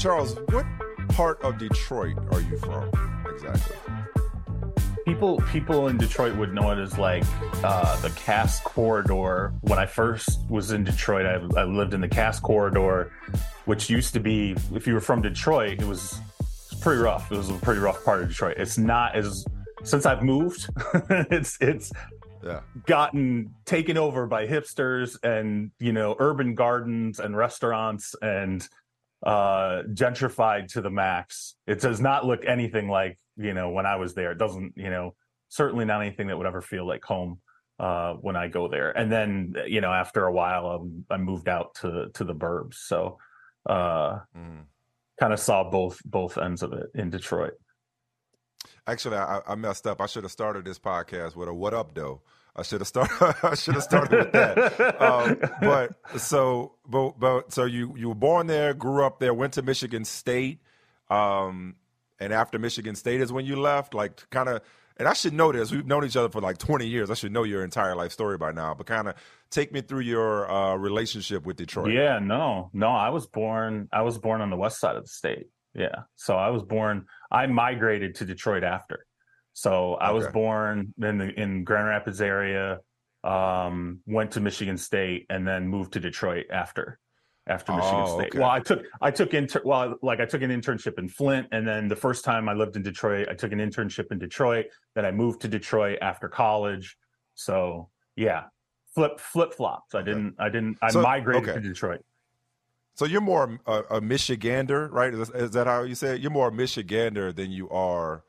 [0.00, 0.64] Charles, what
[1.10, 2.90] part of Detroit are you from
[3.34, 3.76] exactly?
[5.04, 7.22] People people in Detroit would know it as like
[7.62, 9.52] uh, the Cass Corridor.
[9.60, 13.12] When I first was in Detroit, I, I lived in the Cass Corridor,
[13.66, 16.18] which used to be, if you were from Detroit, it was,
[16.80, 17.30] pretty rough.
[17.30, 18.56] It was a pretty rough part of Detroit.
[18.56, 19.44] It's not as
[19.84, 20.66] since I've moved,
[21.30, 21.92] it's it's
[22.42, 22.60] Yeah.
[22.86, 28.66] gotten taken over by hipsters and you know urban gardens and restaurants and
[29.24, 33.96] uh gentrified to the max it does not look anything like you know when i
[33.96, 35.14] was there it doesn't you know
[35.48, 37.38] certainly not anything that would ever feel like home
[37.78, 41.48] uh when i go there and then you know after a while um, i moved
[41.48, 43.18] out to to the burbs so
[43.68, 44.64] uh Mm.
[45.18, 47.54] kind of saw both both ends of it in detroit
[48.86, 50.00] Actually, I, I messed up.
[50.00, 52.22] I should have started this podcast with a "What up, though."
[52.60, 53.36] I should have started.
[53.42, 55.00] I should have started with that.
[55.00, 59.54] Um, but so, but, but so you you were born there, grew up there, went
[59.54, 60.60] to Michigan State,
[61.08, 61.76] um,
[62.20, 63.94] and after Michigan State is when you left.
[63.94, 64.62] Like, kind of.
[64.98, 65.70] And I should know this.
[65.70, 67.10] We've known each other for like 20 years.
[67.10, 68.74] I should know your entire life story by now.
[68.74, 69.14] But kind of
[69.50, 71.90] take me through your uh, relationship with Detroit.
[71.94, 72.88] Yeah, no, no.
[72.88, 73.88] I was born.
[73.94, 75.46] I was born on the west side of the state.
[75.74, 77.06] Yeah, so I was born.
[77.30, 79.06] I migrated to Detroit after.
[79.60, 82.80] So I was born in the in Grand Rapids area.
[83.22, 86.98] Um, went to Michigan State and then moved to Detroit after.
[87.46, 88.28] After Michigan Oh, State.
[88.28, 88.38] okay.
[88.38, 91.68] Well, I took I took inter well like I took an internship in Flint, and
[91.68, 94.66] then the first time I lived in Detroit, I took an internship in Detroit.
[94.94, 96.96] Then I moved to Detroit after college.
[97.34, 98.44] So yeah,
[98.94, 99.94] flip flip flops.
[99.94, 101.60] I didn't I didn't I So- migrated okay.
[101.60, 102.00] to Detroit.
[102.94, 105.12] So you're more a, a Michigander, right?
[105.12, 106.22] Is, is that how you say it?
[106.22, 108.24] You're more a Michigander than you are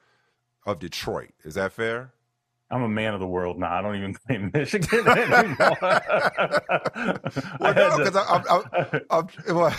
[0.65, 1.31] of Detroit.
[1.43, 2.13] Is that fair?
[2.69, 3.69] I'm a man of the world now.
[3.69, 5.77] I don't even claim Michigan anymore.
[5.81, 7.19] I,
[7.59, 9.75] Well, had no, to, because I'm, I'm, well,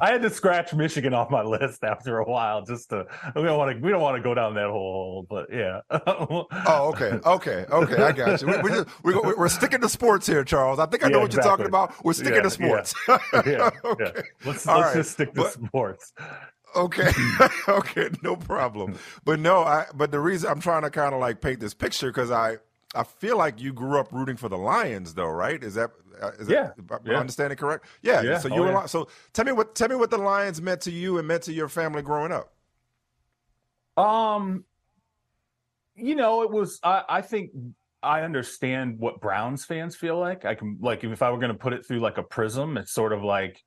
[0.00, 3.06] I had to scratch Michigan off my list after a while, just to.
[3.36, 3.84] We don't want to.
[3.84, 5.80] We don't want to go down that hole, but yeah.
[5.90, 6.46] oh,
[6.92, 8.02] okay, okay, okay.
[8.02, 8.48] I got you.
[8.48, 10.78] We, we just, we, we're sticking to sports here, Charles.
[10.80, 11.92] I think I know Yeah, what you're talking about.
[12.04, 12.94] We're sticking Yeah, to sports.
[13.08, 13.70] yeah, yeah.
[13.84, 14.12] okay.
[14.44, 16.12] Let's All let's right, just stick to but- sports.
[16.76, 17.10] Okay.
[17.68, 18.10] okay.
[18.22, 18.96] No problem.
[19.24, 19.86] But no, I.
[19.94, 22.58] But the reason I'm trying to kind of like paint this picture because I
[22.94, 25.62] I feel like you grew up rooting for the Lions, though, right?
[25.62, 27.20] Is that uh, Yeah, that, am I yeah.
[27.20, 27.86] understanding correct?
[28.02, 28.22] Yeah.
[28.22, 28.86] Yeah, So oh, you were yeah.
[28.86, 31.52] So tell me what tell me what the Lions meant to you and meant to
[31.52, 32.52] your family growing up.
[33.96, 34.64] Um,
[35.94, 36.80] you know, it was.
[36.82, 37.50] I, I think
[38.02, 40.44] I understand what Browns fans feel like.
[40.44, 42.92] I can like if I were going to put it through like a prism, it's
[42.92, 43.62] sort of like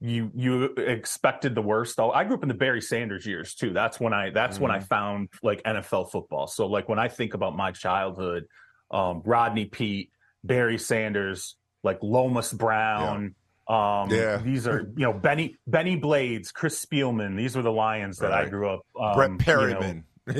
[0.00, 1.98] you you expected the worst.
[1.98, 3.72] I grew up in the Barry Sanders years too.
[3.72, 6.46] That's when I that's when I found like NFL football.
[6.46, 8.44] So like when I think about my childhood,
[8.90, 10.10] um, Rodney Peete,
[10.44, 13.34] Barry Sanders, like Lomas Brown.
[13.66, 14.38] Um, Yeah.
[14.38, 17.36] these are you know Benny Bennie Blades, Chris Spielman.
[17.36, 18.80] These were the Lions that I grew up.
[18.98, 20.04] Um, Brett you know, Perriman.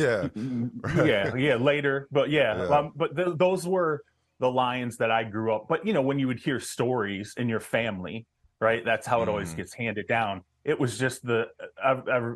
[0.94, 1.04] yeah.
[1.04, 2.64] yeah, yeah, later, but yeah, Yeah.
[2.68, 4.02] Um, but th- those were
[4.38, 5.66] the Lions that I grew up.
[5.68, 8.24] But you know, when you would hear stories in your family,
[8.60, 8.84] right?
[8.84, 9.56] That's how it always Mhm.
[9.56, 10.42] gets handed down.
[10.64, 11.48] It was just the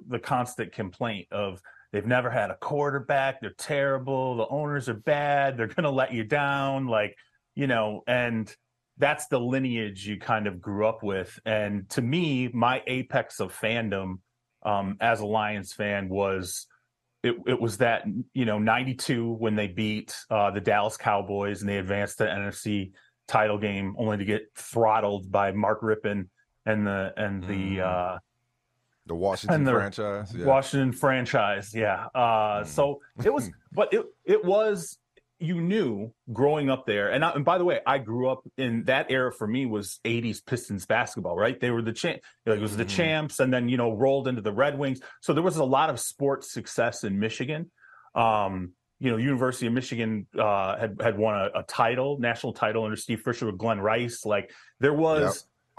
[0.09, 1.61] the constant complaint of
[1.93, 3.41] they've never had a quarterback.
[3.41, 4.37] They're terrible.
[4.37, 5.57] The owners are bad.
[5.57, 6.87] They're going to let you down.
[6.87, 7.17] Like
[7.55, 8.55] you know, and
[8.99, 11.39] that's the lineage you kind of grew up with.
[11.45, 14.21] And to me, my apex of fandom
[14.63, 16.67] um, as a Lions fan was
[17.23, 21.69] it, it was that you know 92 when they beat uh, the Dallas Cowboys and
[21.69, 22.93] they advanced to the NFC
[23.29, 26.29] title game only to get throttled by Mark Rypien
[26.67, 27.81] and the and the Mm.
[27.81, 28.19] uh,
[29.07, 30.35] The Washington And the franchise.
[30.35, 30.47] Yeah.
[30.47, 31.75] Washington franchise.
[31.75, 32.07] Yeah.
[32.15, 32.67] Uh, Mm.
[32.67, 34.99] So it was, but it it was,
[35.41, 38.85] you knew growing up there, and, I, and by the way, I grew up in
[38.85, 39.33] that era.
[39.33, 41.37] For me, was '80s Pistons basketball.
[41.37, 42.21] Right, they were the champ.
[42.47, 42.97] Like, it was the mm-hmm.
[42.97, 45.01] champs, and then you know rolled into the Red Wings.
[45.21, 47.73] So there was a lot of sports success in Michigan.
[48.15, 52.85] Um, you know, University of Michigan uh, had had won a, a, title, national title
[52.85, 54.25] under Steve Fisher with Glen Rice.
[54.25, 55.23] Like there was.
[55.23, 55.33] Yep.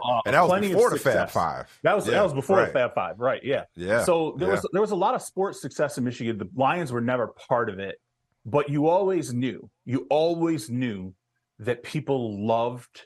[0.04, 1.80] Uh, and that was before the Fab Five.
[1.84, 2.66] That was yeah, that was before right.
[2.66, 3.42] the Fab Five, right?
[3.42, 4.04] Yeah, yeah.
[4.04, 4.56] So there yeah.
[4.56, 6.38] was there was a lot of sports success in Michigan.
[6.38, 8.02] The Lions were never part of it,
[8.46, 11.14] but you always knew, you always knew
[11.60, 13.06] that people loved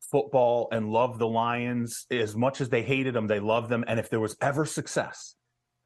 [0.00, 3.26] football and loved the Lions as much as they hated them.
[3.26, 5.34] They loved them, and if there was ever success,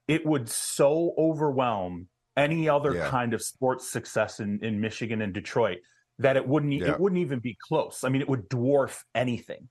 [0.06, 3.08] it would so overwhelm any other yeah.
[3.08, 5.79] kind of sports success in, in Michigan and Detroit
[6.19, 6.93] that it wouldn't yeah.
[6.93, 8.05] it wouldn't even be close.
[8.05, 9.69] I mean, it would dwarf anything.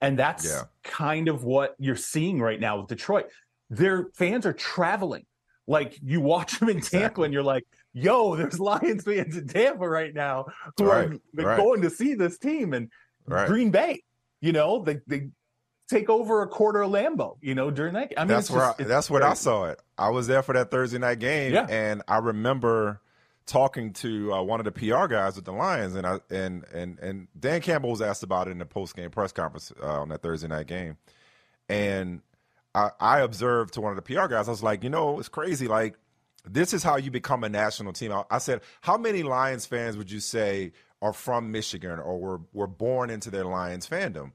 [0.00, 0.62] And that's yeah.
[0.84, 3.26] kind of what you're seeing right now with Detroit.
[3.70, 5.24] Their fans are traveling.
[5.66, 7.00] Like you watch them in exactly.
[7.00, 11.08] Tampa and you're like, yo, there's Lions fans in Tampa right now who right.
[11.08, 11.56] are right.
[11.56, 12.72] going to see this team.
[12.72, 12.90] And
[13.26, 13.48] right.
[13.48, 14.02] Green Bay,
[14.40, 15.28] you know, they, they
[15.88, 18.12] take over a quarter of Lambeau, you know, during that.
[18.16, 19.80] I mean, that's where just, I, that's what I saw it.
[19.96, 21.66] I was there for that Thursday night game, yeah.
[21.68, 23.00] and I remember
[23.46, 26.98] talking to uh, one of the PR guys with the Lions, and I and and
[26.98, 30.08] and Dan Campbell was asked about it in the post game press conference uh, on
[30.08, 30.96] that Thursday night game,
[31.68, 32.22] and
[32.74, 35.28] I, I observed to one of the PR guys, I was like, you know, it's
[35.28, 35.96] crazy, like.
[36.48, 38.12] This is how you become a national team.
[38.12, 40.70] I, I said, how many Lions fans would you say
[41.02, 44.30] are from Michigan or were were born into their Lions fandom?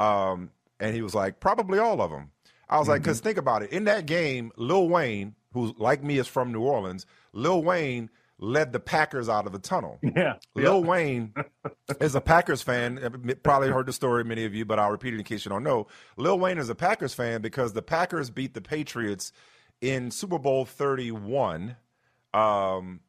[0.00, 0.50] Um,
[0.80, 2.30] and he was like, probably all of them.
[2.68, 2.92] I was mm-hmm.
[2.92, 3.70] like, because think about it.
[3.70, 8.72] In that game, Lil Wayne, who like me is from New Orleans, Lil Wayne led
[8.72, 9.98] the Packers out of the tunnel.
[10.16, 10.34] Yeah.
[10.54, 10.82] Lil.
[10.84, 11.34] Wayne
[12.00, 13.36] is a Packers fan.
[13.42, 15.64] Probably heard the story, many of you, but I'll repeat it in case you don't
[15.64, 15.86] know.
[16.16, 19.32] Lil Wayne is a Packers fan because the Packers beat the Patriots
[19.80, 21.76] in Super Bowl 31
[22.32, 23.00] um,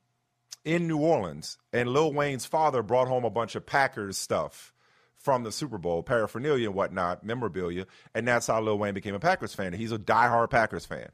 [0.65, 1.57] in New Orleans.
[1.71, 4.73] And Lil Wayne's father brought home a bunch of Packers stuff
[5.19, 9.19] from the Super Bowl, paraphernalia and whatnot, memorabilia, and that's how Lil Wayne became a
[9.19, 9.73] Packers fan.
[9.73, 11.09] He's a diehard Packers fan.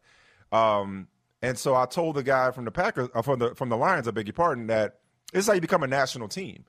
[0.52, 1.08] Um,
[1.42, 4.08] and so I told the guy from the Packers, uh, from the from the Lions,
[4.08, 5.00] I beg your pardon, that
[5.32, 6.66] this is how you become a national team,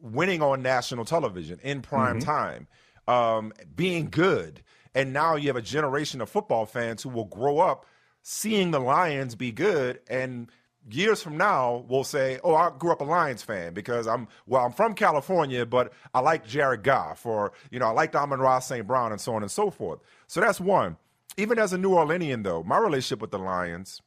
[0.00, 2.30] winning on national television in prime mm-hmm.
[2.30, 2.68] time,
[3.08, 4.62] um, being good,
[4.94, 7.86] and now you have a generation of football fans who will grow up
[8.28, 10.50] seeing the Lions be good and
[10.90, 14.64] years from now we'll say, "Oh, I grew up a Lions fan because I'm well,
[14.64, 18.86] I'm from California, but I like Jared Goff, or you know, I like Amon-Ra St.
[18.86, 20.96] Brown, and so on and so forth." So that's one.
[21.36, 24.00] Even as a New Orleanian, though, my relationship with the Lions,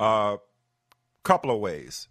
[0.00, 0.36] a uh,
[1.22, 2.08] couple of ways.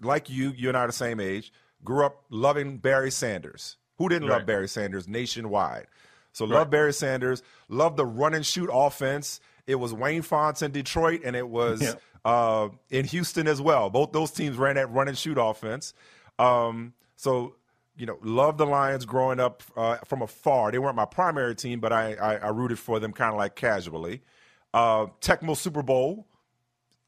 [0.00, 1.52] Like you, you and I are the same age.
[1.84, 3.76] Grew up loving Barry Sanders.
[3.98, 4.38] Who didn't right.
[4.38, 5.86] love Barry Sanders nationwide?
[6.32, 6.54] So right.
[6.54, 7.42] love Barry Sanders.
[7.68, 9.40] Love the run and shoot offense.
[9.66, 13.90] It was Wayne Fontes in Detroit, and it was yeah uh, in Houston as well.
[13.90, 15.94] Both those teams ran that run and shoot offense.
[16.38, 17.56] Um, so,
[17.96, 20.70] you know, love the Lions growing up uh, from afar.
[20.70, 23.56] They weren't my primary team, but I, I, I rooted for them kind of like
[23.56, 24.22] casually.
[24.72, 26.26] Uh, Tecmo Super Bowl.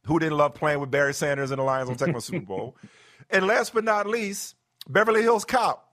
[0.06, 2.76] Who didn't love playing with Barry Sanders and the Lions on Tecmo Super Bowl?
[3.28, 4.56] And last but not least,
[4.88, 5.86] Beverly Hills Cop.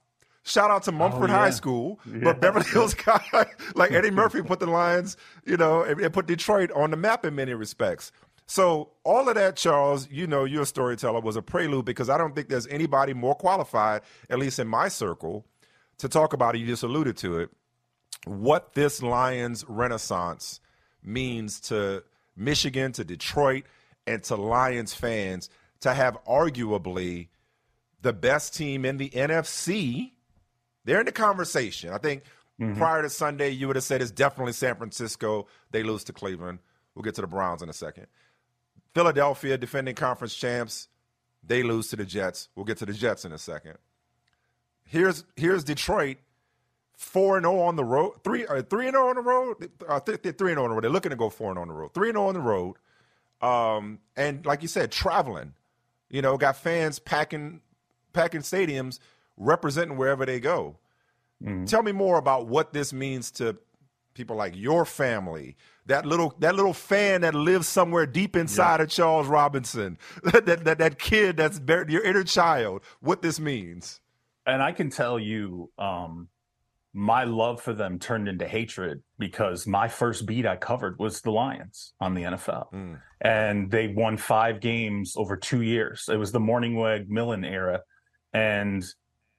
[0.44, 1.38] Shout out to Mumford oh, yeah.
[1.38, 2.20] High School, yeah.
[2.24, 3.22] but Beverly Hills Cop,
[3.74, 7.26] like Eddie Murphy put the Lions, you know, and, and put Detroit on the map
[7.26, 8.12] in many respects.
[8.48, 12.16] So all of that, Charles, you know, you're a storyteller, was a prelude because I
[12.16, 14.00] don't think there's anybody more qualified,
[14.30, 15.44] at least in my circle,
[15.98, 16.58] to talk about it.
[16.58, 17.50] You just alluded to it.
[18.24, 20.60] What this Lions renaissance
[21.02, 22.02] means to
[22.36, 23.64] Michigan, to Detroit,
[24.06, 27.28] and to Lions fans to have arguably
[28.00, 30.12] the best team in the NFC.
[30.86, 31.92] They're in the conversation.
[31.92, 32.22] I think
[32.58, 32.78] mm-hmm.
[32.78, 35.48] prior to Sunday, you would have said it's definitely San Francisco.
[35.70, 36.60] They lose to Cleveland.
[36.94, 38.06] We'll get to the Browns in a second.
[38.98, 40.88] Philadelphia, defending conference champs,
[41.46, 42.48] they lose to the Jets.
[42.56, 43.78] We'll get to the Jets in a second.
[44.84, 46.16] Here's here's Detroit,
[46.96, 49.22] four and zero oh on the road, three uh, three and zero oh on the
[49.22, 50.82] road, uh, th- th- three and zero on the road.
[50.82, 52.74] They're looking to go four and on the road, three and zero on the road,
[53.40, 55.54] um, and like you said, traveling.
[56.10, 57.60] You know, got fans packing
[58.12, 58.98] packing stadiums,
[59.36, 60.74] representing wherever they go.
[61.40, 61.66] Mm-hmm.
[61.66, 63.58] Tell me more about what this means to
[64.18, 65.56] people like your family,
[65.86, 68.82] that little that little fan that lives somewhere deep inside yeah.
[68.82, 74.00] of Charles Robinson, that, that that kid that's buried, your inner child, what this means.
[74.46, 76.28] And I can tell you, um,
[76.92, 81.30] my love for them turned into hatred because my first beat I covered was the
[81.30, 83.00] Lions on the NFL, mm.
[83.20, 86.08] and they won five games over two years.
[86.10, 87.82] It was the Mornhinweg Millen era,
[88.32, 88.84] and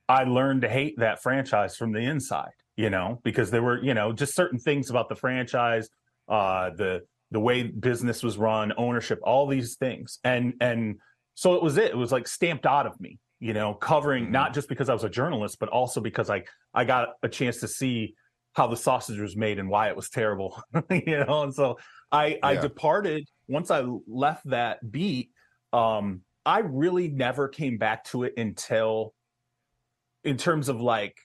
[0.07, 2.49] I learned to hate that franchise from the inside.
[2.79, 5.89] You know, because there were you know just certain things about the franchise
[6.29, 10.95] uh, the the way business was run, ownership, all these things, and and
[11.35, 11.91] so it was it.
[11.91, 14.31] It was like stamped out of me, you know, covering Mhm.
[14.31, 17.59] not just because I was a journalist, but also because I I got a chance
[17.59, 18.15] to see
[18.53, 20.51] how the sausage was made and why it was terrible,
[20.89, 21.43] you know.
[21.43, 21.77] And so
[22.13, 25.31] I I departed once I left that beat.
[25.73, 29.13] Um, I really never came back to it until,
[30.23, 31.17] in terms of like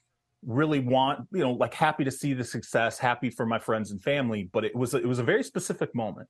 [0.45, 4.01] really want you know like happy to see the success happy for my friends and
[4.03, 6.27] family but it was it was a very specific moment.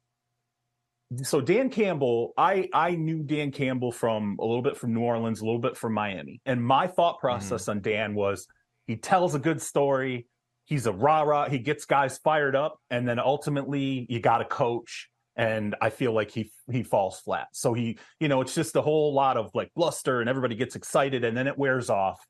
[1.22, 5.42] So Dan Campbell, I I knew Dan Campbell from a little bit from New Orleans,
[5.42, 7.28] a little bit from Miami, and my thought mm-hmm.
[7.28, 8.48] process on Dan was
[8.88, 10.28] he tells a good story,
[10.66, 14.46] he's a rah rah, he gets guys fired up, and then ultimately you got to
[14.46, 17.48] coach, and I feel like he he falls flat.
[17.54, 20.76] So he, you know, it's just a whole lot of like bluster, and everybody gets
[20.76, 22.26] excited, and then it wears off,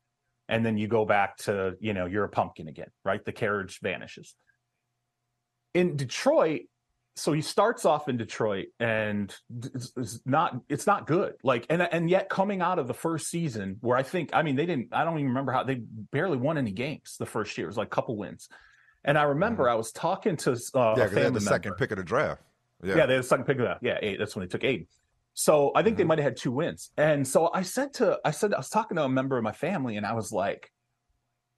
[0.48, 3.24] and then you go back to you know you're a pumpkin again, right?
[3.24, 4.34] The carriage vanishes.
[5.74, 6.62] In Detroit,
[7.16, 9.34] so he starts off in Detroit and
[9.74, 11.34] it's, it's not it's not good.
[11.42, 14.56] Like and and yet coming out of the first season where I think I mean
[14.56, 15.76] they didn't I don't even remember how they
[16.12, 17.66] barely won any games the first year.
[17.66, 18.48] It was like a couple wins.
[19.02, 21.96] And I remember I was talking to uh, yeah, they had the second pick of
[21.96, 22.42] the draft.
[22.82, 22.96] Yeah.
[22.96, 23.78] Yeah, they had the second pick of that.
[23.80, 24.18] Yeah, eight.
[24.18, 24.88] That's when they took eight.
[25.38, 26.06] So I think they Mhm.
[26.06, 26.90] might have had two wins.
[26.96, 29.52] And so I said to I said I was talking to a member of my
[29.52, 30.72] family and I was like,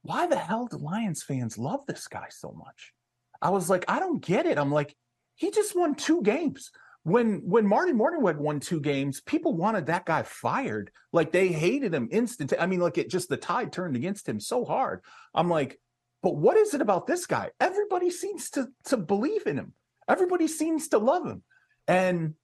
[0.02, 2.92] why the hell do Lions fans love this guy so much?
[3.40, 4.58] I was like, I don't get it.
[4.58, 4.96] I'm like,
[5.36, 6.72] he just won two games.
[7.04, 10.90] When when Marty Mornhinweg won two games, people wanted that guy fired.
[11.12, 12.52] Like they hated him instant.
[12.58, 15.04] I mean, like it just the tide turned against him so hard.
[15.32, 15.78] I'm like,
[16.20, 17.52] but what is it about this guy?
[17.60, 19.72] Everybody seems to to believe in him.
[20.08, 21.44] Everybody seems to love him.
[21.86, 22.34] And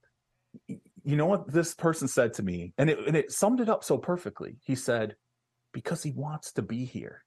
[1.05, 3.85] you know what this person said to me, and it and it summed it up
[3.85, 4.57] so perfectly.
[4.65, 5.17] He said,
[5.73, 7.25] because he wants to be here,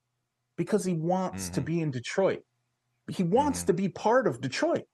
[0.57, 1.65] because he wants to Mhm.
[1.65, 2.43] be in Detroit.
[3.09, 3.67] He wants Mhm.
[3.67, 4.85] to be part of Detroit.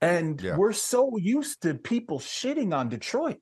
[0.00, 0.56] And Yeah.
[0.56, 3.40] we're so used to people shitting on Detroit.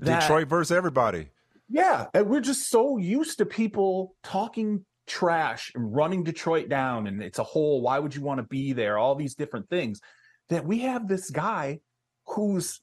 [0.00, 1.30] that- Detroit versus everybody.
[1.68, 2.08] Yeah.
[2.12, 7.06] And we're just so used to people talking trash and running Detroit down.
[7.06, 8.98] And it's a whole, why would you want to be there?
[8.98, 10.00] All these different things
[10.48, 11.78] that we have this guy
[12.26, 12.80] who's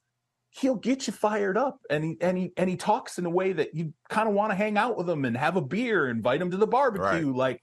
[0.51, 3.53] he'll get you fired up and he and he and he talks in a way
[3.53, 6.41] that you kind of want to hang out with him and have a beer, invite
[6.41, 7.34] him to the barbecue.
[7.34, 7.62] Like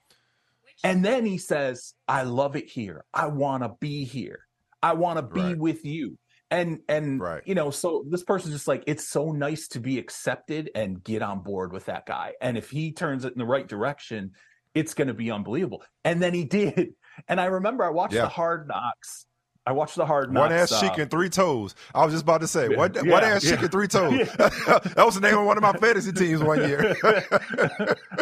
[0.85, 3.05] and then he says, I love it here.
[3.13, 4.41] I want to be here.
[4.83, 5.59] I want to be Right.
[5.59, 6.17] with you.
[6.51, 7.43] And and Right.
[7.45, 11.21] you know, so this person's just like, it's so nice to be accepted and get
[11.21, 12.35] on board with that guy.
[12.41, 14.33] And if he turns it in the right direction,
[14.75, 15.83] it's going to be unbelievable.
[16.05, 16.95] And then he did.
[17.27, 18.23] And I remember I watched Yeah.
[18.23, 19.27] the Hard Knocks.
[19.69, 20.51] I watched the Hard Knocks.
[20.51, 21.75] One ass uh, cheek and three toes.
[21.95, 23.61] I was just about to say, Yeah, one, yeah, one ass yeah.
[23.61, 24.27] and three toes.
[24.39, 26.97] that was the name of one of my fantasy teams one year.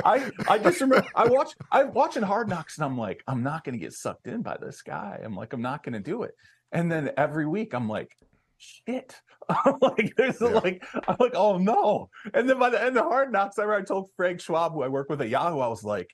[0.04, 3.62] I I just remember I watch I'm watching Hard Knocks and I'm like I'm not
[3.62, 5.20] going to get sucked in by this guy.
[5.24, 6.34] I'm like I'm not going to do it.
[6.72, 8.10] And then every week I'm like
[8.58, 9.14] shit.
[9.48, 10.48] I'm like there's Yeah.
[10.48, 12.10] like I'm like oh no.
[12.34, 14.82] And then by the end of Hard Knocks I remember I told Frank Schwab who
[14.82, 16.10] I work with at Yahoo I was like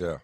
[0.00, 0.16] yeah.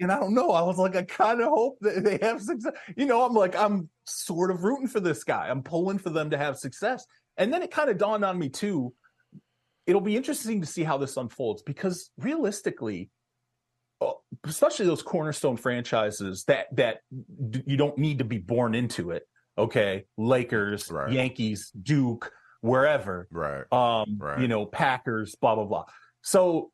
[0.00, 0.50] And I don't know.
[0.50, 2.72] I was like, I kind of hope that they have success.
[2.96, 5.48] You know, I'm like, I'm sort of rooting for this guy.
[5.48, 7.04] I'm pulling for them to have success.
[7.36, 8.94] And then it kind of dawned on me too.
[9.86, 13.10] It'll be interesting to see how this unfolds because realistically,
[14.00, 14.12] uh,
[14.44, 16.98] especially those cornerstone franchises that that
[17.66, 19.26] you don't need to be born into it.
[19.58, 21.12] Okay, Lakers, Right.
[21.12, 22.30] Yankees, Duke,
[22.60, 23.64] wherever Right.
[23.72, 24.40] um Right.
[24.40, 25.84] you know packers blah blah blah
[26.22, 26.72] so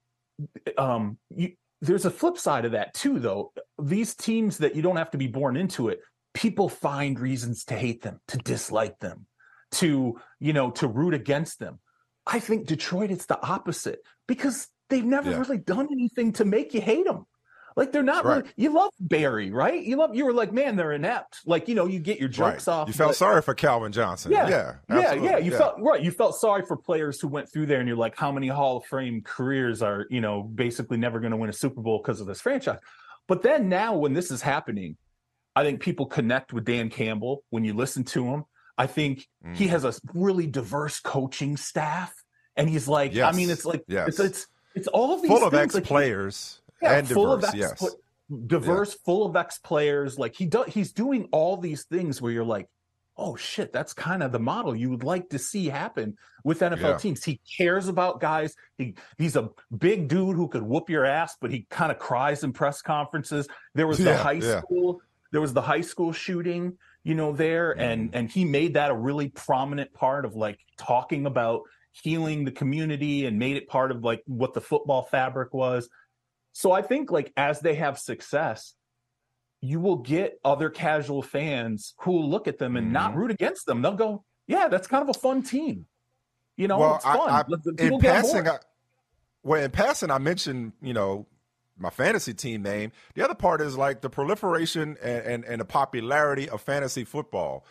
[0.79, 3.53] um you, there's a flip side of that too though.
[3.83, 6.01] These teams that you don't have to be born into it
[6.35, 9.27] people find reasons to hate them to dislike them
[9.73, 11.79] to you know to root against them.
[12.27, 15.41] I think detroit it's the opposite because they've never Yeah.
[15.41, 17.27] really done anything to make you hate them
[17.77, 18.37] like they're not Right.
[18.39, 21.75] really you love barry right you love you were like man they're inept like you
[21.75, 22.73] know you get your jokes right.
[22.75, 24.33] off You felt but- sorry for Calvin Johnson.
[24.33, 24.49] Yeah.
[24.49, 24.75] Yeah.
[24.89, 25.29] yeah, absolutely.
[25.29, 25.39] yeah.
[25.39, 26.03] You felt right.
[26.03, 28.79] You felt sorry for players who went through there, and you're like, how many Hall
[28.79, 32.21] of Fame careers are you know basically never going to win a Super Bowl because
[32.21, 32.79] of this franchise?
[33.29, 34.97] But then now, when this is happening,
[35.55, 38.45] I think people connect with Dan Campbell when you listen to him.
[38.79, 39.69] I think he Mm.
[39.69, 42.15] has a really diverse coaching staff,
[42.57, 44.09] and he's like, I mean, it's like Yes.
[44.09, 47.53] it's it's it's all of these full of ex like, players yeah, and full diverse.
[47.53, 47.73] of yes.
[47.83, 47.95] ex
[48.47, 50.19] diverse, full of ex players.
[50.19, 52.69] Like he does, he's doing all these things where you're like,
[53.17, 56.81] oh shit, that's kind of the model you would like to see happen with NFL
[56.81, 56.97] Yeah.
[56.99, 57.23] teams.
[57.25, 58.55] He cares about guys.
[58.79, 62.43] He he's a big dude who could whoop your ass, but he kind of cries
[62.43, 63.47] in press conferences.
[63.75, 64.61] There was the Yeah, high yeah.
[64.61, 68.17] school, there was the high school shooting, you know, there, and Mm-hmm.
[68.17, 71.63] and he made that a really prominent part of like talking about
[71.93, 75.91] healing the community and made it part of like what the football fabric was.
[76.53, 78.75] So I think like as they have success,
[79.61, 83.17] you will get other casual fans who will look at them and not Mhm.
[83.17, 83.81] root against them.
[83.81, 85.87] They'll go, "Yeah, that's kind of a fun team."
[86.57, 87.31] You know, well, it's fun.
[87.31, 88.49] I, I, in passing.
[88.49, 88.59] I,
[89.43, 91.27] well, in passing, I mentioned you know
[91.79, 92.93] my fantasy team name.
[93.15, 97.65] The other part is like the proliferation and, and, and the popularity of fantasy football.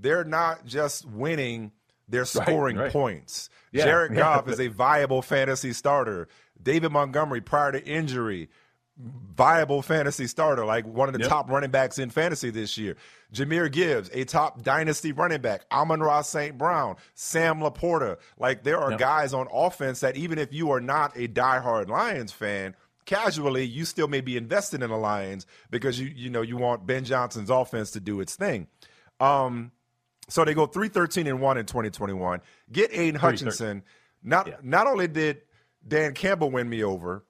[0.00, 1.72] They're not just winning;
[2.08, 2.92] they're scoring right.
[2.92, 3.50] points.
[3.72, 4.18] Yeah, Jared yeah.
[4.18, 6.28] Goff is a viable fantasy starter.
[6.62, 8.48] David Montgomery, prior to injury,
[8.96, 11.28] viable fantasy starter, like one of the Yep.
[11.28, 12.96] top running backs in fantasy this year.
[13.32, 15.62] Jahmyr Gibbs, a top dynasty running back.
[15.72, 16.56] Amon-Ra St.
[16.56, 18.18] Brown, Sam LaPorta.
[18.38, 19.00] Like there are Yep.
[19.00, 23.84] guys on offense that even if you are not a diehard Lions fan, casually you
[23.84, 27.50] still may be invested in the Lions because you you know you want Ben Johnson's
[27.50, 28.68] offense to do its thing.
[29.18, 29.72] Um,
[30.28, 32.40] so they go 313 and 1 in 2021.
[32.70, 33.82] Get Aidan Hutchinson.
[34.22, 34.54] Not Yeah.
[34.62, 35.42] not only did
[35.86, 37.24] Dan Campbell win me over,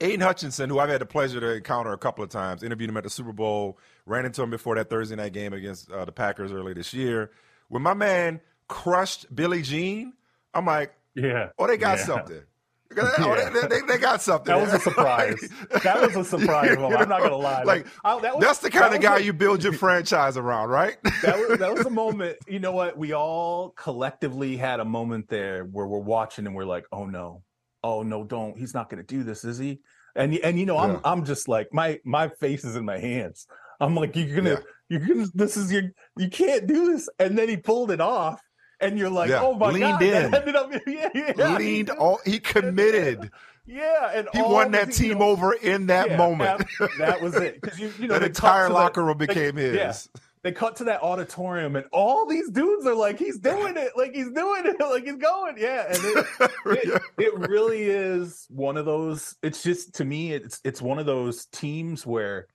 [0.00, 2.96] Aidan Hutchinson, who I've had the pleasure to encounter a couple of times, interviewed him
[2.96, 6.12] at the Super Bowl, ran into him before that Thursday night game against uh, the
[6.12, 7.30] Packers early this year.
[7.68, 10.12] When my man crushed Billie Jean,
[10.54, 11.48] I'm like, yeah.
[11.58, 12.04] oh, they got Yeah.
[12.04, 12.42] something.
[12.96, 14.46] Oh, they, they, they got something.
[14.46, 15.38] That was a surprise.
[15.84, 16.74] That was a surprise.
[16.78, 17.62] Well, I'm not gonna lie.
[17.62, 20.38] Like, I- that was- that's the kind that of guy a- you build your franchise
[20.38, 20.96] around, right?
[21.22, 22.38] that was that was a moment.
[22.48, 22.96] You know what?
[22.96, 27.42] We all collectively had a moment there where we're watching and we're like, "Oh no,
[27.84, 28.56] oh no, don't!
[28.58, 29.80] He's not going to do this, is he?"
[30.16, 31.00] And and you know, I'm Yeah.
[31.04, 33.46] I'm just like my my face is in my hands.
[33.80, 34.58] I'm like, "You're gonna, Yeah.
[34.88, 35.82] you're gonna, this is your,
[36.16, 38.40] you can't do this." And then he pulled it off,
[38.80, 39.42] and you're like, Yeah.
[39.42, 40.34] "Oh my Leaned god!" that in.
[40.34, 43.30] ended up, yeah, yeah, Leaned all he committed.
[43.66, 46.62] yeah, and He won that te- you team know, over in that moment.
[46.80, 47.60] ab- that was it.
[47.60, 50.08] Because you, you know, that entire locker room they- became his.
[50.48, 53.92] They cut to that auditorium and all these dudes are like he's doing it.
[53.96, 54.76] Like he's doing it.
[54.88, 55.56] Like he's going.
[55.58, 55.84] Yeah.
[55.88, 56.26] And it,
[56.66, 61.04] it, it really is one of those it's just to me it's it's one of
[61.04, 62.46] those teams where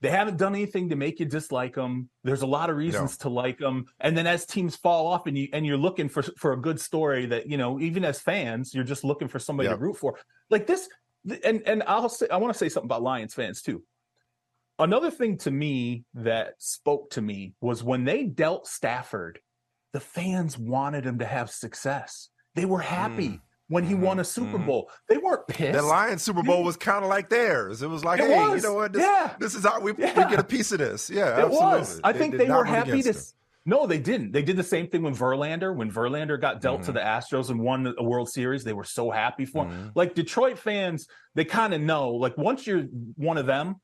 [0.00, 3.28] they haven't done anything to make you dislike them there's a lot of reasons to
[3.28, 6.52] like them and then as teams fall off and you and you're looking for for
[6.52, 9.78] a good story that you know even as fans you're just looking for somebody Yep.
[9.78, 10.18] to root for.
[10.50, 10.88] Like this
[11.44, 13.84] and and I'll say I want to say something about Lions fans too
[14.78, 19.38] Another thing to me that spoke to me was when they dealt Stafford,
[19.92, 22.28] the fans wanted him to have success.
[22.56, 23.40] They were happy Mm.
[23.68, 24.90] when he won a Super Bowl.
[25.08, 25.74] They weren't pissed.
[25.74, 27.82] The Lions Super Bowl was kind of like theirs.
[27.82, 28.62] It was like, It hey, was.
[28.62, 28.92] you know what?
[28.92, 29.34] This, Yeah.
[29.38, 30.24] this is how we, Yeah.
[30.24, 31.08] we get a piece of this.
[31.08, 31.58] Yeah, it absolutely.
[31.58, 32.00] was.
[32.02, 33.14] I think they were happy to.
[33.66, 34.32] No, they didn't.
[34.32, 35.74] They did the same thing when Verlander.
[35.74, 36.86] When Verlander got dealt Mm-hmm.
[36.86, 39.70] to the Astros and won a World Series, they were so happy for him.
[39.88, 39.92] Mhm.
[39.94, 42.10] Like Detroit fans, they kind of know.
[42.10, 42.82] Like once you're
[43.16, 43.76] one of them,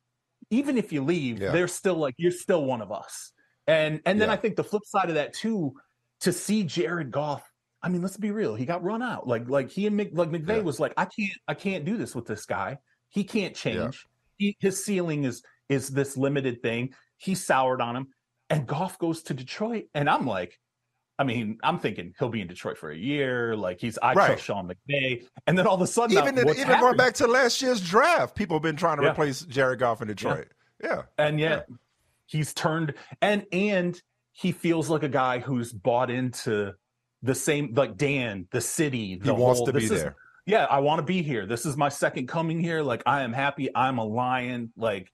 [0.50, 1.52] even if you leave, Yeah.
[1.52, 3.32] they're still like you're still one of us.
[3.66, 4.34] And and then Yeah.
[4.34, 5.74] I think the flip side of that too,
[6.20, 7.42] to see Jared Goff.
[7.82, 8.54] I mean, let's be real.
[8.54, 9.26] He got run out.
[9.26, 10.62] Like like he and Mc, like McVay Yeah.
[10.62, 12.78] was like, I can't I can't do this with this guy.
[13.08, 14.06] He can't change.
[14.36, 16.94] He, his ceiling is is this limited thing.
[17.16, 18.08] He soured on him,
[18.48, 20.58] and Goff goes to Detroit, and I'm like,
[21.20, 23.54] I mean, I'm thinking he'll be in Detroit for a year.
[23.54, 24.26] Like he's I Right.
[24.28, 27.12] trust Sean McVay, and then all of a sudden, Even, now, in, even going back
[27.16, 29.10] to last year's draft, people have been trying to Yeah.
[29.10, 30.48] replace Jared Goff in Detroit.
[30.82, 31.02] Yeah.
[31.18, 31.68] and yet
[32.24, 34.00] he's turned and and
[34.32, 36.72] he feels like a guy who's bought into
[37.22, 39.20] the same like Dan, the city.
[39.22, 40.16] He wants whole- to be is- there.
[40.46, 41.44] yeah, I want to be here.
[41.44, 42.80] This is my second coming here.
[42.82, 43.68] Like I am happy.
[43.74, 44.72] I'm a lion.
[44.74, 45.12] Like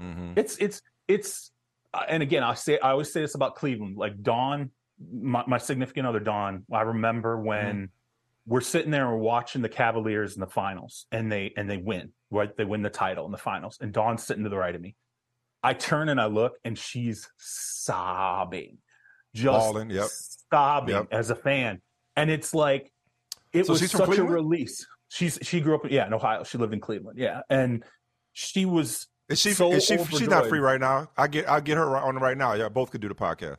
[0.00, 0.32] Mhm.
[0.38, 1.50] it's it's it's
[1.92, 4.70] uh, and again i say i always say this about cleveland like dawn
[5.12, 7.84] my, my significant other dawn i remember when mm-hmm.
[8.46, 11.76] we're sitting there and we're watching the cavaliers in the finals and they and they
[11.76, 14.74] win right they win the title in the finals and dawn's sitting to the right
[14.74, 14.94] of me
[15.62, 18.78] i turn and i look and she's sobbing
[19.34, 20.08] just Bawling, yep.
[20.50, 21.08] sobbing Yep.
[21.10, 21.80] as a fan
[22.16, 22.92] and it's like
[23.52, 26.72] it So was such a release she's she grew up yeah in ohio she lived
[26.72, 27.84] in cleveland yeah and
[28.32, 29.52] she was Is she?
[29.52, 29.98] so is she?
[30.04, 31.10] She's not free right now.
[31.16, 31.48] I get.
[31.48, 32.54] I get her on right now.
[32.54, 33.58] Yeah, both could do the podcast.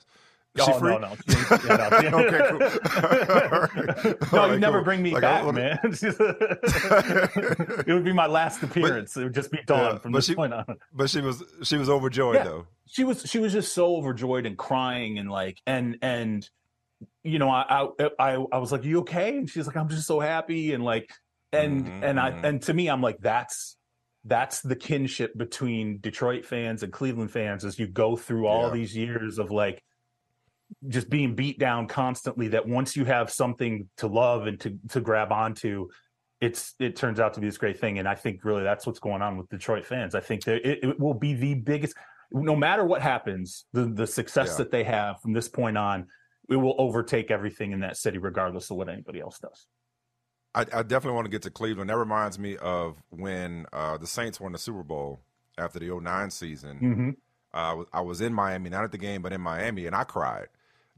[0.56, 2.20] Is oh no, no, She ain't- yeah, no.
[2.28, 2.60] Okay, cool.
[4.32, 4.86] no, All you right, never cool.
[4.86, 5.80] bring me Like, back, wanna- man.
[5.84, 9.16] it would be my last appearance.
[9.18, 10.66] it would just be Dawn Yeah, from but this she- point on.
[10.94, 11.44] But she was.
[11.64, 12.44] She was overjoyed Yeah.
[12.44, 12.68] though.
[12.88, 16.48] She was she was just so overjoyed and crying and like and and
[17.24, 20.06] you know I I I, I was like, "You okay?" And she's like, "I'm just
[20.06, 21.10] so happy." And like
[21.52, 22.44] and Mhm, and I mhm.
[22.44, 23.78] and to me, I'm like, that's
[24.26, 28.74] that's the kinship between Detroit fans and Cleveland fans as you go through all Yeah.
[28.74, 29.82] these years of like
[30.88, 35.02] just being beat down constantly that once you have something to love and to to
[35.02, 35.88] grab onto
[36.42, 39.00] it's it turns out to be this great thing and i think really that's what's
[39.00, 41.96] going on with detroit fans i think that it, it will be the biggest
[42.32, 44.58] no matter what happens the the success Yeah.
[44.58, 46.08] that they have from this point on
[46.50, 49.68] it will overtake everything in that city regardless of what anybody else does
[50.56, 51.90] I, I definitely want to get to Cleveland.
[51.90, 55.20] That reminds me of when uh, the Saints won the Super Bowl
[55.58, 56.78] after the 09 season.
[56.80, 57.10] mm-hmm.
[57.56, 59.96] Uh, I was- I was in Miami, not at the game, but in Miami, and
[59.96, 60.50] I cried.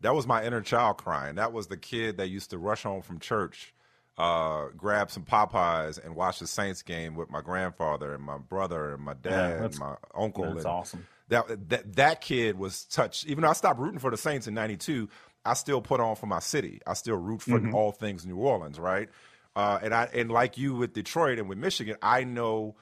[0.01, 1.35] That was my inner child crying.
[1.35, 3.73] That was the kid that used to rush home from church,
[4.17, 8.93] uh, grab some Popeyes and watch the Saints game with my grandfather and my brother
[8.93, 10.43] and my dad Yeah, and my uncle.
[10.53, 11.07] That's and awesome.
[11.29, 13.25] That, that that kid was touched.
[13.27, 15.09] Even though I stopped rooting for the Saints in '92,
[15.43, 16.81] I still put on for my city.
[16.85, 17.73] I still root for Mm-hmm.
[17.73, 19.09] all things New Orleans, right?
[19.55, 22.75] Uh, and I and like you with Detroit and with Michigan, I know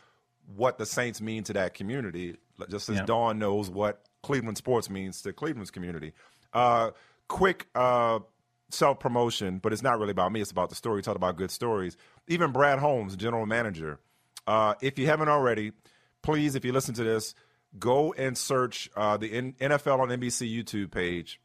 [0.56, 2.36] what the Saints mean to that community,
[2.70, 3.06] just as Yeah.
[3.06, 6.12] Dawn knows what Cleveland sports means to Cleveland's community.
[6.54, 6.92] Uh,
[7.28, 8.20] quick uh,
[8.70, 10.42] self promotion, but it's not really about me.
[10.42, 11.02] It's about the story.
[11.02, 11.98] Talk about good stories.
[12.28, 14.00] Even Brad Holmes, general manager.
[14.46, 15.72] Uh, if you haven't already,
[16.22, 17.34] please, if you listen to this,
[17.80, 21.40] go and search uh, the N- NFL on NBC YouTube page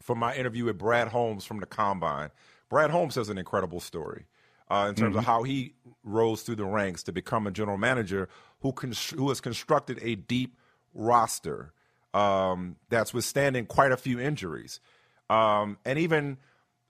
[0.00, 2.30] for my interview with Brad Holmes from the Combine.
[2.68, 4.26] Brad Holmes has an incredible story
[4.70, 5.74] uh, in terms of how he
[6.04, 8.28] rose through the ranks to become a general manager
[8.60, 10.56] who con- who has constructed a deep
[10.94, 11.72] roster
[12.14, 14.80] um, that's withstanding quite a few injuries,
[15.30, 16.38] um, and even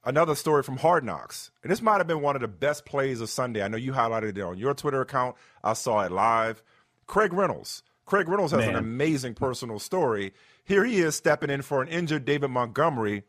[0.05, 1.51] another story from Hard Knocks.
[1.63, 3.63] And this might have been one of the best plays of Sunday.
[3.63, 5.37] I know you highlighted it on your Twitter account.
[5.63, 6.63] I saw it live.
[7.07, 7.83] Craig Reynolds.
[8.07, 10.33] Craig Reynolds has an amazing personal story.
[10.65, 13.25] Here he is stepping in for an injured David Montgomery,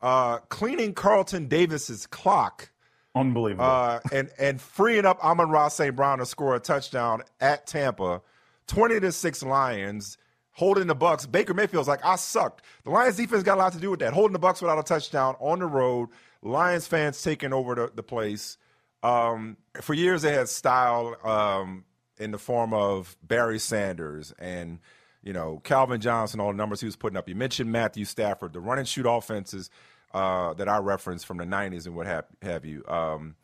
[0.00, 2.70] uh, cleaning Carlton Davis's clock
[3.14, 3.64] Unbelievable.
[3.64, 5.96] uh, and and freeing up Amon-Ra St.
[5.96, 8.22] Brown to score a touchdown at Tampa,
[8.68, 10.16] twenty to six Lions,
[10.58, 11.24] holding the Bucks.
[11.24, 12.64] Baker Mayfield's like, I sucked.
[12.82, 14.12] The Lions defense got a lot to do with that.
[14.12, 16.08] Holding the Bucks without a touchdown on the road.
[16.42, 18.58] Lions fans taking over the, the place.
[19.04, 21.84] Um, for years, they had style um,
[22.18, 24.80] in the form of Barry Sanders and
[25.22, 27.28] you know Calvin Johnson, all the numbers he was putting up.
[27.28, 29.70] You mentioned Matthew Stafford, the run and shoot offenses
[30.12, 32.84] uh, that I referenced from the '90s and what have, have you.
[32.88, 33.36] Um,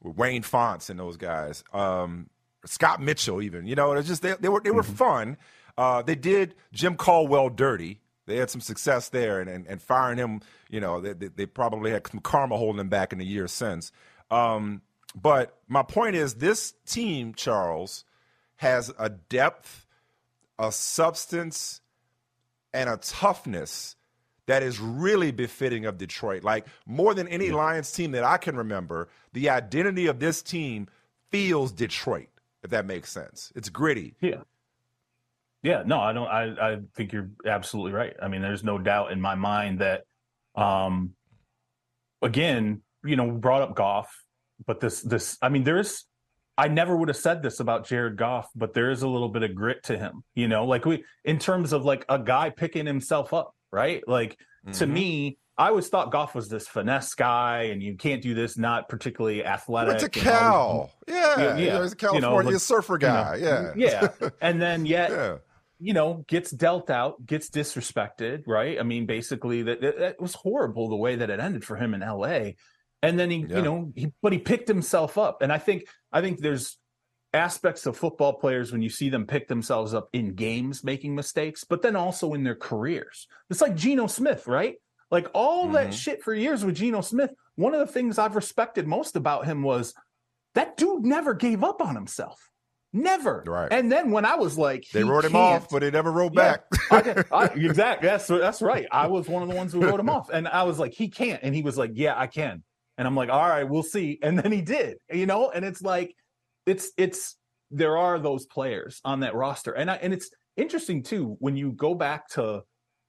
[0.00, 2.28] with Wayne Fontes and those guys, um,
[2.64, 5.36] Scott Mitchell, even you know, it's just they, they were they were fun.
[5.76, 8.00] Uh, they did Jim Caldwell dirty.
[8.26, 11.92] They had some success there, and and, and firing him, you know, they, they, probably
[11.92, 13.92] had some karma holding them back in the years since.
[14.30, 14.82] Um,
[15.14, 18.04] but my point is, this team, Charles,
[18.56, 19.86] has a depth,
[20.58, 21.80] a substance,
[22.74, 23.96] and a toughness
[24.46, 26.42] that is really befitting of Detroit.
[26.42, 30.88] Like more than any Lions team that I can remember, the identity of this team
[31.30, 32.28] feels Detroit,
[32.62, 33.52] if that makes sense.
[33.54, 34.14] It's gritty.
[34.20, 34.42] Yeah.
[35.62, 38.14] Yeah, no, I don't I, I think you're absolutely right.
[38.22, 40.02] I mean, there's no doubt in my mind that
[40.54, 41.12] um
[42.22, 44.10] again, you know, we brought up Goff,
[44.66, 46.04] but this this I mean, there's
[46.58, 49.42] I never would have said this about Jared Goff, but there is a little bit
[49.42, 52.86] of grit to him, you know, like we in terms of like a guy picking
[52.86, 54.02] himself up, right?
[54.08, 54.38] Like
[54.72, 54.90] to Mhm.
[54.90, 58.88] me, I always thought Goff was this finesse guy, and you can't do this, not
[58.88, 60.00] particularly athletic.
[60.02, 60.90] Went to and all Cal.
[61.08, 61.56] Yeah, Yeah, yeah.
[61.56, 63.36] He's a You know, California like, surfer guy.
[63.40, 63.72] yeah.
[63.76, 64.08] yeah.
[64.42, 65.36] And then yet yeah.
[65.78, 68.78] You know, gets dealt out, gets disrespected, right?
[68.78, 71.94] I mean, basically, that that, that was horrible the way that it ended for him
[71.94, 72.56] in L.A.
[73.02, 73.56] And then he, Yeah.
[73.58, 76.78] you know, he but he picked himself up, and I think I think there's
[77.34, 81.64] aspects of football players when you see them pick themselves up in games making mistakes,
[81.64, 83.26] but then also in their careers.
[83.50, 84.76] It's like Geno Smith, right?
[85.10, 85.92] Like all that Mhm.
[85.92, 87.30] shit for years with Geno Smith.
[87.56, 89.92] One of the things I've respected most about him was
[90.54, 92.40] that dude never gave up on himself.
[92.96, 93.44] Never.
[93.46, 93.70] Right.
[93.70, 96.32] And then when I was like, They he wrote him off, but they never wrote
[96.34, 96.56] Yeah,
[96.90, 97.24] back.
[97.30, 98.08] I, I, exactly.
[98.08, 98.86] That's that's right.
[98.90, 101.08] I was one of the ones who wrote him off, and I was like, he
[101.08, 102.62] can't, and he was like, yeah, I can,
[102.96, 105.82] and I'm like, all right, we'll see, and then he did, you know, and it's
[105.82, 106.14] like,
[106.64, 107.36] it's it's
[107.70, 111.72] there are those players on that roster, and I, and it's interesting too when you
[111.72, 112.62] go back to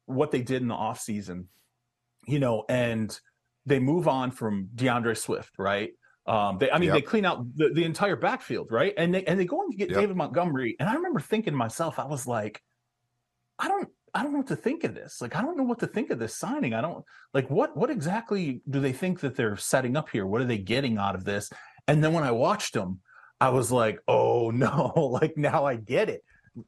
[0.06, 1.48] what they did in the off season,
[2.26, 3.18] you know, and
[3.66, 5.92] they move on from DeAndre Swift, right?
[6.28, 6.94] Um, they, I mean, Yep.
[6.96, 8.94] they clean out the, the entire backfield, right?
[8.98, 10.00] And they and they go and get Yep.
[10.00, 12.62] David Montgomery, and I remember thinking to myself, I was like,
[13.60, 15.22] I don't, I don't know what to think of this.
[15.22, 16.74] Like, I don't know what to think of this signing.
[16.74, 20.26] I don't like what, what exactly do they think that they're setting up here?
[20.26, 21.50] What are they getting out of this?
[21.88, 23.00] And then when I watched them,
[23.40, 26.24] I was like, oh no, like now I get it.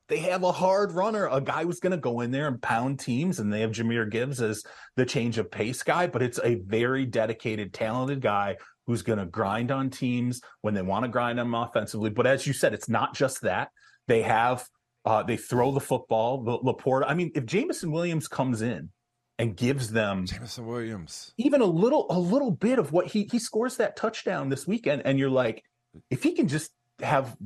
[0.08, 3.00] They have a hard runner, a guy who's going to go in there and pound
[3.00, 4.63] teams, and they have Jahmyr Gibbs as
[4.95, 8.58] the change of pace guy, but it's a very dedicated, talented guy
[8.89, 12.10] who's going to grind on teams when they want to grind them offensively.
[12.10, 13.69] But as you said, it's not just that.
[14.08, 14.67] They have
[15.06, 16.43] uh, they throw the football.
[16.43, 17.04] The LaPorta.
[17.08, 18.89] I mean, if Jameson Williams comes in
[19.38, 21.34] and gives them Jameson Williams.
[21.38, 25.04] even a little a little bit of what he he scores that touchdown this weekend,
[25.06, 25.63] and you're like,
[26.10, 27.38] if he can just have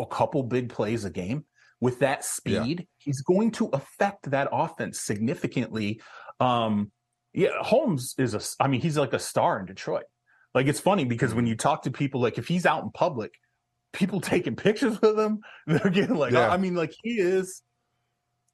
[0.00, 1.44] a couple big plays a game
[1.80, 6.00] with that speed, he's going to affect that offense significantly.
[6.40, 6.90] Um,
[7.32, 8.40] yeah, Holmes is a.
[8.58, 10.06] I mean, he's like a star in Detroit.
[10.54, 13.32] Like it's funny because when you talk to people, like if he's out in public,
[13.92, 16.50] people taking pictures with him, they're getting like, Yeah.
[16.50, 17.62] I mean, like he is,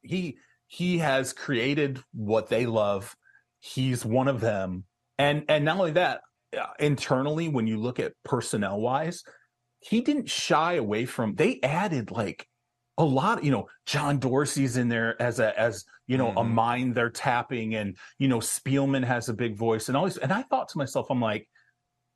[0.03, 3.17] he he has created what they love.
[3.61, 4.85] he's one of them.
[5.19, 6.21] And and not only that,
[6.57, 9.25] uh, internally, when you look at personnel wise,
[9.81, 11.35] he didn't shy away from.
[11.35, 12.47] They added like
[12.97, 13.43] a lot.
[13.43, 16.39] You know, John Dorsey's in there as a as you know mm-hmm.
[16.39, 20.19] a mind they're tapping, and you know Spielman has a big voice and all these.
[20.19, 21.49] And I thought to myself, I'm like.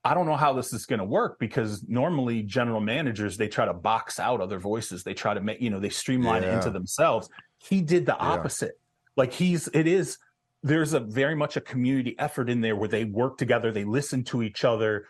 [0.05, 3.67] I don't know how this is going to work because normally general managers they try
[3.67, 5.05] to box out other voices.
[5.05, 6.53] They try to make you know they streamline yeah.
[6.53, 7.29] it into themselves.
[7.59, 8.77] He did the opposite.
[8.79, 9.23] Yeah.
[9.23, 10.19] Like he's it is
[10.62, 14.23] there's a very much a community effort in there where they work together, they listen
[14.25, 15.07] to each other,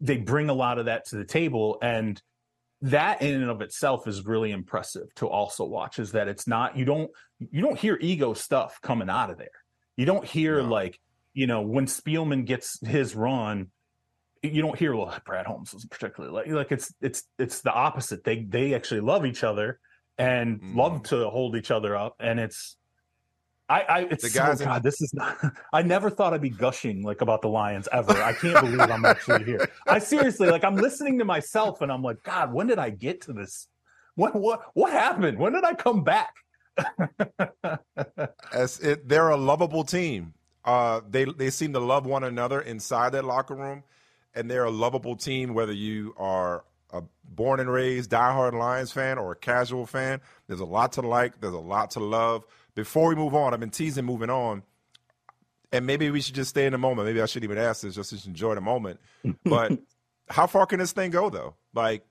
[0.00, 2.20] they bring a lot of that to the table and
[2.82, 6.76] that in and of itself is really impressive to also watch is that it's not
[6.76, 7.10] you don't
[7.50, 9.48] you don't hear ego stuff coming out of there.
[9.96, 10.68] You don't hear no.
[10.68, 11.00] like,
[11.34, 13.70] you know, when Spielman gets his run,
[14.42, 18.24] you don't hear well Brad Holmes was particularly like like it's it's it's the opposite.
[18.24, 19.80] They they actually love each other
[20.18, 20.76] and mm.
[20.76, 22.76] love to hold each other up and it's
[23.68, 25.36] I, I it's the guys so, God, this is not.
[25.72, 28.12] I never thought I'd be gushing like about the Lions ever.
[28.12, 29.68] I can't believe I'm actually here.
[29.86, 33.20] I seriously like I'm listening to myself and I'm like, God, when did I get
[33.22, 33.68] to this?
[34.14, 35.38] What what what happened?
[35.38, 36.34] When did I come back?
[38.52, 40.34] As it, they're a lovable team.
[40.64, 43.82] Uh, they they seem to love one another inside that locker room,
[44.34, 45.54] and they're a lovable team.
[45.54, 50.60] Whether you are a born and raised diehard Lions fan or a casual fan, there's
[50.60, 51.40] a lot to like.
[51.40, 52.44] There's a lot to love
[52.78, 54.62] before we move on, I've been teasing moving on,
[55.72, 57.06] and maybe we should just stay in the moment.
[57.06, 59.00] Maybe I shouldn't even ask this, just to enjoy the moment.
[59.44, 59.72] But
[60.28, 61.56] how far can this thing go, though?
[61.74, 62.06] Like,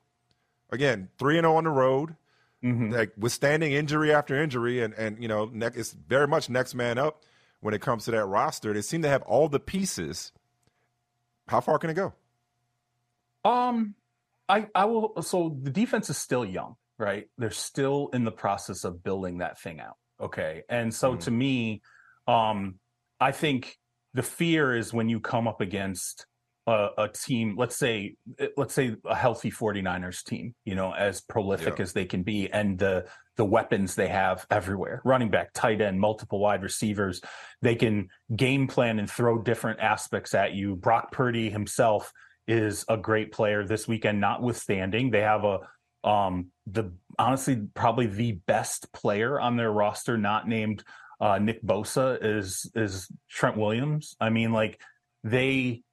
[0.69, 2.17] again, three and zero oh on the road,
[2.61, 2.91] mm-hmm.
[2.91, 6.97] like withstanding injury after injury, and and you know, ne- it's very much next man
[6.97, 7.23] up
[7.61, 8.73] when it comes to that roster.
[8.73, 10.33] They seem to have all the pieces.
[11.47, 12.13] How far can it go?
[13.43, 13.95] Um,
[14.49, 15.21] I I will.
[15.21, 17.27] So the defense is still young, right?
[17.37, 19.95] They're still in the process of building that thing out.
[20.19, 20.63] Okay.
[20.69, 21.19] And so mm.
[21.21, 21.81] to me,
[22.27, 22.75] um,
[23.19, 23.77] I think
[24.13, 26.25] the fear is when you come up against
[26.67, 28.15] a, a, team, let's say,
[28.57, 31.83] let's say a healthy 49ers team, you know, as prolific yeah.
[31.83, 35.99] as they can be, and the the weapons they have everywhere, running back, tight end,
[35.99, 37.21] multiple wide receivers,
[37.61, 40.75] they can game plan and throw different aspects at you.
[40.75, 42.11] Brock Purdy himself
[42.47, 45.11] is a great player this weekend, notwithstanding.
[45.11, 45.59] They have a
[46.03, 50.83] um, the honestly probably the best player on their roster, not named
[51.19, 54.15] uh, Nick Bosa, is is Trent Williams.
[54.19, 54.81] I mean, like
[55.23, 55.83] they,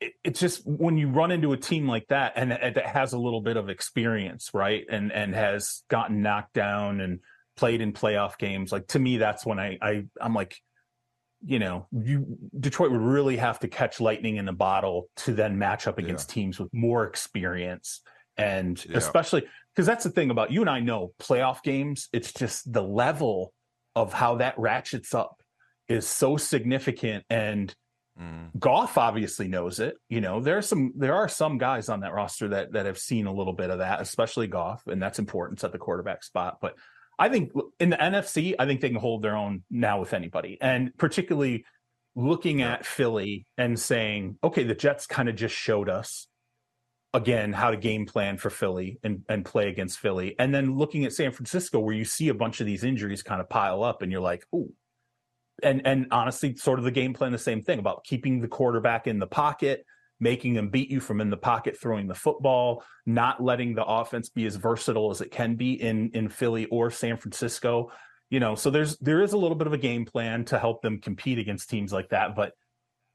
[0.00, 3.18] it's just when you run into a team like that and uh, that has a
[3.18, 7.20] little bit of experience, right, and and has gotten knocked down and
[7.56, 8.72] played in playoff games.
[8.72, 10.56] Like to me, that's when I, I I'm like,
[11.44, 15.58] you know, you Detroit would really have to catch lightning in a bottle to then
[15.58, 16.34] match up against yeah.
[16.34, 18.00] teams with more experience
[18.36, 18.96] and yeah.
[18.96, 22.82] especially because that's the thing about you and I know playoff games, it's just the
[22.82, 23.52] level
[23.94, 25.40] of how that ratchets up
[25.88, 27.74] is so significant and
[28.20, 28.48] mm.
[28.58, 29.96] Goff obviously knows it.
[30.08, 32.98] You know, there are some there are some guys on that roster that that have
[32.98, 36.58] seen a little bit of that, especially Goff, and that's important at the quarterback spot.
[36.60, 36.74] But
[37.18, 40.58] I think in the NFC, I think they can hold their own now with anybody.
[40.60, 41.64] And particularly
[42.16, 46.26] looking at Philly and saying, okay, the Jets kind of just showed us
[47.12, 50.34] again how to game plan for Philly and, and play against Philly.
[50.38, 53.40] And then looking at San Francisco, where you see a bunch of these injuries kind
[53.40, 54.68] of pile up, and you're like, oh.
[55.64, 59.06] And and honestly, sort of the game plan, the same thing about keeping the quarterback
[59.06, 59.84] in the pocket,
[60.20, 64.28] making them beat you from in the pocket, throwing the football, not letting the offense
[64.28, 67.90] be as versatile as it can be in in Philly or San Francisco.
[68.30, 70.82] You know, so there's there is a little bit of a game plan to help
[70.82, 72.52] them compete against teams like that, but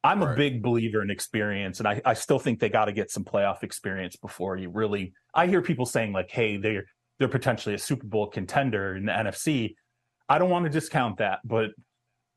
[0.04, 0.34] I'm right.
[0.34, 3.26] a big believer in experience, and I, I still think they got to get some
[3.26, 5.14] playoff experience before you really.
[5.34, 6.86] I hear people saying like, "Hey, they're
[7.18, 9.76] they're potentially a Super Bowl contender in the NFC."
[10.30, 11.72] I don't want to discount that, but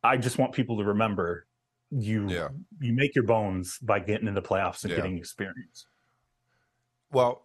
[0.02, 1.46] I just want people to remember
[1.90, 2.48] you yeah.
[2.80, 4.96] you make your bones by getting in the playoffs and yeah.
[4.96, 5.86] getting experience.
[7.12, 7.44] Well,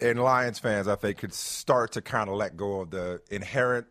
[0.00, 3.86] and Lions fans, I think, could start to kind of let go of the inherent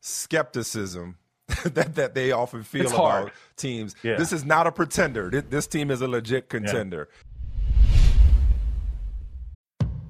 [0.00, 1.16] skepticism
[1.64, 3.32] that that they often feel it's about hard.
[3.56, 3.96] teams.
[4.02, 4.16] Yeah.
[4.16, 5.30] This is not a pretender.
[5.30, 7.08] This, this team is a legit contender.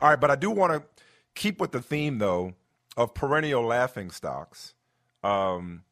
[0.00, 0.82] All right, but I do want to
[1.34, 2.54] keep with the theme though
[2.96, 4.74] of perennial laughing stocks,
[5.22, 5.82] um,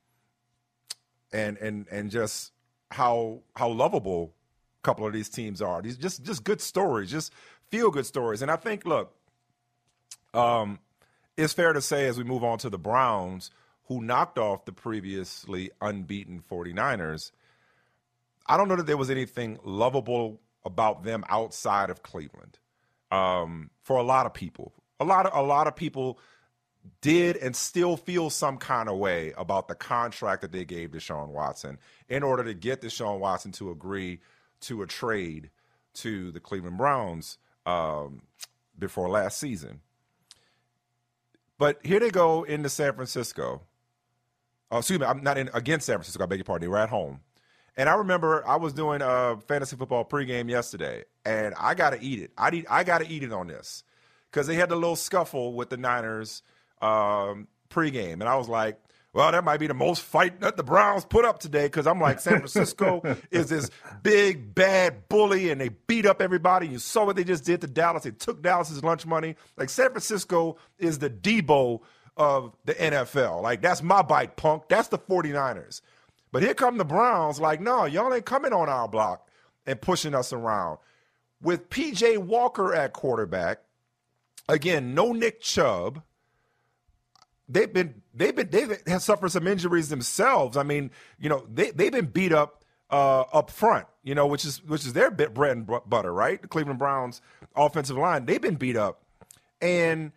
[1.32, 2.52] and and and just
[2.90, 4.34] how how lovable
[4.80, 5.82] a couple of these teams are.
[5.82, 7.32] These just just good stories, just
[7.70, 8.42] feel good stories.
[8.42, 9.14] And I think, look,
[10.34, 10.78] um,
[11.36, 13.50] it's fair to say as we move on to the Browns,
[13.86, 17.32] who knocked off the previously unbeaten 49ers.
[18.46, 22.58] I don't know that there was anything lovable about them outside of Cleveland
[23.10, 24.72] um, for a lot of people.
[24.98, 26.18] A lot of a lot of people
[27.00, 31.00] did and still feel some kind of way about the contract that they gave to
[31.00, 34.20] Sean Watson in order to get Deshaun Watson to agree
[34.60, 35.50] to a trade
[35.94, 38.22] to the Cleveland Browns um,
[38.78, 39.80] before last season.
[41.58, 43.62] But here they go into San Francisco.
[44.70, 46.22] Oh, excuse me, I'm not in against San Francisco.
[46.22, 46.66] I beg your pardon.
[46.66, 47.20] They were at home.
[47.76, 52.02] And I remember I was doing a fantasy football pregame yesterday, and I got to
[52.02, 52.30] eat it.
[52.38, 53.84] I need, I got to eat it on this
[54.30, 56.42] because they had the little scuffle with the Niners
[56.80, 58.78] um, pregame, and I was like,
[59.16, 61.98] well, that might be the most fight that the Browns put up today because I'm
[61.98, 63.70] like, San Francisco is this
[64.02, 66.68] big, bad bully and they beat up everybody.
[66.68, 68.02] You saw what they just did to Dallas.
[68.02, 69.36] They took Dallas's lunch money.
[69.56, 71.80] Like, San Francisco is the Deebo
[72.18, 73.40] of the NFL.
[73.40, 74.64] Like, that's my bite, punk.
[74.68, 75.80] That's the 49ers.
[76.36, 79.26] But here come the Browns, like, no, y'all ain't coming on our block
[79.64, 80.76] and pushing us around.
[81.40, 83.60] With PJ Walker at quarterback,
[84.46, 86.02] again, no Nick Chubb
[87.48, 90.58] they've been they've been they've have suffered some injuries themselves.
[90.58, 94.44] I mean, you know, they they've been beat up uh, up front, you know, which
[94.44, 96.42] is which is their bit bread and butter, right?
[96.42, 97.22] The Cleveland Browns
[97.56, 99.00] offensive line, they've been beat up.
[99.62, 100.12] And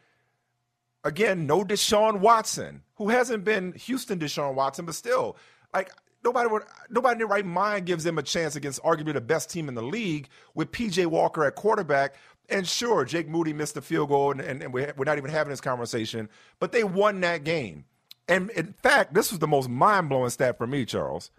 [1.06, 5.38] again, no Deshaun Watson, who hasn't been Houston Deshaun Watson, but still,
[5.74, 9.22] like nobody would nobody in their right mind gives them a chance against arguably the
[9.22, 12.16] best team in the league with PJ Walker at quarterback
[12.50, 15.52] and sure, Jake Moody missed a field goal, and, and, and we're not even having
[15.52, 16.30] this conversation,
[16.60, 17.86] but they won that game.
[18.28, 21.32] And in fact, this was the most mind blowing stat for me, Charles.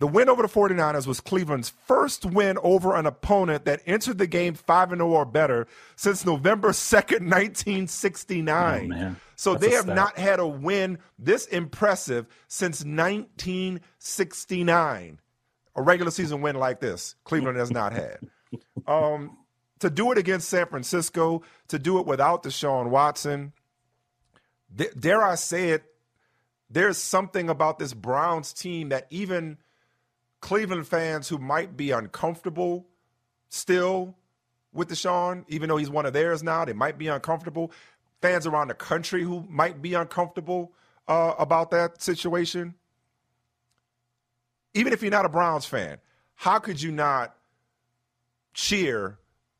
[0.00, 4.26] The win over the 49ers was Cleveland's first win over an opponent that entered the
[4.26, 8.92] game 5 0 or better since November 2nd, 1969.
[8.92, 15.20] Oh, so That's they have not had a win this impressive since 1969.
[15.76, 18.18] A regular season win like this, Cleveland has not had.
[18.86, 19.36] Um,
[19.78, 23.52] to do it against San Francisco, to do it without Deshaun Watson,
[24.98, 25.84] dare I say it,
[26.68, 29.58] there's something about this Browns team that even
[30.40, 32.86] Cleveland fans who might be uncomfortable
[33.48, 34.16] still
[34.72, 37.72] with Deshaun, even though he's one of theirs now, they might be uncomfortable.
[38.22, 40.72] Fans around the country who might be uncomfortable
[41.08, 42.74] uh, about that situation.
[44.74, 45.98] Even if you're not a Browns fan,
[46.34, 47.34] how could you not
[48.54, 49.18] cheer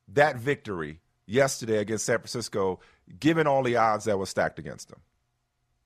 [0.08, 2.80] that victory yesterday against San Francisco,
[3.18, 5.00] given all the odds that were stacked against them.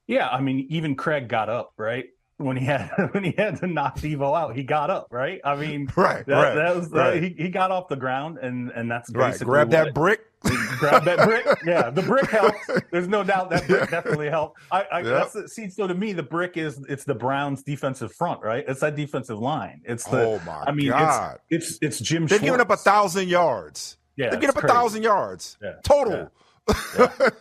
[0.06, 2.06] Yeah, I mean, even Craig got up, right?
[2.38, 5.40] When he had when he had to knock Deebo out, he got up, right?
[5.44, 7.22] I mean, right, that, right, that was uh, right.
[7.22, 9.38] he, he got off the ground, and and that's right.
[9.38, 9.94] Grab that it.
[9.94, 10.20] brick.
[10.78, 11.46] Grab that brick.
[11.64, 12.58] Yeah, the brick helps.
[12.90, 14.60] There's no doubt that brick definitely helped.
[14.70, 15.06] I, I yep.
[15.06, 15.70] that's the, see.
[15.70, 18.64] So to me, the brick is it's the Browns' defensive front, right?
[18.66, 19.80] It's that defensive line.
[19.84, 20.22] It's the.
[20.22, 21.38] Oh my I mean, God.
[21.48, 22.26] It's it's, it's Jim.
[22.26, 22.44] They're Schwartz.
[22.44, 23.96] giving up a thousand yards.
[24.16, 25.74] Yeah, they get up a thousand yards yeah.
[25.84, 26.12] total.
[26.12, 26.28] Yeah.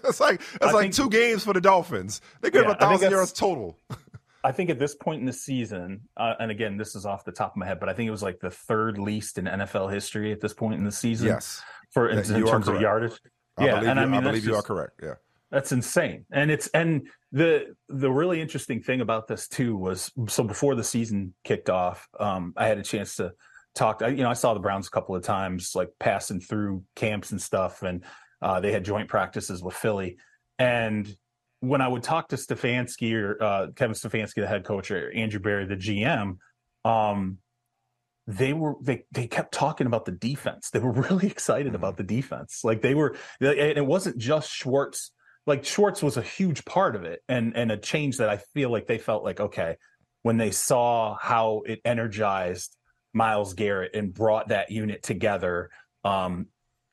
[0.04, 2.22] it's like it's I like think, two games for the Dolphins.
[2.42, 3.80] They give yeah, up a thousand yards total.
[4.44, 7.32] I think at this point in the season, uh, and again, this is off the
[7.32, 9.92] top of my head, but I think it was like the third least in NFL
[9.92, 11.28] history at this point in the season.
[11.28, 13.20] Yes, for in, in terms of yardage.
[13.58, 15.00] I yeah, and you, I mean, I believe just, you are correct.
[15.02, 15.16] Yeah,
[15.52, 20.44] that's insane, and it's and the the really interesting thing about this too was so
[20.44, 23.34] before the season kicked off, um, I had a chance to
[23.76, 24.02] talked.
[24.02, 27.42] You know, I saw the Browns a couple of times, like passing through camps and
[27.42, 28.04] stuff, and
[28.42, 30.18] uh, they had joint practices with Philly.
[30.60, 31.16] And
[31.64, 35.40] when I would talk to Stefanski or uh, Kevin Stefanski, the head coach, or Andrew
[35.40, 36.38] Berry, the GM,
[36.84, 37.38] um,
[38.28, 40.70] they were they they kept talking about the defense.
[40.72, 41.76] They were really excited mm-hmm.
[41.76, 42.62] about the defense.
[42.66, 45.12] Like they were, and it wasn't just Schwartz.
[45.48, 48.70] Like Schwartz was a huge part of it, and and a change that I feel
[48.70, 49.78] like they felt like okay
[50.24, 52.76] when they saw how it energized
[53.14, 55.70] Myles Garrett and brought that unit together.
[56.04, 56.48] Um,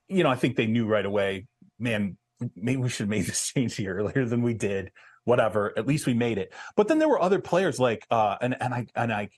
[0.06, 1.46] you know, I think they knew right away,
[1.78, 2.16] man,
[2.56, 4.92] maybe we should have made this change here earlier than we did.
[5.24, 6.52] Whatever, at least we made it.
[6.76, 9.28] But then there were other players like, uh, and and I and I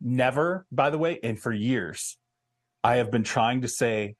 [0.00, 2.18] never, by the way, and for years,
[2.84, 4.16] I have been trying to say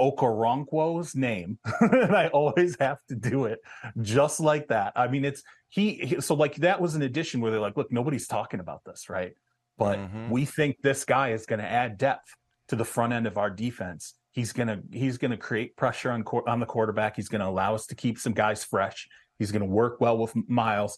[0.00, 3.60] Okoronkwo's name, and I always have to do it
[4.00, 4.92] just like that.
[4.96, 7.92] I mean, it's he, he, So like that was an addition where they're like, look,
[7.92, 9.32] nobody's talking about this, right?
[9.78, 10.30] But mm-hmm.
[10.30, 12.34] we think this guy is going to add depth
[12.68, 14.14] to the front end of our defense.
[14.32, 17.16] He's gonna he's gonna create pressure on on the quarterback.
[17.16, 19.08] He's gonna allow us to keep some guys fresh.
[19.38, 20.96] He's gonna work well with Myles.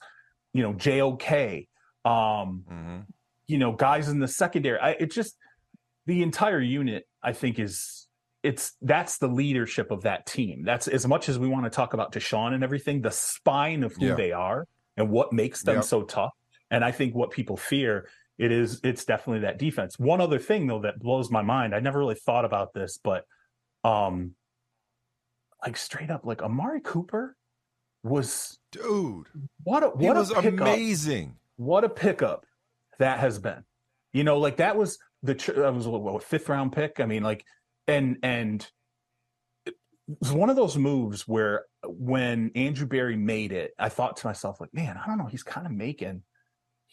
[0.53, 1.67] You know, JOK.
[2.05, 3.01] Um, mm-hmm.
[3.47, 4.79] You know, guys in the secondary.
[4.79, 5.37] I, it just
[6.07, 7.07] the entire unit.
[7.23, 8.07] I think is
[8.45, 10.63] it's that's the leadership of that team.
[10.65, 13.03] That's as much as we want to talk about Deshaun and everything.
[13.03, 14.15] The spine of who yeah.
[14.15, 15.85] they are and what makes them yep.
[15.85, 16.33] so tough.
[16.71, 18.09] And I think what people fear
[18.39, 19.99] it is it's definitely that defense.
[19.99, 23.25] One other thing though that blows my mind, I never really thought about this, but
[23.85, 24.33] um
[25.63, 27.37] like straight up like Amari Cooper
[28.03, 29.27] was dude.
[29.63, 31.37] What a what was a amazing.
[31.57, 32.45] What a pickup
[32.99, 33.65] that has been.
[34.13, 37.01] You know, like that was the that was what, what fifth round pick.
[37.01, 37.45] I mean, like
[37.87, 38.67] and and
[39.65, 39.75] it
[40.21, 44.61] was one of those moves where when Andrew Berry made it, I thought to myself,
[44.61, 46.23] like, man, I don't know, he's kind of making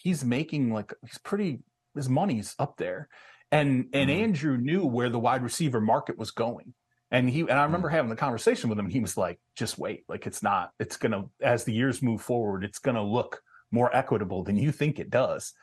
[0.02, 1.60] he's making like he's pretty
[1.96, 3.08] his money's up there.
[3.52, 6.74] And and mm Andrew knew where the wide receiver market was going.
[7.12, 9.40] And he and I remember mm having the conversation with him and he was like,
[9.56, 10.04] just wait.
[10.08, 13.42] Like it's not, it's gonna as the years move forward, it's gonna look
[13.72, 15.54] more equitable than you think it does.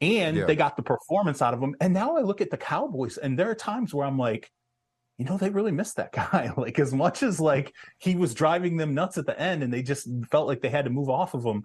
[0.00, 0.46] And yeah.
[0.46, 1.76] they got the performance out of him.
[1.80, 4.50] And now I look at the Cowboys, and there are times where I'm like,
[5.16, 6.52] you know, they really missed that guy.
[6.56, 9.82] like as much as like he was driving them nuts at the end and they
[9.82, 11.62] just felt like they had to move off of him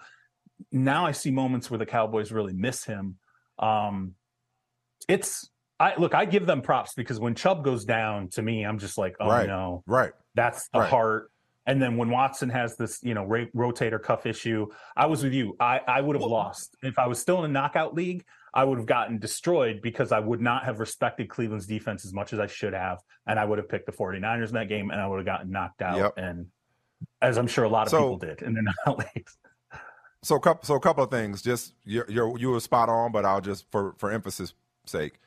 [0.72, 3.18] now I see moments where the Cowboys really miss him.
[3.60, 4.14] Um,
[5.08, 5.50] it's
[5.80, 8.98] I look, I give them props because when Chubb goes down, to me, I'm just
[8.98, 9.48] like, oh right.
[9.48, 10.90] no, right, that's the right.
[10.90, 11.32] heart.
[11.66, 15.34] And then when Watson has this, you know, ra- rotator cuff issue, I was with
[15.34, 15.56] you.
[15.60, 18.24] I I would have well, lost if I was still in a knockout league.
[18.54, 22.34] I would have gotten destroyed because I would not have respected Cleveland's defense as much
[22.34, 25.00] as I should have, and I would have picked the 49ers in that game, and
[25.00, 25.98] I would have gotten knocked out.
[25.98, 26.14] Yep.
[26.18, 26.48] And
[27.22, 29.38] as I'm sure a lot of so, people did in the knockout leagues.
[30.24, 31.42] So, couple so a couple of things.
[31.42, 34.54] Just you're, you're you were spot on, but I'll just for for emphasis
[34.86, 35.20] sake,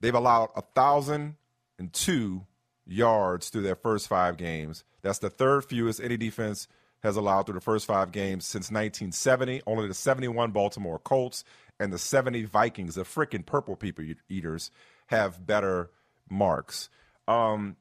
[0.00, 1.36] they've allowed a thousand
[1.78, 2.46] and two
[2.86, 4.84] yards through their first five games.
[5.02, 6.68] That's the third fewest any defense
[7.02, 9.62] has allowed through the first five games since 1970.
[9.66, 11.44] Only the 71 Baltimore Colts
[11.78, 14.70] and the 70 Vikings, the freaking purple people eaters,
[15.06, 15.90] have better
[16.30, 16.88] marks.
[17.28, 17.76] Um,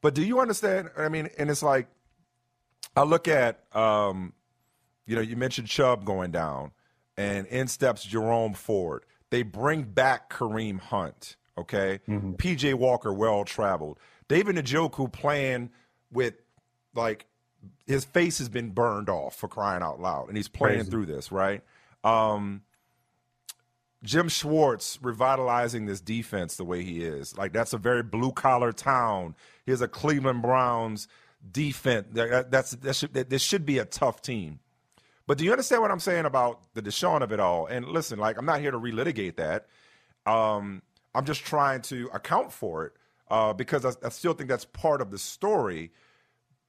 [0.00, 0.90] but do you understand?
[0.96, 1.88] I mean, and it's like
[2.96, 4.32] I look at um,
[5.06, 6.72] you know, you mentioned Chubb going down,
[7.16, 9.04] and in steps Jerome Ford.
[9.30, 11.36] They bring back Kareem Hunt.
[11.56, 12.32] Okay, mm-hmm.
[12.32, 13.98] PJ Walker, well traveled.
[14.28, 15.70] David Njoku playing
[16.12, 16.34] with
[16.94, 17.26] like
[17.86, 20.90] his face has been burned off for crying out loud, and he's playing Crazy.
[20.90, 21.62] through this right.
[22.02, 22.62] Um,
[24.02, 27.36] Jim Schwartz revitalizing this defense the way he is.
[27.36, 29.34] Like that's a very blue collar town.
[29.64, 31.08] Here's a Cleveland Browns
[31.50, 32.08] defense.
[32.12, 34.60] That, that's that should, that, this should be a tough team.
[35.26, 37.66] But do you understand what I'm saying about the Deshaun of it all?
[37.66, 39.66] And listen, like I'm not here to relitigate that.
[40.26, 40.82] Um,
[41.14, 42.92] I'm just trying to account for it
[43.30, 45.92] uh, because I, I, still think that's part of the story.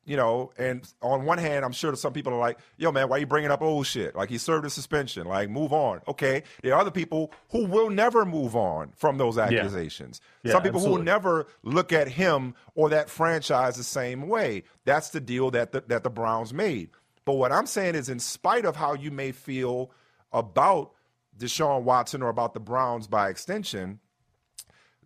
[0.08, 3.10] You know, and on one hand, I'm sure that some people are like, "Yo, man,
[3.10, 4.16] why are you bringing up old shit?
[4.16, 5.26] Like he served a suspension.
[5.26, 9.40] Like move on." Okay, there are other people who will never move on from those
[9.40, 10.22] accusations.
[10.44, 10.50] Yeah.
[10.50, 10.92] Yeah, some people absolutely.
[10.92, 14.64] who will never look at him or that franchise the same way.
[14.86, 16.92] That's the deal that the, that the Browns made.
[17.26, 19.92] But what I'm saying is, in spite of how you may feel
[20.32, 20.92] about
[21.38, 24.00] Deshaun Watson or about the Browns by extension,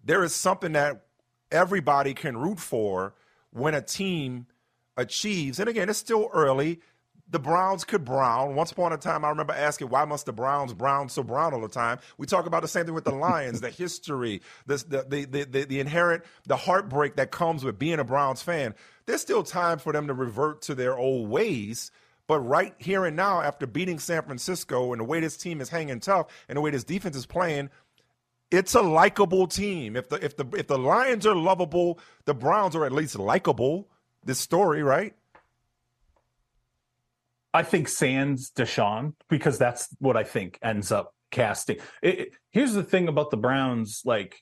[0.03, 1.05] there is something that
[1.51, 3.15] everybody can root for
[3.51, 4.47] when a team
[4.97, 5.59] achieves.
[5.59, 6.82] And again, it's still early.
[7.32, 8.55] The Browns could brown.
[8.55, 11.61] Once upon a time, I remember asking, why must the Browns brown so brown all
[11.61, 11.99] the time?
[12.17, 15.65] We talk about the same thing with the Lions, the history, the, the, the, the,
[15.65, 18.74] the inherent, the heartbreak that comes with being a Browns fan.
[19.05, 21.91] There's still time for them to revert to their old ways
[22.30, 25.69] but right here and now, after beating San Francisco and the way this team is
[25.69, 27.71] hanging tough and the way this defense is playing,
[28.51, 29.95] it's a likable team.
[29.95, 33.89] If the if the if the Lions are lovable, the Browns are at least likable.
[34.23, 35.15] This story, right?
[37.51, 41.77] I think Sans Deshaun because that's what I think ends up casting.
[42.03, 44.39] It, it, here's the thing about the Browns, like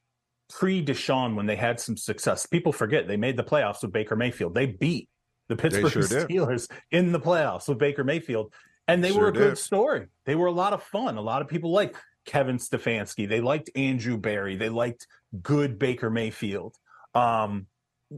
[0.50, 4.18] pre Deshaun, when they had some success, people forget they made the playoffs with Baker
[4.18, 4.56] Mayfield.
[4.56, 5.08] They beat
[5.50, 6.28] the Pittsburgh sure did.
[6.28, 8.54] Steelers in the playoffs with Baker Mayfield,
[8.88, 9.58] and they Sure were a good did.
[9.58, 10.08] story.
[10.26, 11.18] They were a lot of fun.
[11.18, 11.96] A lot of people liked
[12.26, 13.28] Kevin Stefanski.
[13.28, 14.56] They liked Andrew Berry.
[14.56, 15.08] They liked
[15.42, 16.76] good Baker Mayfield.
[17.16, 17.68] Um,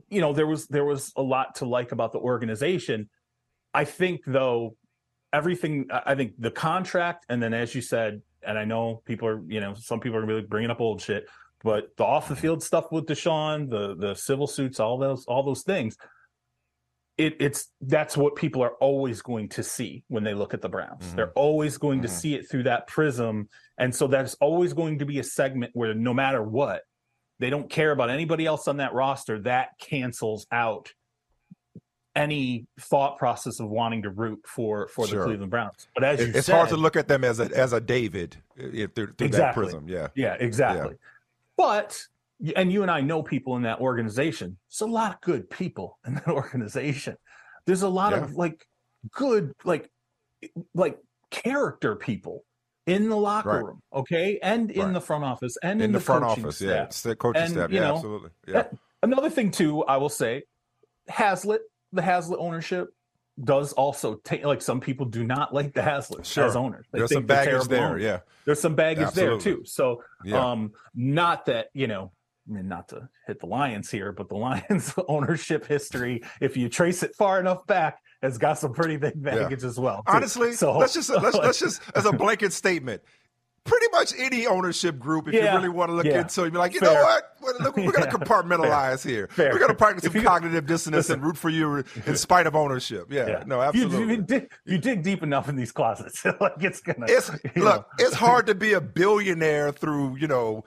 [0.10, 3.10] you know, there was there was a lot to like about the organization.
[3.74, 4.76] I think though,
[5.34, 5.88] everything.
[5.92, 9.42] I I think the contract, and then as you said, and I know people are,
[9.48, 11.28] you know, some people are really bringing up old shit,
[11.64, 15.44] but the off the field stuff with Deshaun, the the civil suits, all those all
[15.44, 15.98] those things.
[17.20, 20.70] It, it's that's what people are always going to see when they look at the
[20.70, 21.04] Browns.
[21.06, 21.16] Mhm.
[21.18, 22.12] They're always going to Mhm.
[22.12, 25.94] see it through that prism, and so that's always going to be a segment where
[25.94, 26.84] no matter what,
[27.40, 29.38] they don't care about anybody else on that roster.
[29.42, 30.94] That cancels out
[32.16, 35.20] any thought process of wanting to root for for Sure.
[35.20, 35.88] the Cleveland Browns.
[35.94, 37.82] But as you It- it's said, hard to look at them as a as a
[37.82, 39.64] David if through, through that Exactly.
[39.66, 39.90] prism.
[39.90, 40.08] Yeah.
[40.16, 40.96] Yeah, exactly.
[41.58, 42.02] But
[42.56, 44.58] and you and I know people in that organization.
[44.70, 47.16] It's a lot of good people in that organization.
[47.66, 48.66] There's a lot of like
[49.12, 49.90] good like
[50.74, 50.98] like
[51.32, 52.44] character people
[52.88, 53.64] in the locker Right.
[53.64, 54.94] room, okay, and in Right.
[54.94, 56.68] the front office and In, the, front office, staff.
[56.70, 56.84] yeah.
[56.86, 57.70] It's the coaching And, staff.
[57.72, 58.30] Yeah, know, absolutely.
[58.48, 58.54] Yeah.
[58.54, 58.74] that-
[59.04, 60.44] Another thing too, I will say,
[61.08, 61.60] Haslam,
[61.94, 62.90] the Haslam ownership
[63.44, 66.46] does also take like some people do not like the Haslam Sure.
[66.46, 66.86] as owners.
[66.92, 67.86] They There's think some baggage there.
[67.86, 68.02] owners.
[68.04, 68.20] Yeah.
[68.46, 69.64] There's some baggage there too.
[69.66, 70.44] So Yeah.
[70.52, 72.12] um not that, you know,
[72.50, 76.68] I mean, not to hit the Lions here, but the Lions ownership history, if you
[76.70, 79.98] trace it far enough back, has got some pretty big baggage as well.
[79.98, 80.04] too.
[80.14, 83.02] Honestly, so let's just let's let's just as a blanket statement.
[83.66, 86.22] Pretty much any ownership group, if Yeah, you really want to look yeah.
[86.22, 86.94] into it, you'd be like, you Fair.
[86.94, 87.24] know what?
[87.42, 89.28] We're, look, we're going to compartmentalize here.
[89.32, 89.52] Fair.
[89.52, 92.56] We're going to practice some you- cognitive dissonance and root for you in spite of
[92.56, 93.12] ownership.
[93.12, 93.44] Yeah, yeah.
[93.46, 94.16] no, If you- absolutely.
[94.16, 97.06] You, dig, you dig deep enough in these closets, like it's gonna.
[97.10, 97.86] it's look, know.
[98.00, 100.64] it's hard to be a billionaire through you know,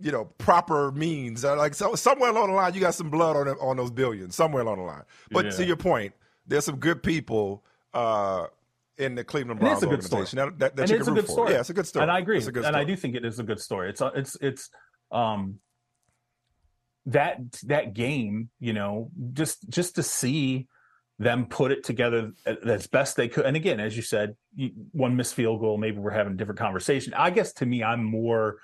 [0.00, 1.44] you know, proper means.
[1.44, 4.34] Uh, Like so, somewhere along the line, you got some blood on on those billions.
[4.34, 5.02] Somewhere along the line.
[5.30, 6.12] But to your point,
[6.46, 8.46] there's some good people uh,
[8.98, 10.24] in the Cleveland And Browns it's a good story.
[10.24, 11.32] that, that, that and you it's a root good for.
[11.32, 11.52] story.
[11.52, 12.02] Yeah, it's a good story.
[12.02, 12.38] And I agree.
[12.38, 13.90] It's a good and I do think it is a good story.
[13.90, 14.70] It's it's it's
[15.10, 15.60] um
[17.06, 20.66] that that game, you know, just just to see
[21.18, 23.46] them put it together as best they could.
[23.46, 24.36] And again, as you said,
[24.92, 27.14] one missed field goal, maybe we're having a different conversation.
[27.14, 28.58] I guess to me, I'm more.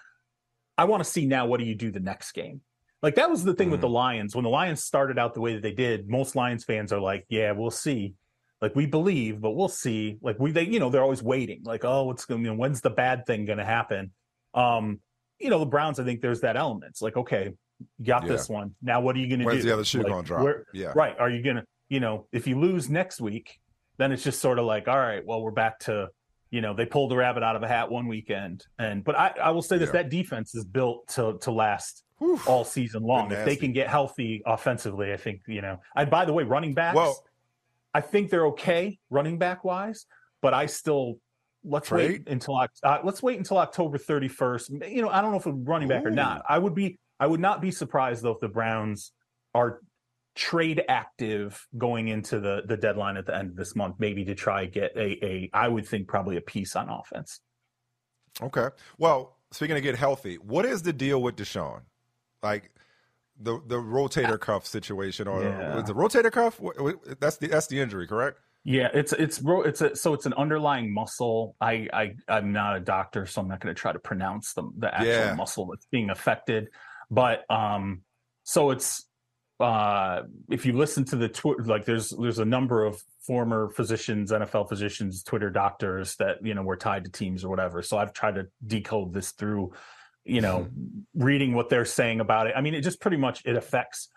[0.78, 1.46] I want to see now.
[1.46, 2.60] What do you do the next game?
[3.02, 3.86] Like that was the thing with Mm-hmm.
[3.88, 4.34] the Lions.
[4.36, 7.26] When the Lions started out the way that they did, most Lions fans are like,
[7.28, 8.14] "Yeah, we'll see."
[8.60, 10.18] Like we believe, but we'll see.
[10.22, 11.62] Like we, they, you know, they're always waiting.
[11.64, 12.42] Like, oh, what's going?
[12.44, 14.12] You know, when's the bad thing going to happen?
[14.54, 15.00] Um,
[15.40, 15.98] you know, the Browns.
[15.98, 16.90] I think there's that element.
[16.90, 17.50] It's like, okay,
[17.98, 18.76] you got this one.
[18.80, 19.50] Now, what are you going to do?
[19.50, 20.44] When's the other shoe Like, gonna drop?
[20.44, 20.92] where- Yeah.
[20.94, 21.18] right.
[21.18, 23.58] Are you gonna, you know, if you lose next week,
[23.98, 26.08] then it's just sort of like, all right, well, we're back to,
[26.52, 29.32] you know, they pulled a rabbit out of a hat one weekend, and but I,
[29.42, 30.02] I will say this: Yeah.
[30.02, 32.04] that defense is built to to last
[32.46, 33.32] all season long.
[33.32, 35.80] If they can get healthy offensively, I think you know.
[35.96, 36.94] And by the way, running backs,
[37.94, 40.04] I think they're okay running back wise,
[40.42, 41.16] but I still
[41.64, 44.92] let's wait until uh, let's wait until October 31st.
[44.92, 46.42] You know, I don't know if a running back or not.
[46.48, 49.12] I would be I would not be surprised though if the Browns
[49.54, 49.80] are
[50.34, 54.34] trade active going into the the deadline at the end of this month, maybe to
[54.34, 57.40] try get a a I would think probably a piece on offense.
[58.40, 58.68] Okay.
[58.98, 61.82] Well, speaking of get healthy, what is the deal with Deshaun?
[62.42, 62.70] Like
[63.38, 65.82] the the rotator cuff situation, or Yeah.
[65.82, 66.60] the rotator cuff?
[67.20, 68.38] That's the that's the injury, correct?
[68.64, 71.56] Yeah, it's it's it's a so it's an underlying muscle.
[71.60, 74.62] I I I'm not a doctor, so I'm not going to try to pronounce the
[74.78, 75.34] the actual Yeah.
[75.34, 76.68] muscle that's being affected.
[77.10, 78.02] But um,
[78.44, 79.06] so it's
[79.60, 84.32] uh, if you listen to the tw- like, there's there's a number of former physicians,
[84.32, 87.82] NFL physicians, Twitter doctors that you know were tied to teams or whatever.
[87.82, 89.72] So I've tried to decode this through,
[90.24, 90.68] you know,
[91.14, 92.54] reading what they're saying about it.
[92.56, 94.08] I mean, it just pretty much it affects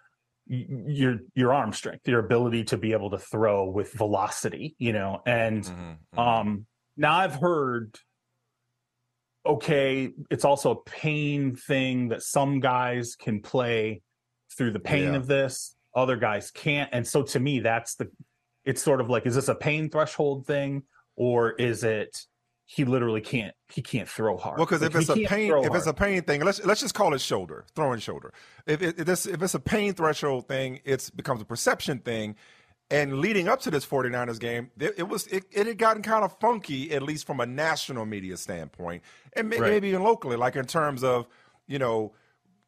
[0.47, 5.21] your your arm strength, your ability to be able to throw with velocity, you know.
[5.25, 6.19] And Mm-hmm.
[6.19, 6.65] um
[6.97, 7.97] now I've heard
[9.45, 14.01] okay, it's also a pain thing that some guys can play
[14.51, 15.15] through the pain Yeah.
[15.17, 16.89] of this, other guys can't.
[16.93, 18.09] And so to me that's the
[18.63, 20.83] it's sort of like is this a pain threshold thing
[21.15, 22.17] or is it
[22.67, 24.57] he literally can't he can't throw hard.
[24.57, 26.95] Well, because Like, if it's a pain, if it's a pain thing, let's let's just
[26.95, 28.33] call it shoulder, throwing shoulder.
[28.65, 32.35] If it, if it's if it's a pain threshold thing, it becomes a perception thing.
[32.91, 36.23] And leading up to this 49ers game, it, it was it, it had gotten kind
[36.23, 39.01] of funky, at least from a national media standpoint,
[39.33, 39.61] and Right.
[39.61, 41.27] maybe even locally, like in terms of
[41.67, 42.13] you know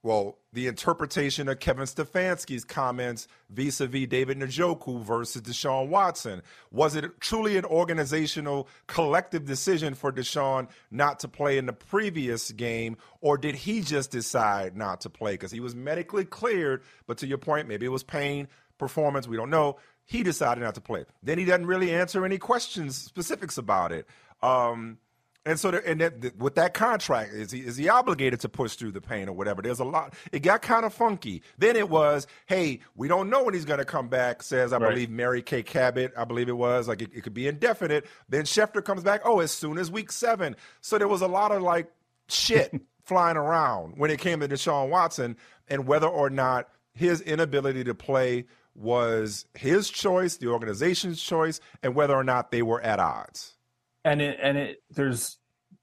[0.07, 6.41] well, the interpretation of Kevin Stefanski's comments vis-a-vis David Njoku versus Deshaun Watson.
[6.71, 12.51] Was it truly an organizational collective decision for Deshaun not to play in the previous
[12.51, 16.83] game, or did he just decide not to play because he was medically cleared?
[17.05, 18.47] But to your point, maybe it was pain,
[18.77, 19.75] performance, we don't know.
[20.05, 21.03] He decided not to play.
[21.21, 24.07] Then he doesn't really answer any questions, specifics about it.
[24.41, 24.99] Um,
[25.47, 28.91] and so, and that, with that contract, is he is he obligated to push through
[28.91, 29.61] the pain or whatever?
[29.61, 30.13] There's a lot.
[30.33, 31.41] It got kind of funky.
[31.57, 34.43] Then it was, hey, we don't know when he's going to come back.
[34.43, 34.89] Says I right.
[34.89, 38.05] believe Mary Kay Cabot, I believe it was like it, it could be indefinite.
[38.27, 39.21] Then Schefter comes back.
[39.23, 40.57] Oh, as soon as week seven.
[40.81, 41.89] So there was a lot of like
[42.27, 42.73] shit
[43.05, 45.37] flying around when it came to Deshaun Watson
[45.69, 48.45] and whether or not his inability to play
[48.75, 53.56] was his choice, the organization's choice, and whether or not they were at odds
[54.03, 55.37] and it and it there's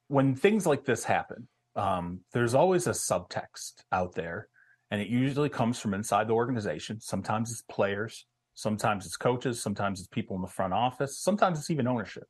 [0.08, 4.48] when things like this happen um, there's always a subtext out there.
[4.92, 7.00] And it usually comes from inside the organization.
[7.00, 11.70] Sometimes it's players sometimes it's coaches sometimes it's people in the front office sometimes it's
[11.70, 12.28] even ownership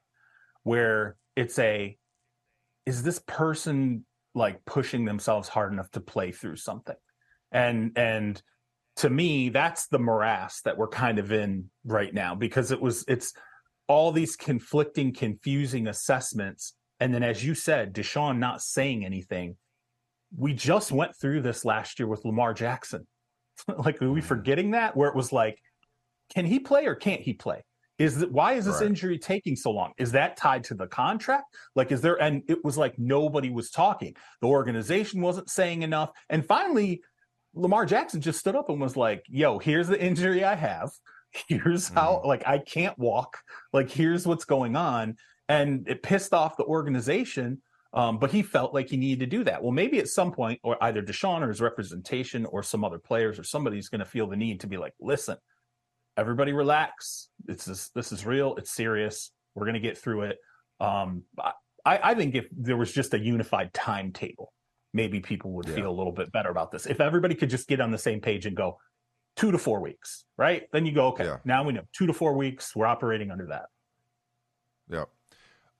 [0.62, 1.96] where it's a
[2.86, 4.04] is this person
[4.34, 6.96] like pushing themselves hard enough to play through something?
[7.52, 8.42] And and
[8.96, 13.04] to me that's the morass that we're kind of in right now because it was
[13.06, 13.32] it's
[13.88, 16.74] all these conflicting, confusing assessments.
[17.00, 19.56] And then, as you said, Deshaun not saying anything.
[20.36, 23.06] We just went through this last year with Lamar Jackson.
[23.78, 24.28] like, are we mm-hmm.
[24.28, 24.96] forgetting that?
[24.96, 25.58] Where it was like,
[26.34, 27.62] can he play or can't he play?
[27.98, 28.86] Is that why is this right.
[28.86, 29.92] injury taking so long?
[29.98, 31.44] Is that tied to the contract?
[31.76, 32.20] Like, is there?
[32.20, 34.16] And it was like nobody was talking.
[34.40, 36.10] The organization wasn't saying enough.
[36.28, 37.02] And finally,
[37.54, 40.90] Lamar Jackson just stood up and was like, "Yo, here's the injury I have
[41.48, 42.26] here's how mm.
[42.26, 43.38] like i can't walk
[43.72, 45.16] like here's what's going on
[45.48, 47.60] and it pissed off the organization
[47.92, 49.62] um, but he felt like he needed to do that.
[49.62, 53.38] Well maybe at some point or either deshaun or his representation or some other players
[53.38, 55.36] or somebody's going to feel the need to be like listen
[56.16, 57.28] everybody relax.
[57.48, 58.56] It's this, this is real.
[58.56, 59.30] It's serious.
[59.54, 60.38] We're going to get through it.
[60.80, 61.52] Um, I,
[61.84, 64.52] I think if there was just a unified timetable
[64.92, 65.74] maybe people would yeah.
[65.74, 66.86] feel a little bit better about this.
[66.86, 68.78] If everybody could just get on the same page and go
[69.36, 70.68] two to four weeks, right?
[70.72, 71.38] Then you go, okay, yeah.
[71.44, 72.74] now we know two to four weeks.
[72.74, 73.66] We're operating under that.
[74.90, 75.08] Yep.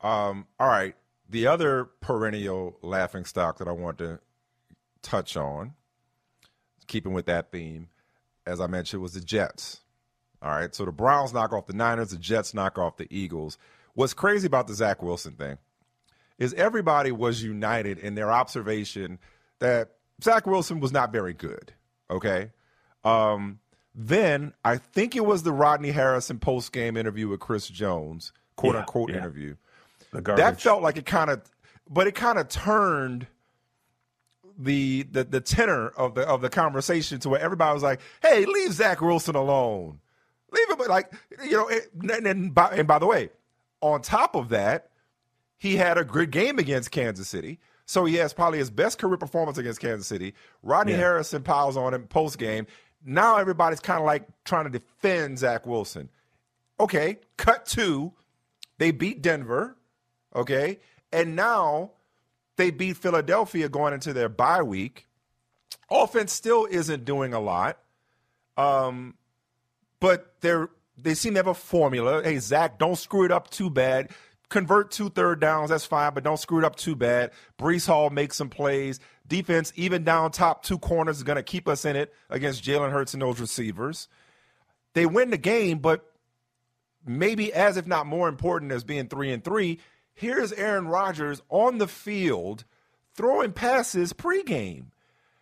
[0.01, 0.95] Um, all right.
[1.31, 4.21] The other perennial laughing stock that I want to
[5.03, 5.75] touch on,
[6.87, 7.89] keeping with that theme,
[8.47, 9.81] as I mentioned, was the Jets.
[10.43, 10.75] All right.
[10.75, 13.57] So the Browns knock off the Niners, the Jets knock off the Eagles.
[13.95, 15.59] What's crazy about the Zach Wilson thing
[16.39, 19.19] is everybody was united in their observation
[19.61, 19.93] that
[20.23, 21.73] Zach Wilson was not very good.
[22.11, 22.51] Okay.
[23.05, 23.61] Um,
[23.95, 28.75] then I think it was the Rodney Harrison post game interview with Chris Jones, quote
[28.75, 29.19] yeah, unquote yeah.
[29.19, 29.57] interview.
[30.13, 31.43] That felt like it kind of,
[31.89, 33.27] but it kind of turned
[34.59, 38.45] the, the the tenor of the of the conversation to where everybody was like, "Hey,
[38.45, 40.01] leave Zach Wilson alone,
[40.53, 41.13] leave him." Like
[41.45, 43.31] you know, and, and, by, and by the way,
[43.81, 44.91] on top of that,
[45.59, 47.59] he had a good game against Kansas City.
[47.87, 50.35] So he has probably his best career performance against Kansas City.
[50.63, 50.99] Rodney yeah.
[50.99, 52.67] Harrison piles on him post game
[53.05, 56.09] now everybody's kind of like trying to defend Zach Wilson.
[56.81, 58.13] Okay, cut two.
[58.79, 59.77] They beat Denver.
[60.35, 60.81] Okay.
[61.13, 61.93] And now
[62.57, 65.07] they beat Philadelphia going into their bye week.
[65.91, 67.79] Offense still isn't doing a lot.
[68.57, 69.15] Um,
[70.01, 72.23] but they're they seem to have a formula.
[72.23, 74.11] Hey, Zach, don't screw it up too bad.
[74.49, 77.33] Convert two third downs, that's fine, but don't screw it up too bad.
[77.59, 79.01] Breece Hall makes some plays.
[79.27, 82.93] Defense, even down top two corners, is going to keep us in it against Jalen
[82.93, 84.09] Hurts and those receivers.
[84.93, 86.11] They win the game, but
[87.07, 89.81] maybe as if not more important as being three and three,
[90.15, 92.65] here's Aaron Rodgers on the field
[93.15, 94.87] throwing passes pregame.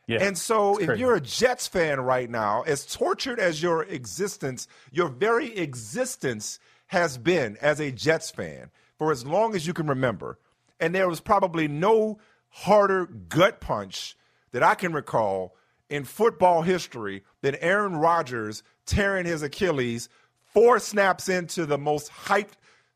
[0.07, 4.67] Yeah, and so if you're a Jets fan right now, as tortured as your existence,
[4.91, 6.59] your very existence
[6.89, 10.39] has been as a Jets fan for as long as you can remember,
[10.81, 12.19] and there was probably no
[12.53, 14.17] harder gut punch
[14.53, 15.57] that I can recall
[15.89, 20.09] in football history than Aaron Rodgers tearing his Achilles
[20.53, 22.55] four snaps into the most hyped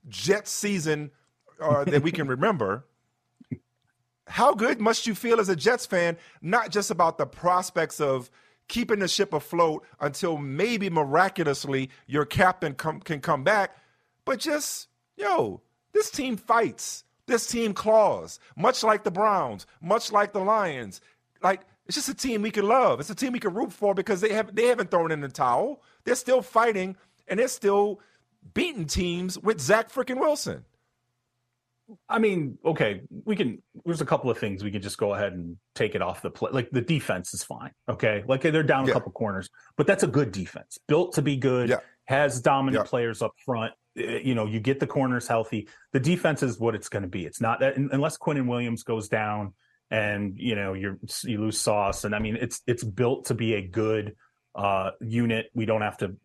[0.08, 1.10] Jet season
[1.60, 2.84] uh, that we can remember.
[4.28, 8.30] How good must you feel as a Jets fan, not just about the prospects of
[8.68, 13.76] keeping the ship afloat until maybe miraculously your captain com- can come back,
[14.24, 17.04] but just, yo, this team fights.
[17.26, 21.00] This team claws, much like the Browns, much like the Lions.
[21.42, 23.00] Like it's just a team we can love.
[23.00, 25.28] It's a team we can root for because they have they haven't thrown in the
[25.28, 25.82] towel.
[26.04, 26.96] They're still fighting
[27.28, 28.00] and they're still
[28.54, 30.64] beating teams with Zach freaking Wilson.
[32.08, 33.62] I mean, okay, we can.
[33.84, 36.30] There's a couple of things we can just go ahead and take it off the
[36.30, 36.50] play.
[36.52, 37.70] Like the defense is fine.
[37.88, 38.92] Okay, like they're down a Yeah.
[38.94, 41.68] couple corners, but that's a good defense, built to be good.
[41.68, 41.78] Yeah.
[42.06, 42.88] Has dominant Yeah.
[42.88, 43.72] players up front.
[43.98, 45.68] Uh, You know, you get the corners healthy.
[45.92, 47.24] The defense is what it's going to be.
[47.24, 49.54] It's not that unless Quinnen Williams goes down
[49.90, 53.54] and you know you you lose Sauce, and I mean it's it's built to be
[53.54, 54.16] a good
[54.54, 55.46] uh unit.
[55.54, 56.16] We don't have to.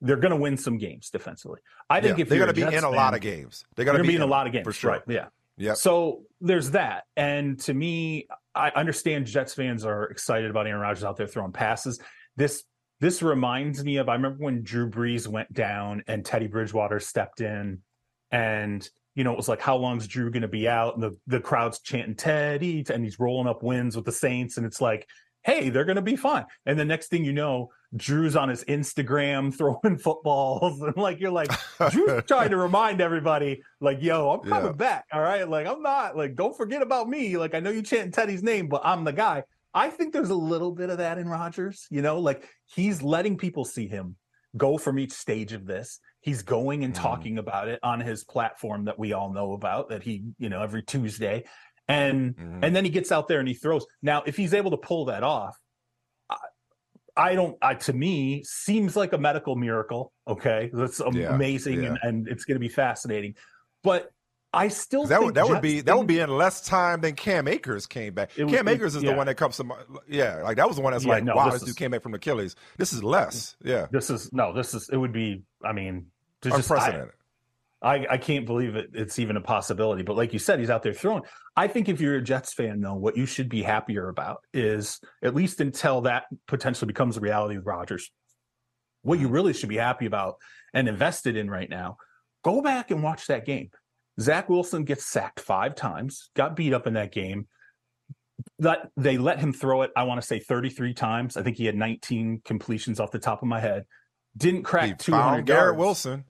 [0.00, 1.60] They're going to win some games defensively.
[1.90, 3.64] I think Yeah, if they're going to be Jets in a fan- lot of games.
[3.74, 4.90] They're going to be in a lot of games for sure.
[4.92, 5.02] right?
[5.08, 5.26] Yeah.
[5.56, 5.74] Yeah.
[5.74, 7.02] So there's that.
[7.16, 11.50] And to me, I understand Jets fans are excited about Aaron Rodgers out there throwing
[11.50, 11.98] passes.
[12.36, 12.62] This
[13.00, 17.40] this reminds me of I remember when Drew Brees went down and Teddy Bridgewater stepped
[17.40, 17.80] in
[18.30, 20.94] and you know, it was like, how long's Drew going to be out?
[20.94, 24.58] And the, the crowd's chanting Teddy, and he's rolling up wins with the Saints.
[24.58, 25.08] And it's like,
[25.42, 26.44] hey, they're going to be fine.
[26.66, 30.80] And the next thing you know, Drew's on his Instagram throwing footballs.
[30.82, 31.50] And like, you're like,
[31.90, 34.72] Drew's trying to remind everybody, like, yo, I'm coming Yeah.
[34.72, 35.06] back.
[35.12, 35.48] All right.
[35.48, 37.36] Like, I'm not, like, don't forget about me.
[37.36, 39.42] Like, I know you chanting Teddy's name, but I'm the guy.
[39.74, 43.36] I think there's a little bit of that in Rodgers, you know, like he's letting
[43.36, 44.16] people see him
[44.56, 46.00] go from each stage of this.
[46.20, 46.98] He's going and Mhm.
[46.98, 50.62] talking about it on his platform that we all know about that he, you know,
[50.62, 51.44] every Tuesday.
[51.86, 52.64] And Mhm.
[52.64, 53.86] and then he gets out there and he throws.
[54.02, 55.56] Now, if he's able to pull that off,
[56.28, 56.36] I,
[57.16, 57.56] I don't.
[57.62, 60.12] I to me seems like a medical miracle.
[60.26, 61.88] Okay, that's Yeah, amazing, yeah.
[61.88, 63.34] and, and it's going to be fascinating.
[63.82, 64.10] But
[64.52, 67.14] I still that think would that would be that would be in less time than
[67.14, 68.30] Cam Akers came back.
[68.36, 69.10] It Cam Akers is yeah.
[69.10, 69.76] the one that comes to my,
[70.08, 71.90] yeah, like that was the one that's Yeah, like, no, wow, this this dude came
[71.90, 72.56] back from Achilles.
[72.78, 74.54] This is less, yeah, This is no.
[74.54, 74.88] This is.
[74.88, 75.42] It would be.
[75.62, 76.06] I mean,
[76.42, 77.14] to just I, unprecedented.
[77.82, 78.90] I I can't believe it.
[78.94, 80.02] It's even a possibility.
[80.02, 81.24] But like you said, he's out there throwing.
[81.54, 84.98] I think if you're a Jets fan, though, what you should be happier about is
[85.22, 88.10] at least until that potentially becomes a reality with Rodgers.
[89.02, 89.32] What you mm.
[89.32, 90.36] really should be happy about
[90.72, 91.98] and invested in right now,
[92.42, 93.70] go back and watch that game.
[94.20, 97.46] Zach Wilson gets sacked five times, got beat up in that game.
[98.60, 101.36] That they let him throw it, I want to say 33 times.
[101.36, 103.84] I think he had 19 completions off the top of my head.
[104.36, 105.78] Didn't He crack 200 found Garrett yards.
[105.78, 106.24] Wilson.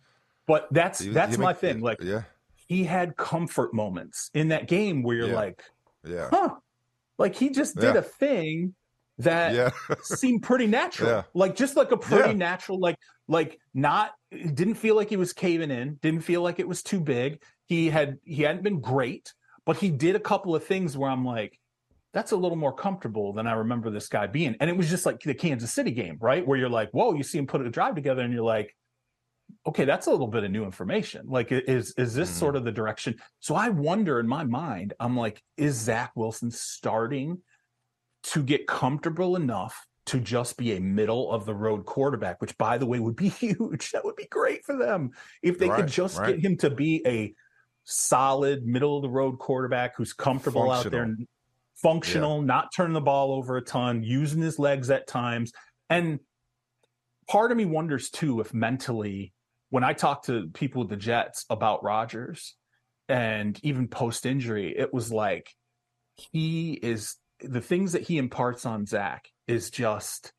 [0.46, 1.80] But that's He- that's he my make- thing.
[1.80, 2.22] Like yeah,
[2.66, 5.34] he had comfort moments in that game where you're Yeah.
[5.34, 5.62] like,
[6.06, 6.54] yeah, huh,
[7.18, 8.00] like he just did Yeah.
[8.00, 8.74] a thing
[9.18, 9.70] that yeah,
[10.02, 11.10] seemed pretty natural.
[11.10, 11.22] Yeah.
[11.34, 12.36] Like just like a pretty Yeah.
[12.36, 16.68] natural, like like not didn't feel like he was caving in, didn't feel like it
[16.68, 17.42] was too big.
[17.68, 19.32] He had he hadn't been great,
[19.66, 21.58] but he did a couple of things where I'm like,
[22.14, 24.56] that's a little more comfortable than I remember this guy being.
[24.60, 26.46] And it was just like the Kansas City game, right?
[26.46, 28.74] Where you're like, whoa, you see him put a drive together and you're like,
[29.66, 31.26] okay, that's a little bit of new information.
[31.28, 32.34] Like, is is this Mhm.
[32.34, 33.16] sort of the direction?
[33.40, 37.42] So I wonder in my mind, I'm like, is Zach Wilson starting
[38.24, 42.78] to get comfortable enough to just be a middle of the road quarterback, which by
[42.78, 43.90] the way would be huge.
[43.90, 45.10] That would be great for them
[45.42, 46.34] if they could just right.
[46.34, 47.34] get him to be a
[47.90, 51.16] solid middle of the road quarterback who's comfortable out there
[51.74, 55.52] functional, not turning the ball over a ton, using his legs at times.
[55.88, 56.20] And
[57.28, 59.32] part of me wonders too if mentally,
[59.70, 62.54] when I talk to people with the Jets about Rodgers
[63.08, 65.50] and even post injury, it was like
[66.32, 70.32] he is the things that he imparts on Zach is just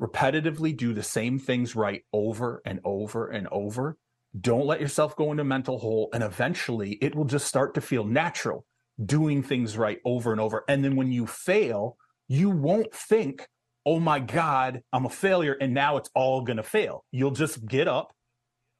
[0.00, 3.98] repetitively do the same things right over and over and over.
[4.38, 6.08] Don't let yourself go into mental hole.
[6.12, 8.64] And eventually it will just start to feel natural
[9.04, 10.64] doing things right over and over.
[10.68, 11.96] And then when you fail,
[12.28, 13.48] you won't think,
[13.84, 15.56] oh my God, I'm a failure.
[15.60, 17.04] And now it's all going to fail.
[17.10, 18.12] You'll just get up,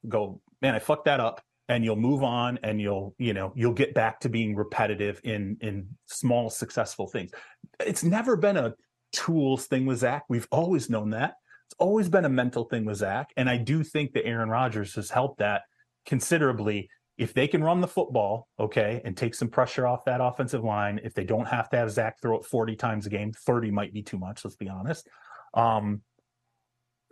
[0.09, 1.43] go, man, I fucked that up.
[1.69, 5.57] And you'll move on and you'll, you know, you'll get back to being repetitive in
[5.61, 7.31] in small successful things.
[7.79, 8.75] It's never been a
[9.13, 10.25] tools thing with Zach.
[10.29, 11.35] We've always known that.
[11.71, 13.31] It's always been a mental thing with Zach.
[13.37, 15.63] And I do think that Aaron Rodgers has helped that
[16.05, 16.89] considerably.
[17.17, 21.01] If they can run the football, okay, and take some pressure off that offensive line,
[21.05, 23.93] if they don't have to have Zach throw it 40 times a game, 30 might
[23.93, 25.09] be too much, let's be honest.
[25.55, 26.03] Um,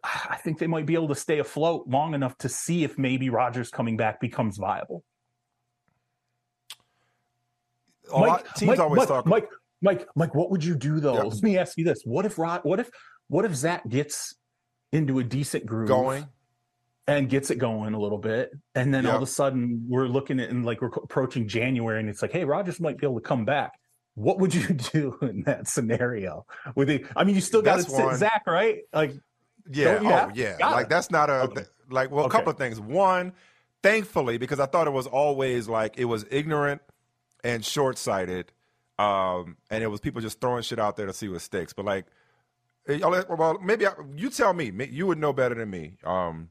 [0.02, 3.30] I think they might be able to stay afloat long enough to see if maybe
[3.30, 5.04] Rodgers coming back becomes viable.
[8.10, 9.26] Lot, teams Mike, always Mike, talk.
[9.26, 9.48] Mike,
[9.82, 11.14] Mike, Mike, what would you do though?
[11.14, 11.22] Yeah.
[11.24, 12.60] Let me ask you this: What if Rod?
[12.64, 12.90] What if?
[13.28, 14.34] What if Zach gets
[14.92, 16.26] into a decent groove, going.
[17.06, 20.40] and gets it going a little bit, and then all of a sudden we're looking
[20.40, 23.26] at and like we're approaching January, and it's like, hey, Rodgers might be able to
[23.26, 23.72] come back.
[24.14, 26.44] What would you do in that scenario?
[26.74, 28.80] With the, I mean, you still got to sit Zach, right?
[28.92, 29.12] Like,
[29.70, 29.98] Yeah.
[30.00, 30.56] Oh, have- yeah.
[30.60, 30.88] Like it.
[30.90, 31.64] that's not a Okay.
[31.90, 32.10] like.
[32.10, 32.36] Well, a Okay.
[32.38, 32.80] couple of things.
[32.80, 33.32] One,
[33.82, 36.82] thankfully, because I thought it was always like it was ignorant
[37.44, 38.50] and short sighted,
[38.98, 41.72] um, and it was people just throwing shit out there to see what sticks.
[41.72, 42.06] But like,
[42.88, 44.72] well, maybe I, you tell me.
[44.90, 45.92] You would know better than me.
[46.04, 46.48] Um,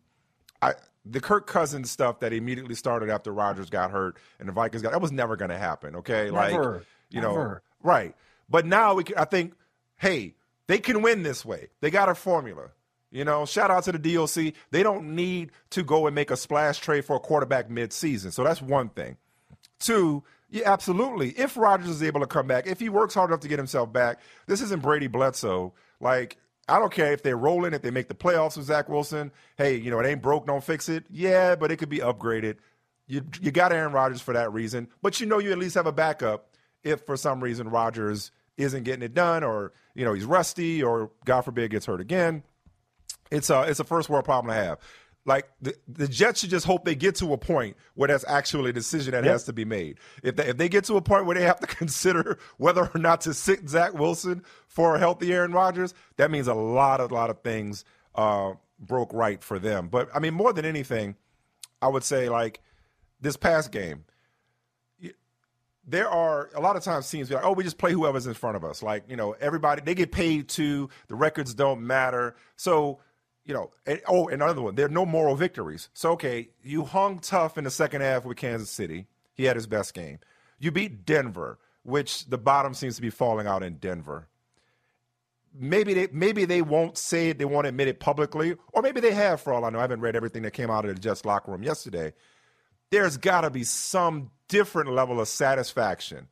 [0.61, 0.73] I
[1.09, 4.91] the Kirk Cousins stuff that immediately started after Rodgers got hurt and the Vikings got
[4.91, 5.95] that was never going to happen.
[5.97, 7.33] Okay, never, like you never.
[7.33, 8.15] know, right?
[8.49, 9.53] But now we, can, I think,
[9.97, 10.35] hey,
[10.67, 11.69] they can win this way.
[11.81, 12.69] They got a formula.
[13.09, 14.53] You know, shout out to the DOC.
[14.71, 18.31] They don't need to go and make a splash trade for a quarterback mid-season.
[18.31, 19.15] So that's one thing.
[19.79, 21.29] Two, yeah, absolutely.
[21.31, 23.91] If Rodgers is able to come back, if he works hard enough to get himself
[23.93, 25.73] back, this isn't Brady Bledsoe.
[25.99, 26.37] Like
[26.69, 29.31] I don't care if they're rolling, if they make the playoffs with Zach Wilson.
[29.57, 31.05] Hey, you know, it ain't broke, don't fix it.
[31.09, 32.57] Yeah, but it could be upgraded.
[33.07, 35.87] You you got Aaron Rodgers for that reason, but you know you at least have
[35.87, 40.25] a backup if for some reason Rodgers isn't getting it done, or you know he's
[40.25, 42.43] rusty, or God forbid gets hurt again.
[43.31, 44.79] It's a it's a first world problem to have.
[45.27, 48.69] Like the, the Jets should just hope they get to a point where that's actually
[48.71, 49.31] a decision that Yep.
[49.31, 49.99] has to be made.
[50.23, 52.99] If they, if they get to a point where they have to consider whether or
[52.99, 57.11] not to sit Zach Wilson for a healthy Aaron Rodgers, that means a lot of
[57.11, 57.83] lot of things
[58.15, 59.89] uh, broke right for them.
[59.89, 61.15] But I mean, more than anything,
[61.81, 62.61] I would say like
[63.19, 64.05] this past game,
[65.89, 68.33] there are a lot of times teams be like, oh, we just play whoever's in
[68.33, 68.83] front of us.
[68.83, 72.35] Like, you know, everybody they get paid to, the records don't matter.
[72.57, 72.99] So,
[73.47, 75.89] you know, and, oh, another one, there are no moral victories.
[75.93, 79.07] So, okay, you hung tough in the second half with Kansas City.
[79.33, 80.19] He had his best game.
[80.59, 84.27] You beat Denver, which the bottom seems to be falling out in Denver
[85.59, 89.13] maybe they maybe they won't say it, they won't admit it publicly, or maybe they
[89.13, 89.79] have for all I know.
[89.79, 92.13] I haven't read everything that came out of the Jets locker room yesterday.
[92.89, 96.27] There's got to be some different level of satisfaction.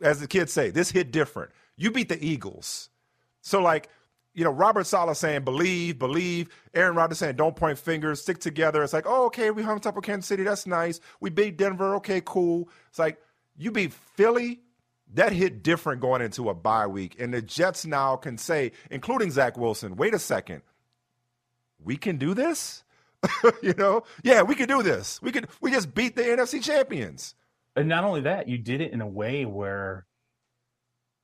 [0.00, 1.50] As the kids say, this hit different.
[1.76, 2.88] You beat the Eagles.
[3.42, 3.90] So like,
[4.34, 6.48] you know, Robert Saleh saying believe, believe.
[6.74, 8.82] Aaron Rodgers saying don't point fingers, stick together.
[8.82, 10.42] It's like, oh, okay, we hung top of Kansas City.
[10.42, 11.00] That's nice.
[11.20, 11.94] We beat Denver.
[11.96, 12.68] Okay, cool.
[12.88, 13.18] It's like
[13.56, 14.60] you beat Philly.
[15.14, 17.16] That hit different going into a bye week.
[17.20, 20.62] And the Jets now can say, including Zach Wilson, wait a second,
[21.78, 22.82] we can do this?
[23.62, 24.02] you know?
[24.24, 25.22] Yeah, we can do this.
[25.22, 27.36] We could we just beat the NFC champions.
[27.76, 30.06] And not only that, you did it in a way where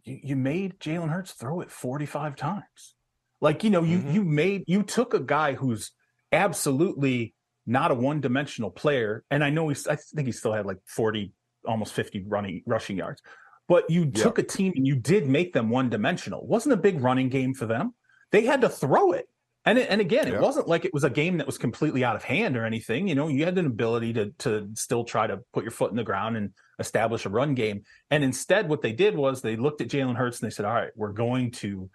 [0.04, 2.94] you, you made Jalen Hurts throw it 45 times.
[3.41, 4.14] Like, you know, you Mhm.
[4.14, 5.93] you made you took a guy who's
[6.32, 7.34] absolutely
[7.66, 9.24] not a one-dimensional player.
[9.30, 11.32] And I know he's I think he still had like 40,
[11.66, 13.22] almost 50 running rushing yards.
[13.68, 14.22] But you Yeah.
[14.22, 16.41] took a team and you did make them one-dimensional.
[16.43, 17.95] It wasn't a big running game for them.
[18.32, 19.28] They had to throw it.
[19.66, 20.34] And it, and again, Yeah.
[20.36, 23.07] it wasn't like it was a game that was completely out of hand or anything.
[23.09, 25.97] You know, you had an ability to to still try to put your foot in
[25.97, 27.82] the ground and establish a run game.
[28.11, 30.74] And instead, what they did was they looked at Jalen Hurts and they said, "All
[30.74, 31.91] right, we're going to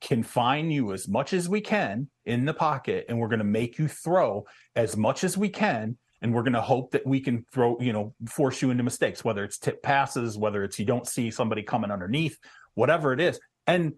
[0.00, 3.78] confine you as much as we can in the pocket, and we're going to make
[3.78, 4.46] you throw
[4.76, 7.92] as much as we can." And we're going to hope that we can throw, you
[7.92, 11.62] know, force you into mistakes, whether it's tip passes, whether it's you don't see somebody
[11.62, 12.38] coming underneath,
[12.74, 13.38] whatever it is.
[13.68, 13.92] And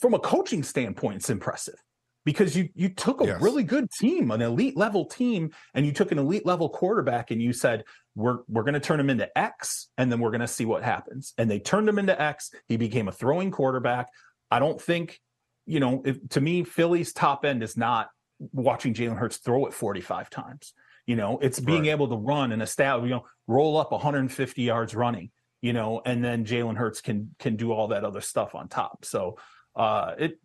[0.00, 1.76] from a coaching standpoint, it's impressive
[2.24, 3.40] because you you took a Yes.
[3.40, 7.40] really good team, an elite level team, and you took an elite level quarterback, and
[7.40, 7.84] you said
[8.14, 10.82] we're we're going to turn him into X, and then we're going to see what
[10.82, 11.32] happens.
[11.38, 12.50] And they turned him into X.
[12.66, 14.08] He became a throwing quarterback.
[14.50, 15.20] I don't think,
[15.66, 18.08] you know, if, to me, Philly's top end is not
[18.52, 20.74] watching Jalen Hurts throw it 45 times.
[21.06, 21.90] You know, it's being Right.
[21.90, 25.30] able to run and establish, you know, roll up 150 yards running,
[25.62, 29.04] you know, and then Jalen Hurts can can do all that other stuff on top.
[29.04, 29.38] So
[29.74, 30.38] uh it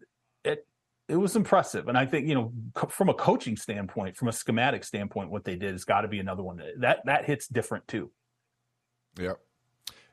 [0.45, 0.65] it
[1.09, 1.89] it was impressive.
[1.89, 5.43] And I think, you know, co- from a coaching standpoint, from a schematic standpoint, what
[5.43, 8.09] they did has got to be another one that that, hits different too.
[9.19, 9.39] Yep.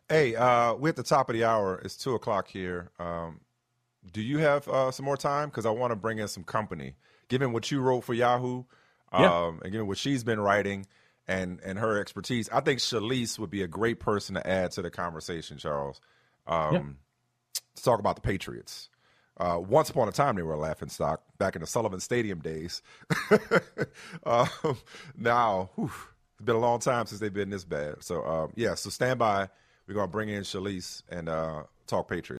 [0.09, 1.80] Hey, uh, we're at the top of the hour.
[1.84, 2.91] It's two o'clock here.
[2.99, 3.41] Um,
[4.12, 5.48] do you have uh, some more time?
[5.48, 6.94] Because I want to bring in some company.
[7.28, 8.64] Given what you wrote for Yahoo,
[9.12, 9.48] um, Yeah.
[9.62, 10.86] and given what she's been writing
[11.28, 14.82] and and her expertise, I think Shalise would be a great person to add to
[14.82, 16.01] the conversation, Charles.
[16.46, 16.82] Um, Yeah.
[17.76, 18.88] To talk about the Patriots.
[19.36, 22.40] Uh, once upon a time, they were a laughing stock back in the Sullivan Stadium
[22.40, 22.82] days.
[24.26, 24.48] um,
[25.16, 25.90] now, whew,
[26.36, 28.03] it's been a long time since they've been this bad.
[28.03, 29.48] So, um, yeah, so stand by.
[29.86, 32.39] We're going to bring in Shalise and uh, talk Patriots.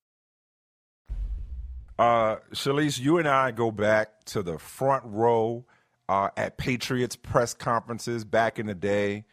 [2.01, 5.65] Uh, Shalise, you and I go back to the front row
[6.09, 9.25] uh, at Patriots press conferences back in the day.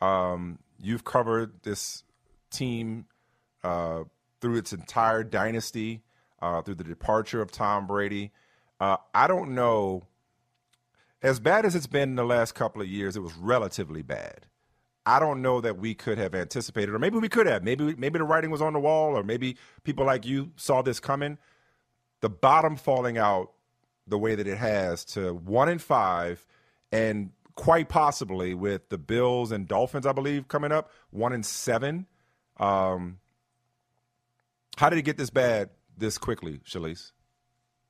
[0.00, 2.02] Um, you've covered this
[2.50, 3.04] team
[3.62, 4.02] uh,
[4.40, 6.02] through its entire dynasty,
[6.42, 8.32] uh, through the departure of Tom Brady.
[8.80, 10.08] Uh, I don't know.
[11.22, 14.46] As bad as it's been in the last couple of years, it was relatively bad.
[15.06, 17.62] I don't know that we could have anticipated, or maybe we could have.
[17.62, 20.98] Maybe maybe the writing was on the wall, or maybe people like you saw this
[20.98, 21.38] coming.
[22.20, 23.52] The bottom falling out
[24.06, 26.46] the way that it has to one in five,
[26.92, 32.06] and quite possibly with the Bills and Dolphins, I believe, coming up, one in seven.
[32.58, 33.18] Um,
[34.76, 37.12] how did it get this bad this quickly, Shalise,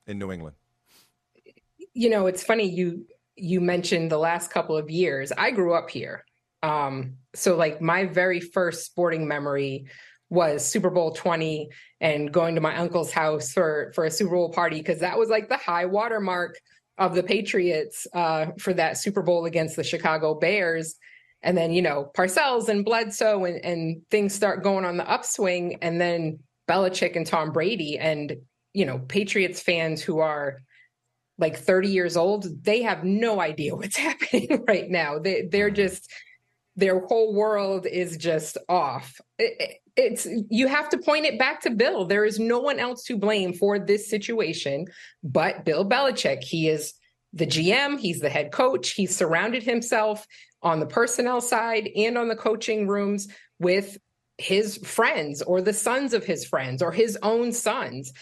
[0.07, 0.55] in New England?
[1.93, 3.05] You know, it's funny you
[3.35, 5.31] you mentioned the last couple of years.
[5.37, 6.25] I grew up here.
[6.63, 9.85] Um, so like my very first sporting memory
[10.29, 11.69] was Super Bowl 20
[12.01, 15.29] and going to my uncle's house for for a Super Bowl party because that was
[15.29, 16.57] like the high watermark
[16.97, 20.95] of the Patriots uh, for that Super Bowl against the Chicago Bears.
[21.43, 25.77] And then, you know, Parcells and Bledsoe and, and things start going on the upswing.
[25.81, 28.37] And then Belichick and Tom Brady and,
[28.73, 30.61] you know, Patriots fans who are
[31.37, 35.19] like 30 years old, they have no idea what's happening right now.
[35.19, 36.11] They, they're just,
[36.75, 39.21] their whole world is just off.
[39.37, 42.05] It, it's you have to point it back to Bill.
[42.05, 44.85] There is no one else to blame for this situation
[45.23, 46.43] but Bill Belichick.
[46.43, 46.93] He is
[47.33, 48.91] the GM, he's the head coach.
[48.91, 50.25] He's surrounded himself
[50.61, 53.27] on the personnel side and on the coaching rooms
[53.59, 53.97] with
[54.37, 58.13] his friends or the sons of his friends or his own sons.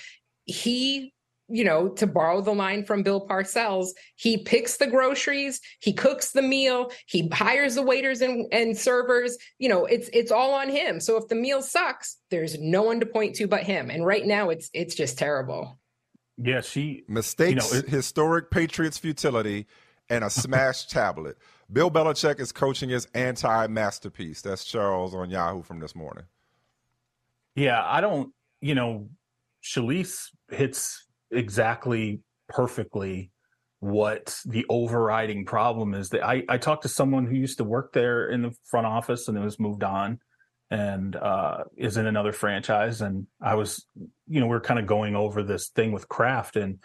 [0.46, 1.14] He
[1.48, 6.32] you know, to borrow the line from Bill Parcells, he picks the groceries, he cooks
[6.32, 9.38] the meal, he hires the waiters and, and servers.
[9.60, 11.00] You know, it's it's all on him.
[11.00, 13.90] So if the meal sucks, there's no one to point to but him.
[13.90, 15.80] And right now, it's it's just terrible.
[16.38, 19.68] Yeah, she mistakes, you know, it, historic Patriots futility,
[20.10, 21.38] and a smashed tablet.
[21.72, 24.42] Bill Belichick is coaching his anti masterpiece.
[24.42, 26.26] That's Charles on Yahoo from this morning.
[27.56, 28.34] Yeah, I don't.
[28.62, 29.10] You know,
[29.64, 33.32] Shalise hits exactly perfectly
[33.80, 37.94] what the overriding problem is that I, I talked to someone who used to work
[37.94, 40.20] there in the front office and was moved on
[40.72, 43.02] and uh, is in another franchise.
[43.02, 43.86] And I was,
[44.28, 46.80] you know, we are kind of going over this thing with Kraft and,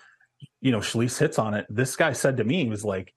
[0.61, 1.67] you know, Shalise hits on it.
[1.71, 3.15] This guy said to me, he was like,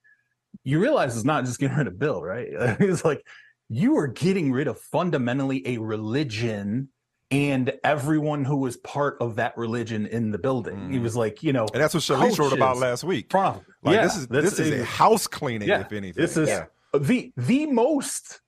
[0.64, 2.78] you realize it's not just getting rid of Bill, right?
[2.80, 3.26] He's like,
[3.70, 6.90] you are getting rid of fundamentally a religion
[7.34, 10.76] and everyone who was part of that religion in the building.
[10.76, 10.92] Mm.
[10.92, 13.32] He was like, you know, and that's what Shalise wrote about last week.
[13.32, 16.22] From, like yeah, this is this is a house cleaning, yeah, if anything.
[16.22, 16.66] This is yeah.
[16.94, 18.42] the the most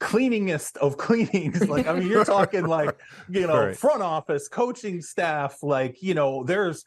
[0.00, 1.68] cleaningest of cleanings.
[1.68, 3.76] Like, I mean, you're talking like, you know, right.
[3.76, 6.82] front office, coaching staff, like, you know, there's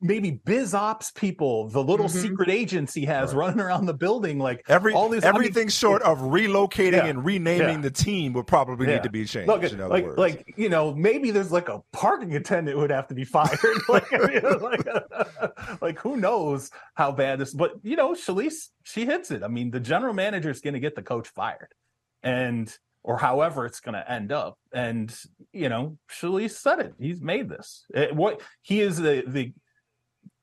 [0.00, 2.18] maybe biz ops people, the little mm-hmm.
[2.18, 3.46] secret agency has right.
[3.46, 7.06] running around the building, like every all these everything I mean, short of relocating yeah,
[7.06, 7.80] and renaming yeah.
[7.80, 8.94] the team would probably yeah.
[8.94, 9.48] need to be changed.
[9.48, 10.18] Look, in other like, words.
[10.18, 13.58] like you know, maybe there's like a parking attendant would have to be fired.
[13.88, 14.86] like, you know, like,
[15.80, 17.52] like, who knows how bad this?
[17.52, 19.42] But you know, Shalise, she hits it.
[19.42, 21.74] I mean, the general manager is going to get the coach fired,
[22.22, 22.74] and
[23.06, 24.58] or however it's going to end up.
[24.72, 25.16] And
[25.52, 26.94] you know, Shalise said it.
[26.98, 27.86] He's made this.
[27.94, 29.52] It, what he is the the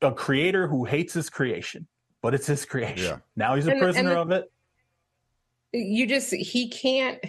[0.01, 1.87] a creator who hates his creation,
[2.21, 3.05] but it's his creation.
[3.05, 3.17] Yeah.
[3.35, 4.51] Now he's a and, prisoner and the, of it.
[5.73, 7.19] You just he can't.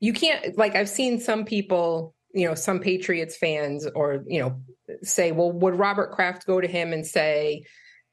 [0.00, 4.60] You can't like I've seen some people, you know, some Patriots fans, or you know,
[5.02, 7.64] say, well, would Robert Kraft go to him and say,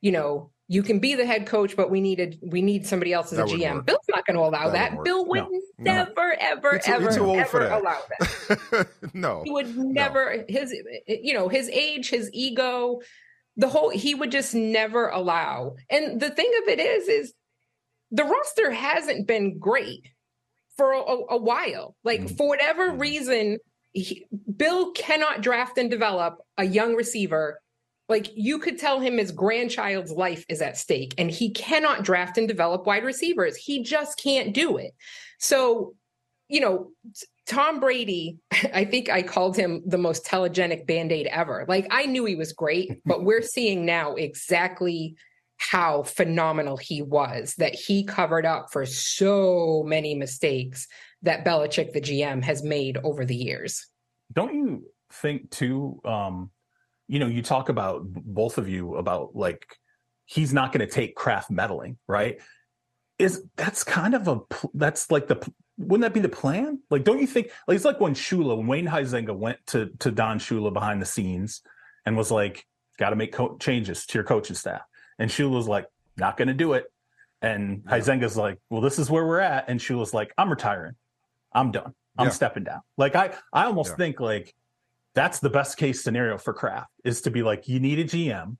[0.01, 3.33] you know, you can be the head coach, but we needed we need somebody else
[3.33, 3.75] as that a GM.
[3.75, 3.85] Work.
[3.87, 4.91] Bill's not going to allow that.
[4.93, 5.03] that.
[5.03, 6.35] Bill would no, never, no.
[6.39, 7.99] ever, ever, ever allow
[8.71, 8.87] that.
[9.13, 10.37] no, he would never.
[10.37, 10.43] No.
[10.47, 10.73] His,
[11.07, 13.01] you know, his age, his ego,
[13.57, 15.75] the whole he would just never allow.
[15.89, 17.33] And the thing of it is, is
[18.11, 20.07] the roster hasn't been great
[20.77, 21.01] for a,
[21.31, 21.97] a while.
[22.05, 22.35] Like mm-hmm.
[22.35, 22.99] for whatever mm-hmm.
[23.01, 23.57] reason,
[23.91, 27.59] he, Bill cannot draft and develop a young receiver.
[28.11, 32.37] Like you could tell him his grandchild's life is at stake, and he cannot draft
[32.37, 33.55] and develop wide receivers.
[33.55, 34.91] He just can't do it.
[35.39, 35.95] So,
[36.49, 36.91] you know,
[37.47, 38.37] Tom Brady,
[38.73, 41.65] I think I called him the most telegenic band aid ever.
[41.69, 45.15] Like I knew he was great, but we're seeing now exactly
[45.55, 50.85] how phenomenal he was, that he covered up for so many mistakes
[51.21, 53.87] that Belichick, the GM, has made over the years.
[54.33, 54.83] Don't you
[55.13, 56.01] think, too?
[56.03, 56.49] Um,
[57.11, 59.77] you know, you talk about both of you about like
[60.23, 62.39] he's not going to take Kraft meddling, right?
[63.19, 64.39] Is that's kind of a
[64.73, 65.45] that's like the
[65.77, 66.79] wouldn't that be the plan?
[66.89, 67.51] Like, don't you think?
[67.67, 71.05] Like, it's like when Shula, when Wayne Huizenga went to to Don Shula behind the
[71.05, 71.61] scenes
[72.05, 72.65] and was like,
[72.97, 74.81] "Got to make co- changes to your coaching staff,"
[75.19, 76.85] and Shula's like, "Not going to do it,"
[77.41, 77.97] and yeah.
[77.97, 80.95] Huizenga's like, "Well, this is where we're at," and Shula's like, "I'm retiring,
[81.51, 82.31] I'm done, I'm yeah.
[82.31, 83.95] stepping down." Like, I I almost yeah.
[83.97, 84.55] think like
[85.13, 88.57] that's the best case scenario for Kraft is to be like, you need a GM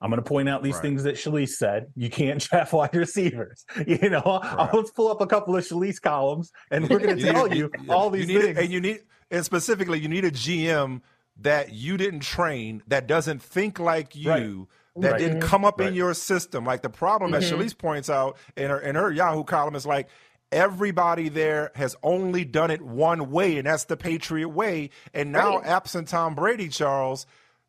[0.00, 0.82] I'm going to point out these right.
[0.82, 1.86] things that Shalise said.
[1.96, 3.64] You can't draft wide receivers.
[3.86, 4.68] You know, right.
[4.74, 7.92] let's pull up a couple of Shalise columns, and we're going to tell you yeah.
[7.92, 8.58] all these you things.
[8.58, 11.00] and you need, and specifically, you need a GM
[11.38, 14.30] that you didn't train, that doesn't think like you.
[14.30, 15.02] Right.
[15.02, 15.20] That right.
[15.20, 16.64] didn't come up in your system.
[16.64, 17.42] Like the problem, mm-hmm.
[17.42, 20.08] as Shalise points out in her in her Yahoo column, is like
[20.52, 24.90] everybody there has only done it one way, and that's the Patriot way.
[25.14, 27.26] And now, absent Tom Brady, Charles,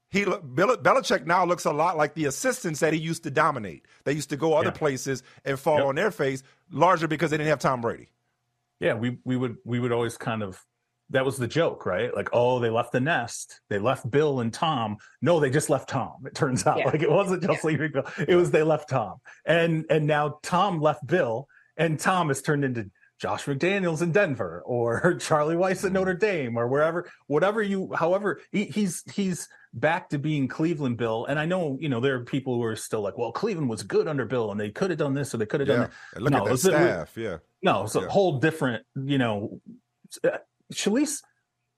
[0.09, 3.85] he Bill, Belichick now looks a lot like the assistants that he used to dominate.
[4.05, 4.71] They used to go other yeah.
[4.71, 5.85] places and fall yep.
[5.85, 8.09] on their face, largely because they didn't have Tom Brady.
[8.79, 10.65] Yeah, we we would we would always kind of
[11.11, 12.15] that was the joke, right?
[12.15, 13.61] Like, oh, they left the nest.
[13.69, 14.97] They left Bill and Tom.
[15.21, 16.25] No, they just left Tom.
[16.25, 16.85] It turns out, yeah.
[16.85, 17.67] like it wasn't just yeah.
[17.67, 18.05] leaving Bill.
[18.27, 21.47] It was they left Tom, and and now Tom left Bill,
[21.79, 26.57] and Tom has turned into Josh McDaniels in Denver or Charlie Weis at Notre Dame
[26.57, 31.25] or wherever, whatever you, however, he, he's he's back to being Cleveland Bill.
[31.25, 33.83] And I know, you know, there are people who are still like, well, Cleveland was
[33.83, 35.75] good under Bill and they could have done this or they could have yeah.
[35.75, 36.21] done that.
[36.21, 37.17] Look no, at that staff.
[37.17, 37.37] yeah.
[37.61, 38.03] No, it's yeah.
[38.03, 39.61] a whole different, you know,
[40.23, 40.37] uh,
[40.73, 41.21] Shalise,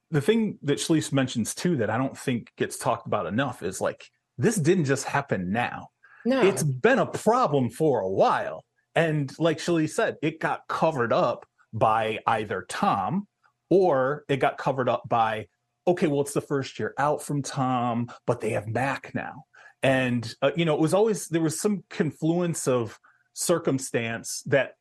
[0.10, 3.82] the thing that Shalise mentions too that I don't think gets talked about enough is
[3.82, 5.90] like, this didn't just happen now.
[6.26, 6.42] No.
[6.44, 8.64] It's been a problem for a while.
[8.96, 13.28] And like Shalise said, it got covered up by either Tom
[13.70, 15.48] or it got covered up by
[15.88, 19.46] okay, well, it's the first year out from Tom, but they have Mac now.
[19.84, 23.00] And, uh, you know, it was always, there was some confluence of
[23.34, 24.76] circumstance that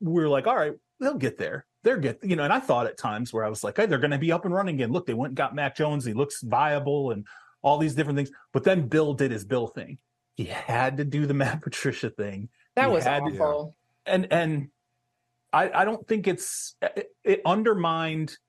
[0.00, 1.66] we are like, all right, they'll get there.
[1.84, 3.98] They're get, you know, and I thought at times where I was like, hey, they're
[3.98, 4.92] going to be up and running again.
[4.92, 6.04] Look, they went and got Mac Jones.
[6.04, 7.26] He looks viable and
[7.62, 8.30] all these different things.
[8.52, 9.98] But then Bill did his Bill thing.
[10.34, 12.50] He had to do the Matt Patricia thing.
[12.76, 13.76] That he was awful.
[14.06, 14.68] To, and, and
[15.52, 18.36] I, I don't think it's, it, it undermined–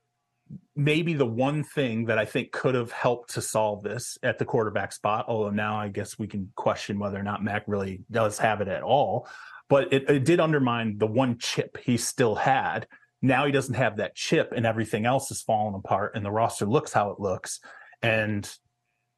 [0.76, 4.46] maybe the one thing that I think could have helped to solve this at the
[4.46, 8.38] quarterback spot, although now I guess we can question whether or not Mac really does
[8.38, 9.28] have it at all.
[9.68, 12.88] But it, it did undermine the one chip he still had.
[13.22, 16.66] Now he doesn't have that chip, and everything else is falling apart, and the roster
[16.66, 17.60] looks how it looks.
[18.04, 18.48] And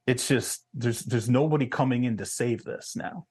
[0.07, 3.25] it's just there's there's nobody coming in to save this now.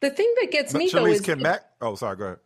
[0.00, 1.62] The thing that gets but me though is can Mac.
[1.80, 2.16] Oh, sorry.
[2.16, 2.38] Go ahead.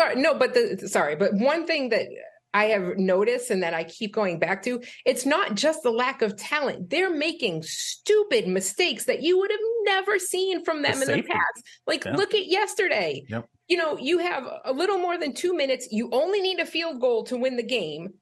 [0.00, 2.06] Sorry, no, but the sorry, but one thing that
[2.52, 6.22] I have noticed and that I keep going back to, it's not just the lack
[6.22, 6.90] of talent.
[6.90, 11.22] They're making stupid mistakes that you would have never seen from them the in the
[11.22, 11.64] past.
[11.86, 12.16] Like, yeah.
[12.16, 13.24] look at yesterday.
[13.28, 13.48] Yep.
[13.68, 15.88] You know, you have a little more than two minutes.
[15.92, 18.14] You only need a field goal to win the game.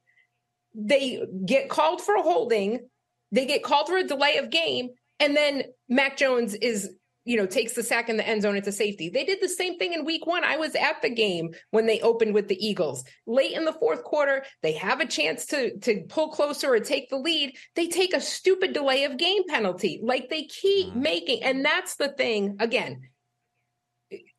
[0.75, 2.87] They get called for a holding,
[3.31, 6.91] they get called for a delay of game, and then Mac Jones is
[7.29, 8.55] you know, takes the sack in the end zone.
[8.55, 9.07] It's a safety.
[9.07, 10.43] They did the same thing in week one.
[10.43, 13.03] I was at the game when they opened with the Eagles.
[13.27, 17.07] Late in the fourth quarter, they have a chance to, to pull closer or take
[17.11, 17.55] the lead.
[17.75, 19.99] They take a stupid delay of game penalty.
[20.01, 21.03] Like they keep mm-hmm.
[21.03, 22.57] making, and that's the thing.
[22.59, 23.01] Again,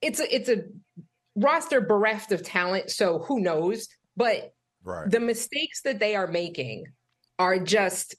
[0.03, 0.65] it's a it's a
[1.37, 2.91] roster bereft of talent.
[2.91, 3.87] So who knows?
[4.17, 5.09] But right.
[5.09, 6.87] the mistakes that they are making
[7.39, 8.17] are just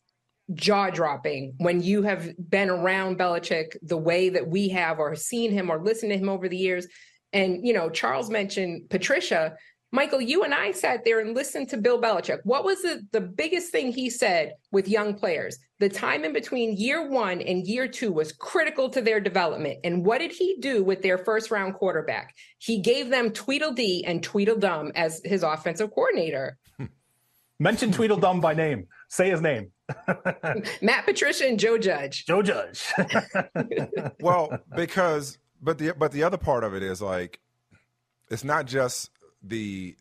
[0.54, 5.52] jaw dropping when you have been around Belichick the way that we have, or seen
[5.52, 6.88] him, or listened to him over the years.
[7.34, 9.56] And, you know, Charles mentioned Patricia.
[9.94, 12.40] Michael, you and I sat there and listened to Bill Belichick.
[12.44, 15.58] What was the, the biggest thing he said with young players?
[15.80, 19.80] The time in between year one and year two was critical to their development.
[19.84, 22.34] And what did he do with their first round quarterback?
[22.60, 26.58] He gave them Tweedledee and Tweedledum as his offensive coordinator.
[27.60, 28.88] Mention Tweedledum by name.
[29.10, 29.72] Say his name.
[30.82, 32.26] Matt Patricia and Joe Judge.
[32.26, 32.92] Joe Judge.
[34.20, 37.40] well, because but the but the other part of it is like
[38.30, 39.10] it's not just
[39.44, 39.96] the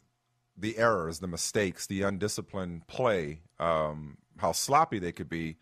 [0.57, 5.57] the errors, the mistakes, the undisciplined play, um, how sloppy they could be.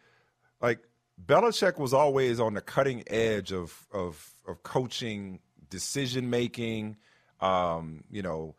[0.60, 0.80] Like
[1.24, 5.40] Belichick was always on the cutting edge of of, of coaching,
[5.70, 6.96] decision making.
[7.40, 8.56] Um, you know,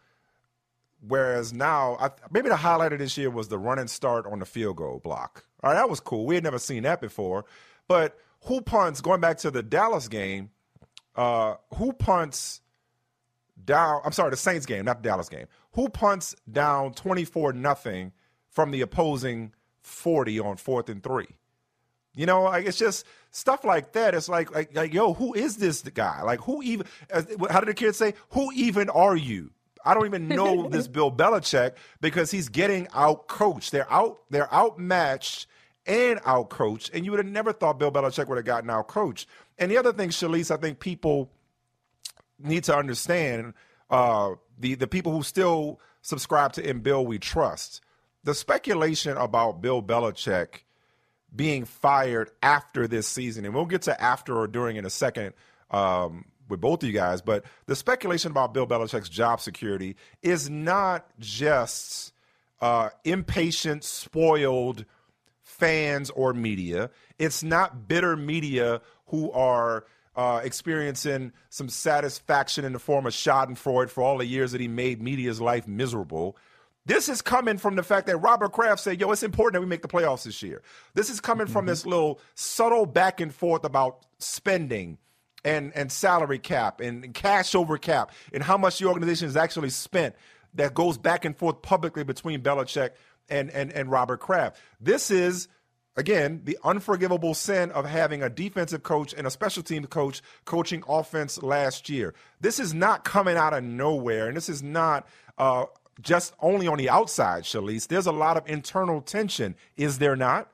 [1.08, 4.40] Whereas now, I, maybe the highlight of this year was the run and start on
[4.40, 5.46] the field goal block.
[5.64, 6.26] All right, that was cool.
[6.26, 7.46] We had never seen that before.
[7.88, 10.50] But who punts, going back to the Dallas game,
[11.16, 12.62] uh, who punts
[13.64, 15.48] down, I'm sorry, the Saints game, not the Dallas game.
[15.74, 18.12] Who punts down 24 nothing
[18.50, 21.28] from the opposing 40 on fourth and three?
[22.16, 24.14] You know, like it's just stuff like that.
[24.14, 26.22] It's like, like, like, yo, who is this guy?
[26.24, 26.86] Like, who even?
[27.50, 28.14] How did the kids say?
[28.32, 29.52] Who even are you?
[29.86, 33.72] I don't even know this Bill Belichick because he's getting out coached.
[33.72, 34.20] They're out.
[34.30, 35.48] They're outmatched
[35.86, 36.92] and out coached.
[36.94, 39.28] And you would have never thought Bill Belichick would have gotten out coached.
[39.58, 41.32] And the other thing, Shalise, I think people
[42.40, 43.54] need to understand
[43.90, 47.82] uh, the the people who still subscribe to In Bill We Trust.
[48.24, 50.64] The speculation about Bill Belichick
[51.36, 55.34] being fired after this season, and we'll get to after or during in a second
[55.72, 60.50] um, with both of you guys, but the speculation about Bill Belichick's job security is
[60.50, 62.14] not just
[62.62, 64.86] uh, impatient, spoiled
[65.44, 66.90] fans or media.
[67.18, 69.86] It's not bitter media who are
[70.16, 74.68] uh, experiencing some satisfaction in the form of Schadenfreude for all the years that he
[74.68, 76.36] made media's life miserable.
[76.86, 79.68] This is coming from the fact that Robert Kraft said, yo, it's important that we
[79.68, 80.62] make the playoffs this year.
[80.96, 81.54] This is coming mm-hmm.
[81.54, 84.98] from this little subtle back and forth about spending
[85.44, 89.70] and, and salary cap and, cash over cap and how much the organization has actually
[89.70, 90.16] spent
[90.54, 92.92] that goes back and forth publicly between Belichick
[93.30, 94.58] and, and, and Robert Kraft.
[94.80, 95.48] This is
[95.96, 100.84] again, the unforgivable sin of having a defensive coach and a special team coach coaching
[100.88, 102.14] offense last year.
[102.40, 105.08] This is not coming out of nowhere, and this is not
[105.38, 105.66] uh,
[106.02, 107.88] just only on the outside, Shalise.
[107.88, 110.50] There's a lot of internal tension, is there not?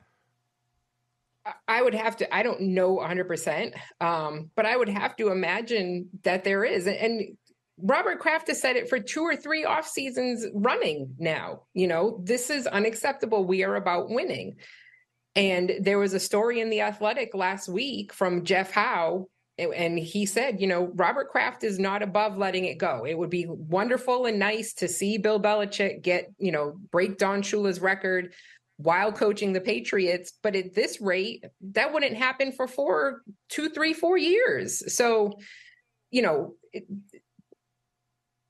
[1.68, 6.08] I would have to, I don't know 100%, um, but I would have to imagine
[6.24, 6.86] that there is.
[6.86, 7.36] And
[7.78, 11.62] Robert Kraft has said it for two or three off seasons running now.
[11.74, 13.44] You know, this is unacceptable.
[13.44, 14.56] We are about winning.
[15.34, 19.28] And there was a story in The Athletic last week from Jeff Howe.
[19.58, 23.04] And he said, you know, Robert Kraft is not above letting it go.
[23.06, 27.42] It would be wonderful and nice to see Bill Belichick get, you know, break Don
[27.42, 28.32] Shula's record
[28.76, 30.32] while coaching the Patriots.
[30.42, 34.94] But at this rate, that wouldn't happen for four, two, three, four years.
[34.94, 35.38] So,
[36.10, 36.84] you know, it,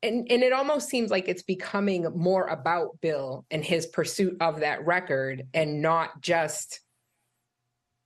[0.03, 4.61] and and it almost seems like it's becoming more about Bill and his pursuit of
[4.61, 6.81] that record and not just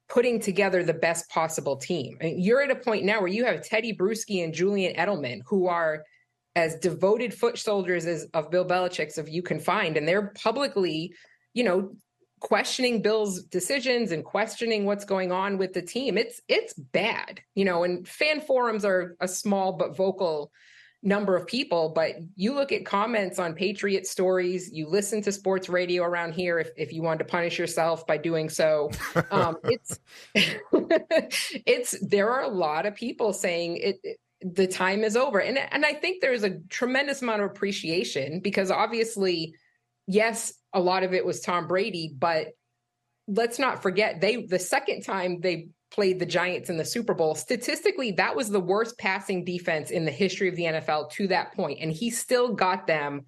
[0.09, 2.19] putting together the best possible team.
[2.21, 5.41] I mean, you're at a point now where you have Tedy Bruschi and Julian Edelman
[5.47, 6.05] who are
[6.57, 11.15] as devoted foot soldiers as of Bill Belichick's of you can find and they're publicly,
[11.55, 11.95] you know,
[12.41, 16.19] questioning Bill's decisions and questioning what's going on with the team.
[16.19, 17.41] It's it's bad.
[17.55, 20.51] You know, and fan forums are a small but vocal
[21.03, 25.69] number of people, but you look at comments on Patriot stories, you listen to sports
[25.69, 28.91] radio around here if, if you want to punish yourself by doing so.
[29.31, 29.99] Um, it's
[30.35, 35.41] it's there are a lot of people saying it, it the time is over.
[35.41, 39.55] And and I think there's a tremendous amount of appreciation because obviously,
[40.11, 42.49] yes, a lot of it was Tom Brady, but
[43.29, 47.35] let's not forget they the second time they played the Giants in the Super Bowl.
[47.35, 51.55] Statistically, that was the worst passing defense in the history of the NFL to that
[51.55, 53.25] point, and he still got them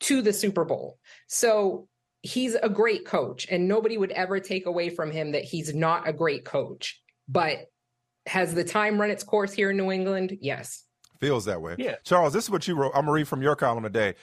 [0.00, 0.98] to the Super Bowl.
[1.28, 1.88] So
[2.22, 6.08] he's a great coach, and nobody would ever take away from him that he's not
[6.08, 7.00] a great coach.
[7.26, 7.66] But
[8.26, 10.36] has the time run its course here in New England?
[10.40, 10.84] Yes.
[11.20, 11.76] Feels that way.
[11.78, 11.96] Yeah.
[12.04, 12.92] Charles, this is what you wrote.
[12.94, 14.14] I'm going to read from your column today.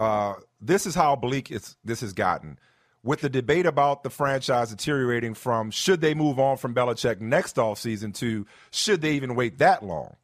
[0.00, 2.58] Uh, this is how bleak it's, this has gotten
[3.02, 7.56] with the debate about the franchise deteriorating from should they move on from Belichick next
[7.56, 10.16] offseason to should they even wait that long.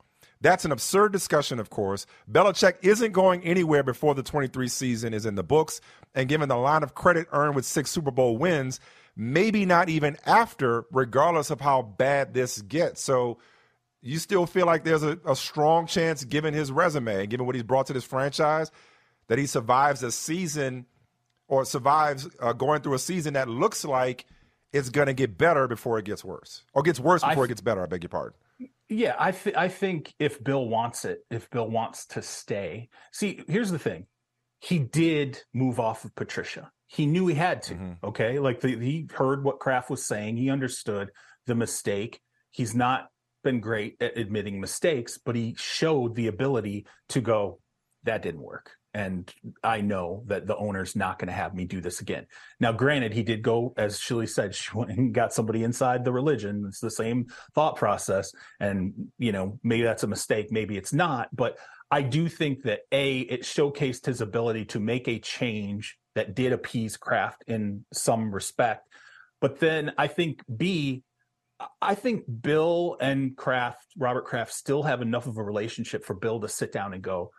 [0.43, 2.07] That's an absurd discussion, of course.
[2.31, 5.81] Belichick isn't going anywhere before the 23 season is in the books,
[6.15, 8.79] and given the line of credit earned with six Super Bowl wins,
[9.17, 13.03] maybe not even after, regardless of how bad this gets.
[13.03, 13.39] So
[14.03, 17.65] you still feel like there's a, a strong chance, given his resume, given what he's
[17.65, 18.71] brought to this franchise,
[19.29, 20.87] that he survives a season–
[21.49, 24.27] or survives uh, going through a season that looks like
[24.73, 27.49] it's going to get better before it gets worse, or gets worse before th- it
[27.49, 27.83] gets better.
[27.83, 28.37] I beg your pardon.
[28.89, 33.43] Yeah, I th- I think if Bill wants it, if Bill wants to stay, see,
[33.49, 34.07] here's the thing:
[34.61, 36.71] he did move off of Patricia.
[36.89, 37.75] He knew he had to.
[37.75, 38.07] Mm-hmm.
[38.07, 40.37] Okay, like the, he heard what Kraft was saying.
[40.37, 41.11] He understood
[41.47, 42.21] the mistake.
[42.51, 43.09] He's not
[43.43, 47.61] been great at admitting mistakes, but he showed the ability to go.
[48.05, 49.31] That didn't work and
[49.63, 52.27] I know that the owner's not going to have me do this again.
[52.61, 56.13] Now, granted, he did go, as Shilly said, she went and got somebody inside the
[56.13, 56.65] religion.
[56.67, 61.29] It's the same thought process, and you know maybe that's a mistake, maybe it's not.
[61.37, 61.59] But
[61.91, 66.55] I do think that a it showcased his ability to make a change that did
[66.55, 68.89] appease Kraft in some respect.
[69.43, 71.05] But then I think b
[71.83, 76.41] I think Bill and Kraft, Robert Kraft, still have enough of a relationship for Bill
[76.41, 77.31] to sit down and go,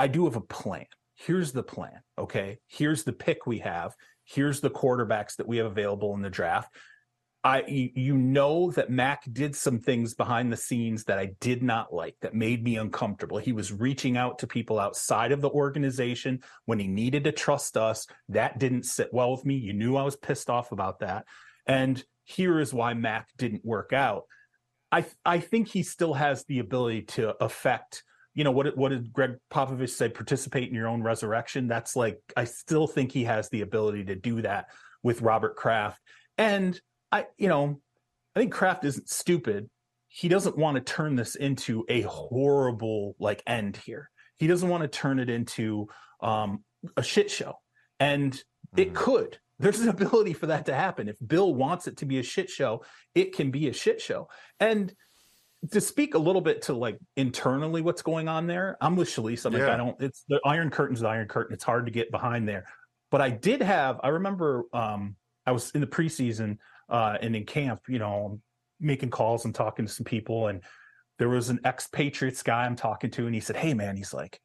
[0.00, 0.86] I do have a plan.
[1.14, 2.00] Here's the plan.
[2.16, 2.58] Okay.
[2.66, 3.94] Here's the pick we have.
[4.24, 6.74] Here's the quarterbacks that we have available in the draft.
[7.44, 11.92] I you know that Mac did some things behind the scenes that I did not
[11.92, 13.36] like that made me uncomfortable.
[13.36, 17.76] He was reaching out to people outside of the organization when he needed to trust
[17.76, 18.06] us.
[18.30, 19.56] That didn't sit well with me.
[19.56, 21.26] You knew I was pissed off about that.
[21.66, 24.24] And here is why Mac didn't work out.
[24.90, 28.02] I I think he still has the ability to affect
[28.34, 32.18] you know what what did Gregg Popovich say participate in your own resurrection that's like
[32.36, 34.66] I still think he has the ability to do that
[35.02, 36.00] with Robert Kraft
[36.40, 36.80] and
[37.12, 37.80] I, you know,
[38.34, 39.68] I think Kraft isn't stupid.
[40.08, 44.10] He doesn't want to turn this into a horrible like end here.
[44.38, 45.88] He doesn't want to turn it into
[46.22, 46.64] um,
[46.96, 47.54] a shit show,
[47.98, 48.80] and mm-hmm.
[48.80, 49.38] it could.
[49.58, 51.08] There's an ability for that to happen.
[51.08, 52.84] If Bill wants it to be a shit show,
[53.14, 54.28] it can be a shit show.
[54.58, 54.92] And
[55.72, 59.44] to speak a little bit to like internally what's going on there, I'm with Shalise.
[59.44, 59.60] I'm yeah.
[59.60, 61.54] like, I don't, it's the Iron Curtain's the Iron Curtain.
[61.54, 62.64] It's hard to get behind there.
[63.10, 65.16] But I did have, I remember um,
[65.46, 66.58] I was in the preseason
[66.88, 68.40] uh, and in camp, you know,
[68.78, 70.48] making calls and talking to some people.
[70.48, 70.62] And
[71.18, 74.40] there was an ex-Patriots guy I'm talking to, and he said, Hey, man, he's like,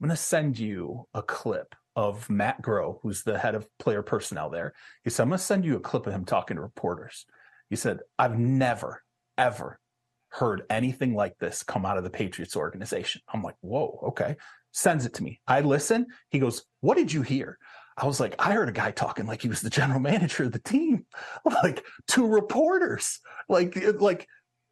[0.00, 4.02] I'm going to send you a clip of Matt Groh, who's the head of player
[4.02, 4.74] personnel there.
[5.02, 7.26] He said, I'm going to send you a clip of him talking to reporters.
[7.68, 9.02] He said, I've never,
[9.36, 9.80] ever
[10.30, 13.22] heard anything like this come out of the Patriots organization.
[13.32, 14.36] I'm like, whoa, okay.
[14.72, 15.40] Sends it to me.
[15.46, 16.06] I listen.
[16.30, 17.58] He goes, What did you hear?
[17.96, 20.52] I was like, I heard a guy talking like he was the general manager of
[20.52, 21.06] the team,
[21.44, 24.28] like to reporters, like, like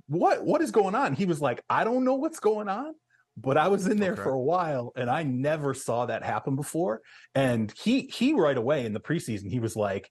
[0.06, 1.14] what, what is going on?
[1.14, 2.94] He was like, I don't know what's going on,
[3.36, 4.22] but I was in there okay.
[4.22, 7.02] for a while and I never saw that happen before.
[7.34, 10.08] And he, he right away in the preseason, he was like,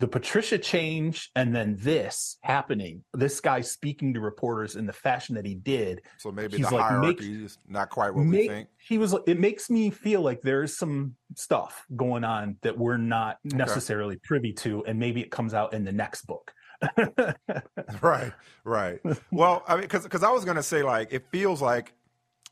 [0.00, 5.34] the Patricia change and then this happening, this guy speaking to reporters in the fashion
[5.34, 6.02] that he did.
[6.18, 8.68] So maybe the like, hierarchy is not quite what make, we think.
[8.78, 9.14] He was.
[9.26, 13.56] It makes me feel like there's some stuff going on that we're not okay.
[13.56, 16.52] necessarily privy to, and maybe it comes out in the next book.
[18.00, 19.00] right, right.
[19.32, 21.92] Well, I mean, because because I was going to say like it feels like,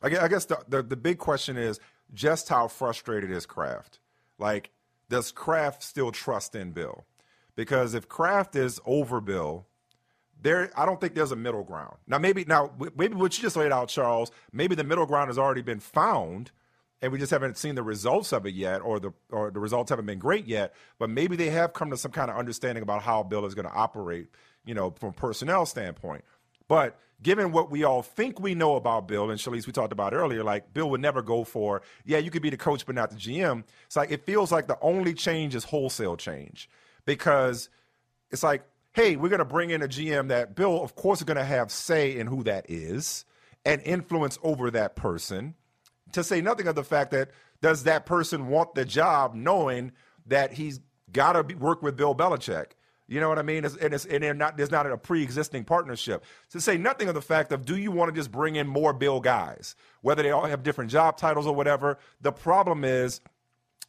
[0.03, 1.79] I guess, I guess the, the the big question is
[2.13, 4.01] just how frustrated is Kraft?
[4.37, 4.73] Like,
[5.09, 7.05] does Kraft still trust in Bill?
[7.57, 9.67] Because if Kraft is over Bill,
[10.41, 11.97] there I don't think there's a middle ground.
[12.07, 15.39] Now maybe now maybe what you just laid out, Charles, maybe the middle ground has
[15.39, 16.53] already been found
[17.03, 19.91] and we just haven't seen the results of it yet or the or the results
[19.91, 23.03] haven't been great yet, but maybe they have come to some kind of understanding about
[23.03, 24.29] how Bill is going to operate,
[24.65, 26.25] you know, from personnel standpoint.
[26.69, 30.15] But given what we all think we know about Bill, and Shalise, we talked about
[30.15, 33.11] earlier, like Bill would never go for, yeah, you could be the coach, but not
[33.11, 33.65] the GM.
[33.87, 36.69] It's like it feels like the only change is wholesale change
[37.07, 37.71] because
[38.31, 38.63] it's like,
[38.93, 41.45] hey, we're going to bring in a GM that Bill, of course, is going to
[41.45, 43.25] have say in who that is
[43.65, 45.55] and influence over that person.
[46.13, 47.31] To say nothing of the fact that
[47.63, 49.93] does that person want the job knowing
[50.27, 50.81] that he's
[51.11, 52.73] got to work with Bill Belichick?
[53.09, 53.65] You know what I mean?
[53.65, 56.25] It's, and, it's, and not, there's not a pre-existing partnership.
[56.51, 58.93] To say nothing of the fact of do you want to just bring in more
[58.93, 61.99] Bill guys, whether they all have different job titles or whatever.
[62.21, 63.21] The problem is–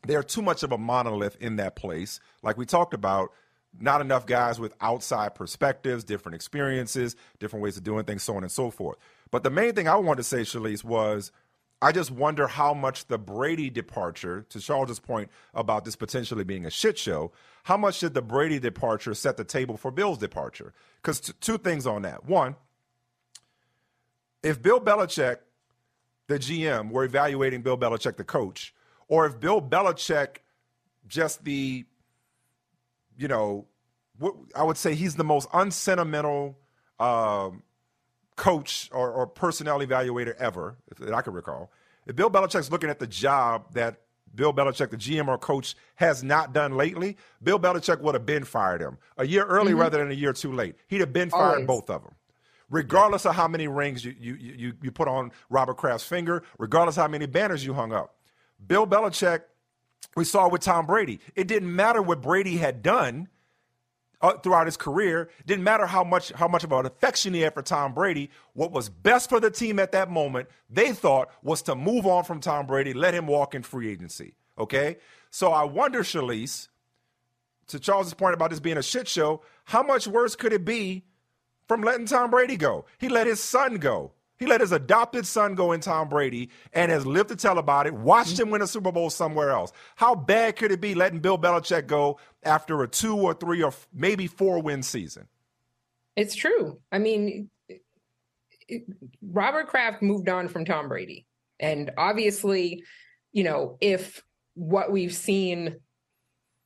[0.08, 2.20] they're too much of a monolith in that place.
[2.42, 3.32] Like we talked about,
[3.80, 8.44] not enough guys with outside perspectives, different experiences, different ways of doing things, so on
[8.44, 8.98] and so forth.
[9.30, 11.32] But the main thing I wanted to say, Shalise, was
[11.82, 16.66] I just wonder how much the Brady departure, to Charles's point about this potentially being
[16.66, 17.32] a shit show,
[17.64, 20.74] how much did the Brady departure set the table for Bill's departure?
[21.02, 22.26] Because t- two things on that.
[22.26, 22.56] One,
[24.42, 25.38] if Bill Belichick,
[26.28, 28.74] the GM, were evaluating Bill Belichick, the coach,
[29.08, 30.38] or if Bill Belichick,
[31.08, 31.86] just the,
[33.18, 33.66] you know,
[34.20, 36.58] what, I would say he's the most unsentimental
[37.00, 37.64] um,
[38.36, 41.72] coach or, or, personnel evaluator ever that I can recall.
[42.08, 44.02] If Bill Belichick's looking at the job that
[44.34, 48.44] Bill Belichick, the GM or coach, has not done lately, Bill Belichick would have been
[48.44, 49.82] fired him a year early mm-hmm.
[49.82, 50.76] rather than a year too late.
[50.88, 51.68] He'd have been fired Always.
[51.68, 52.14] both of them
[52.70, 56.96] regardless of how many rings you, you, you, you put on Robert Kraft's finger, regardless
[56.96, 58.17] how many banners you hung up.
[58.66, 59.42] Bill Belichick,
[60.16, 61.20] we saw with Tom Brady.
[61.36, 63.30] It didn't matter what Brady had done
[64.22, 65.30] uh, throughout his career.
[65.46, 68.30] Didn't matter how much how much of an affection he had for Tom Brady.
[68.54, 72.24] What was best for the team at that moment, they thought, was to move on
[72.24, 74.34] from Tom Brady, let him walk in free agency.
[74.58, 74.98] Okay,
[75.30, 76.68] so I wonder, Shalise,
[77.68, 81.04] to Charles's point about this being a shit show, how much worse could it be
[81.68, 82.86] from letting Tom Brady go?
[82.98, 84.14] He let his son go.
[84.38, 87.88] He let his adopted son go in Tom Brady and has lived to tell about
[87.88, 88.44] it, watched mm-hmm.
[88.44, 89.72] him win a Super Bowl somewhere else.
[89.96, 93.74] How bad could it be letting Bill Belichick go after a two or three or
[93.94, 95.28] maybe four win season?
[96.16, 96.80] It's true.
[96.92, 97.50] I mean,
[99.22, 101.26] Robert Kraft moved on from Tom Brady.
[101.60, 102.84] And obviously,
[103.32, 104.24] you know, if
[104.54, 105.78] what we've seen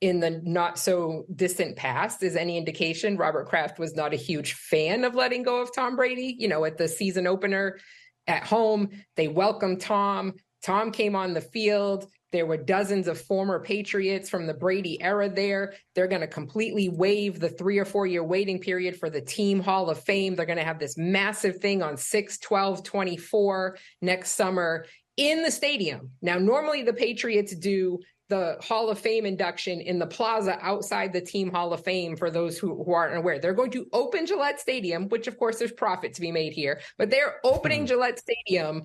[0.01, 4.53] in the not so distant past is any indication, Robert Kraft was not a huge
[4.53, 6.35] fan of letting go of Tom Brady.
[6.37, 7.77] You know, at the season opener
[8.25, 10.33] at home, they welcomed Tom.
[10.63, 12.07] Tom came on the field.
[12.31, 15.73] There were dozens of former Patriots from the Brady era there.
[15.93, 19.59] They're going to completely waive the three or four year waiting period for the Team
[19.59, 20.35] Hall of Fame.
[20.35, 24.85] They're going to have this massive thing on 6 12 24 next summer
[25.17, 26.11] in the stadium.
[26.21, 27.99] Now, normally the Patriots do
[28.31, 32.31] the Hall of Fame induction in the plaza outside the Team Hall of Fame for
[32.31, 33.39] those who, who aren't aware.
[33.39, 36.79] They're going to open Gillette Stadium, which of course there's profit to be made here,
[36.97, 37.87] but they're opening hmm.
[37.87, 38.83] Gillette Stadium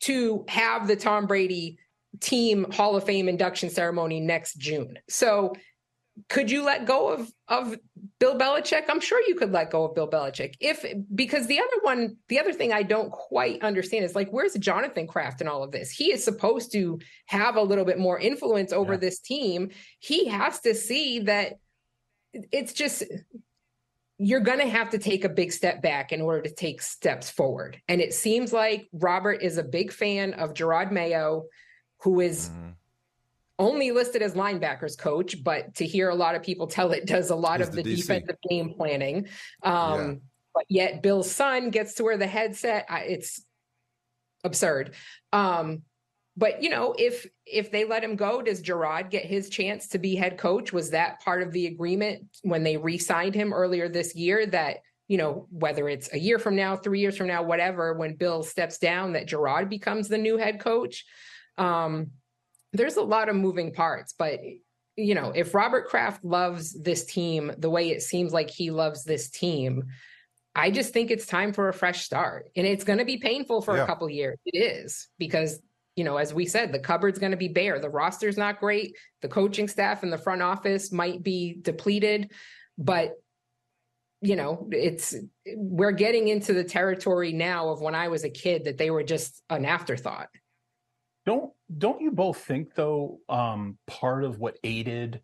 [0.00, 1.78] to have the Tom Brady
[2.20, 4.98] team Hall of Fame induction ceremony next June.
[5.10, 5.52] So
[6.28, 7.76] could you let go of of
[8.18, 8.84] Bill Belichick?
[8.88, 10.54] I'm sure you could let go of Bill Belichick.
[10.60, 10.84] If
[11.14, 15.06] because the other one, the other thing I don't quite understand is like where's Jonathan
[15.06, 15.90] Kraft in all of this?
[15.90, 19.00] He is supposed to have a little bit more influence over yeah.
[19.00, 19.70] this team.
[19.98, 21.54] He has to see that
[22.32, 23.04] it's just
[24.18, 27.28] you're going to have to take a big step back in order to take steps
[27.28, 27.80] forward.
[27.86, 31.44] And it seems like Robert is a big fan of Jerod Mayo,
[32.00, 32.70] who is mm-hmm
[33.58, 37.30] only listed as linebackers coach, but to hear a lot of people tell it does
[37.30, 39.28] a lot of the, the defensive game planning.
[39.62, 40.14] Um, yeah.
[40.54, 42.86] But yet Bill's son gets to wear the headset.
[42.90, 43.42] It's
[44.44, 44.94] absurd.
[45.32, 45.82] Um,
[46.36, 49.98] but you know, if if they let him go, does Jerod get his chance to
[49.98, 50.72] be head coach?
[50.72, 54.44] Was that part of the agreement when they re-signed him earlier this year?
[54.46, 54.78] That
[55.08, 58.42] you know, whether it's a year from now, three years from now, whatever, when Bill
[58.42, 61.04] steps down, that Jerod becomes the new head coach.
[61.56, 62.10] Um,
[62.76, 64.40] there's a lot of moving parts, but
[64.96, 69.04] you know, if Robert Kraft loves this team the way it seems like he loves
[69.04, 69.84] this team,
[70.54, 72.48] I just think it's time for a fresh start.
[72.56, 73.84] And it's going to be painful for yeah.
[73.84, 74.38] a couple years.
[74.46, 75.60] It is because,
[75.96, 77.78] you know, as we said, the cupboard's going to be bare.
[77.78, 78.96] The roster's not great.
[79.20, 82.32] The coaching staff and the front office might be depleted,
[82.78, 83.12] but
[84.22, 85.14] you know, it's
[85.54, 89.04] we're getting into the territory now of when I was a kid that they were
[89.04, 90.28] just an afterthought.
[91.26, 95.20] Don't don't you both think though um, part of what aided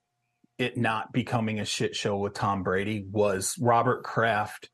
[0.58, 4.68] it not becoming a shit show with Tom Brady was Robert Kraft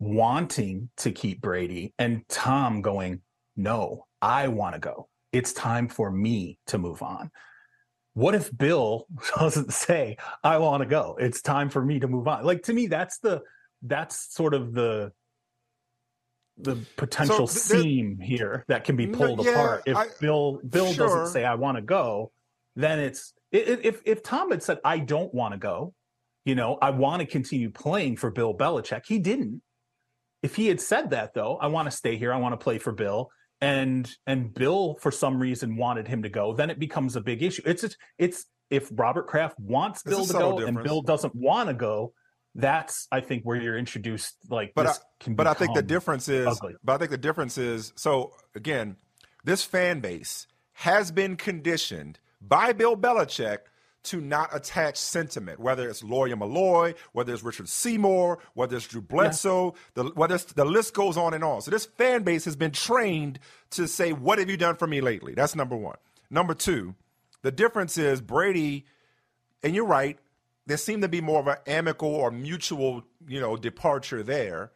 [0.00, 3.22] wanting to keep Brady and Tom going,
[3.56, 5.08] "No, I want to go.
[5.32, 7.30] It's time for me to move on."
[8.14, 9.06] What if Bill
[9.38, 11.16] doesn't say, "I want to go.
[11.20, 13.42] It's time for me to move on." Like to me that's the
[13.82, 15.12] that's sort of the
[16.60, 19.82] the potential so seam here that can be pulled yeah, apart.
[19.86, 21.06] If I, Bill Bill sure.
[21.06, 22.32] doesn't say I want to go,
[22.76, 25.94] then it's if if Tom had said I don't want to go,
[26.44, 29.02] you know, I want to continue playing for Bill Belichick.
[29.06, 29.62] He didn't.
[30.42, 32.78] If he had said that though, I want to stay here, I want to play
[32.78, 33.30] for Bill,
[33.60, 37.42] and and Bill for some reason wanted him to go, then it becomes a big
[37.42, 37.62] issue.
[37.64, 37.84] It's
[38.18, 40.76] it's if Robert Kraft wants Bill to go difference.
[40.76, 42.12] and Bill doesn't want to go,
[42.54, 44.94] that's I think where you're introduced like but I,
[45.28, 46.74] but I think the difference is ugly.
[46.82, 48.96] but I think the difference is so again
[49.44, 53.58] this fan base has been conditioned by Bill Belichick
[54.04, 59.02] to not attach sentiment, whether it's Lawyer Milloy, whether it's Richard Seymour, whether it's Drew
[59.02, 60.02] Bledsoe, yeah.
[60.02, 61.60] the, whether the list goes on and on.
[61.62, 63.38] So this fan base has been trained
[63.70, 65.96] to say, "What have you done for me lately?" That's number one.
[66.30, 66.94] Number two,
[67.42, 68.86] the difference is Brady,
[69.62, 70.18] and you're right
[70.68, 74.70] there seemed to be more of an amicable or mutual, you know, departure there.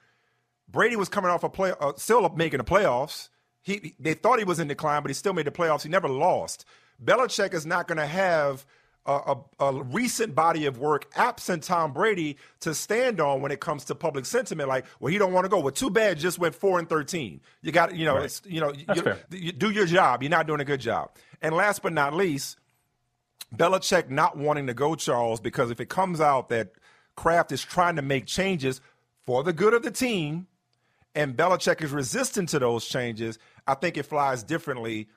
[0.67, 3.29] Brady was coming off a play, uh, still making the playoffs.
[3.61, 5.83] He they thought he was in decline, but he still made the playoffs.
[5.83, 6.65] He never lost.
[7.05, 8.65] Belichick is not going to have
[9.05, 13.61] a, a, a, recent body of work absent Tom Brady to stand on when it
[13.61, 14.69] comes to public sentiment.
[14.69, 15.61] Like, well, he don't want to go.
[15.61, 16.19] Well, too bad.
[16.19, 17.43] Just went four and thirteen.
[17.61, 18.25] You got, you know, right.
[18.25, 20.23] it's you know, you, you do your job.
[20.23, 21.11] You're not doing a good job.
[21.43, 22.57] And last but not least,
[23.55, 26.73] Belichick not wanting to go, Charles, because if it comes out that
[27.17, 28.81] Kraft is trying to make changes
[29.25, 30.47] for the good of the team
[31.15, 35.09] and Belichick is resistant to those changes, I think it flies differently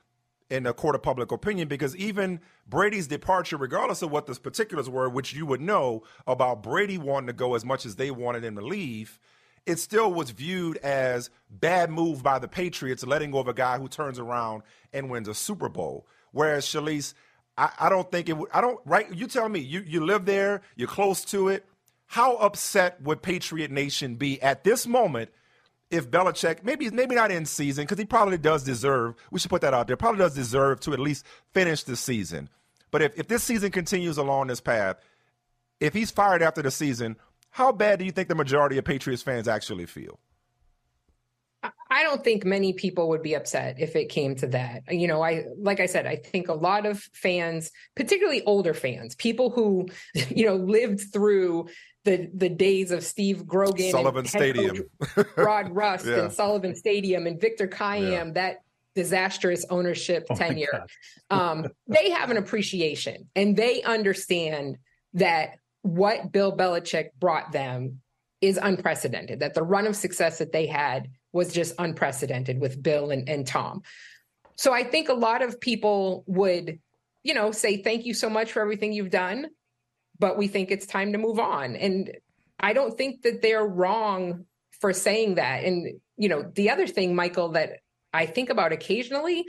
[0.50, 4.90] in the court of public opinion because even Brady's departure, regardless of what the particulars
[4.90, 8.44] were, which you would know about Brady wanting to go as much as they wanted
[8.44, 9.20] him to leave,
[9.66, 13.80] it still was viewed as bad move by the Patriots letting go of a guy
[13.80, 14.62] who turns around
[14.94, 16.06] and wins a Super Bowl.
[16.32, 17.14] Whereas Shalise,
[17.58, 18.50] I, I don't think it would.
[18.54, 18.80] I don't.
[18.86, 19.12] Right?
[19.14, 19.60] You tell me.
[19.60, 20.62] You you live there.
[20.76, 21.66] You're close to it.
[22.08, 25.32] How upset would Patriot Nation be at this moment
[25.92, 29.16] if Belichick, maybe maybe not in season, because he probably does deserve.
[29.32, 29.98] We should put that out there.
[29.98, 32.50] Probably does deserve to at least finish the season.
[32.92, 34.98] But if if this season continues along this path,
[35.80, 37.18] if he's fired after the season,
[37.52, 40.20] how bad do you think the majority of Patriots fans actually feel?
[41.90, 44.84] I don't think many people would be upset if it came to that.
[44.90, 49.16] You know, I like I said, I think a lot of fans, particularly older fans,
[49.16, 49.88] people who,
[50.30, 51.68] you know, lived through
[52.04, 54.84] the the days of Steve Grogan, Sullivan Stadium,
[55.38, 56.24] Rod Rust, yeah.
[56.24, 58.32] and Sullivan Stadium, and Victor Kiam, yeah.
[58.34, 58.58] that
[58.96, 60.86] disastrous ownership oh tenure.
[61.32, 64.78] Um, they have an appreciation and they understand
[65.16, 68.02] that what Bill Belichick brought them
[68.42, 73.12] is unprecedented, that the run of success that they had was just unprecedented with Bill
[73.12, 73.82] and, and Tom.
[74.56, 76.80] So I think a lot of people would,
[77.24, 79.48] you know, say, thank you so much for everything you've done,
[80.18, 81.76] but we think it's time to move on.
[81.76, 82.10] And
[82.58, 84.46] I don't think that they're wrong
[84.80, 85.66] for saying that.
[85.66, 87.80] And, you know, the other thing, Michael, that
[88.14, 89.44] I think about occasionally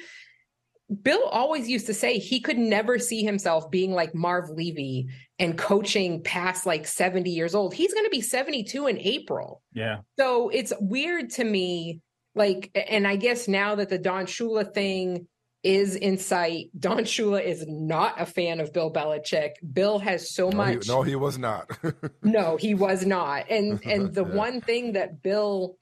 [1.03, 5.09] Bill always used to say he could never see himself being like Marv Levy
[5.39, 7.75] and coaching past like 70 years old.
[7.75, 9.63] He's going to be 72 in April.
[9.73, 9.99] Yeah.
[10.19, 12.01] So it's weird to me.
[12.37, 15.27] Like, and I guess now that the Don Shula thing
[15.65, 19.53] is in sight, Don Shula is not a fan of Bill Belichick.
[19.73, 20.87] Bill has so no, much.
[20.87, 21.69] He, no, he was not.
[22.23, 23.51] no, he was not.
[23.51, 24.35] And and the yeah.
[24.35, 25.77] one thing that Bill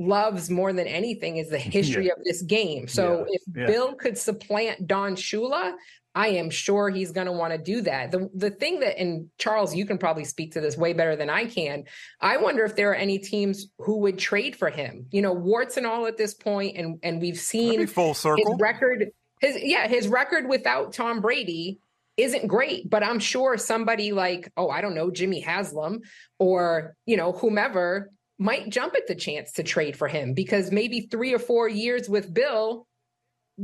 [0.00, 2.12] loves more than anything is the history yeah.
[2.16, 2.88] of this game.
[2.88, 3.24] So yeah.
[3.28, 3.66] if yeah.
[3.66, 5.74] Bill could supplant Don Shula,
[6.14, 8.10] I am sure he's going to want to do that.
[8.10, 11.30] The the thing that and Charles, you can probably speak to this way better than
[11.30, 11.84] I can.
[12.20, 15.06] I wonder if there are any teams who would trade for him.
[15.12, 18.60] You know, warts and all at this point, and and we've seen full circle his
[18.60, 19.10] record.
[19.40, 21.78] His yeah, his record without Tom Brady
[22.16, 26.00] isn't great, but I'm sure somebody like, oh, I don't know, Jimmy Haslam
[26.38, 28.10] or, you know, whomever
[28.40, 32.08] might jump at the chance to trade for him because maybe three or four years
[32.08, 32.86] with Bill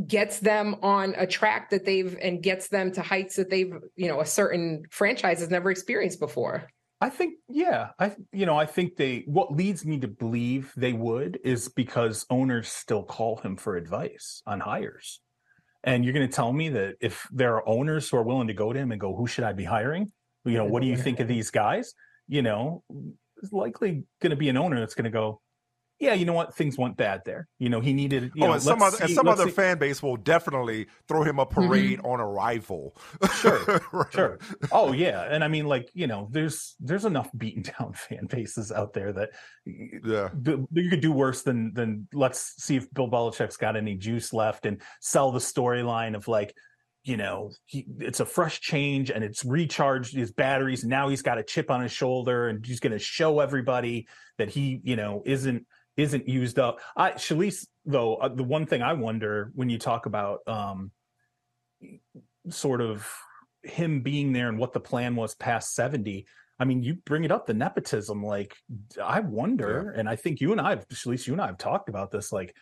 [0.06, 4.06] gets them on a track that they've and gets them to heights that they've, you
[4.06, 6.68] know, a certain franchise has never experienced before.
[7.00, 10.92] I think, yeah, I, you know, I think they, what leads me to believe they
[10.92, 15.20] would is because owners still call him for advice on hires.
[15.84, 18.54] And you're going to tell me that if there are owners who are willing to
[18.54, 20.12] go to him and go, who should I be hiring?
[20.44, 21.94] You know, what do you think of these guys?
[22.28, 22.82] You know,
[23.42, 25.40] is likely going to be an owner that's going to go,
[25.98, 26.54] yeah, you know what?
[26.54, 27.48] Things went bad there.
[27.58, 28.32] You know, he needed.
[28.34, 29.52] You oh, know, and some other, see, and some other see.
[29.52, 31.54] fan base will definitely throw him a mm-hmm.
[31.54, 32.06] parade mm-hmm.
[32.06, 32.94] on arrival.
[33.36, 34.12] Sure, right.
[34.12, 34.38] sure.
[34.72, 38.70] Oh yeah, and I mean, like you know, there's there's enough beaten down fan bases
[38.70, 39.30] out there that
[39.64, 44.34] yeah, you could do worse than than let's see if Bill Belichick's got any juice
[44.34, 46.54] left and sell the storyline of like
[47.06, 50.82] you know, he, it's a fresh change and it's recharged his batteries.
[50.82, 54.08] And now he's got a chip on his shoulder and he's going to show everybody
[54.38, 55.66] that he, you know, isn't
[55.96, 56.80] isn't used up.
[56.96, 60.90] I Shalise though, uh, the one thing I wonder when you talk about um
[62.50, 63.08] sort of
[63.62, 66.26] him being there and what the plan was past 70.
[66.58, 68.24] I mean, you bring it up the nepotism.
[68.24, 68.56] Like,
[69.00, 70.00] I wonder, yeah.
[70.00, 72.32] and I think you and I, at least you and I have talked about this.
[72.32, 72.54] Like,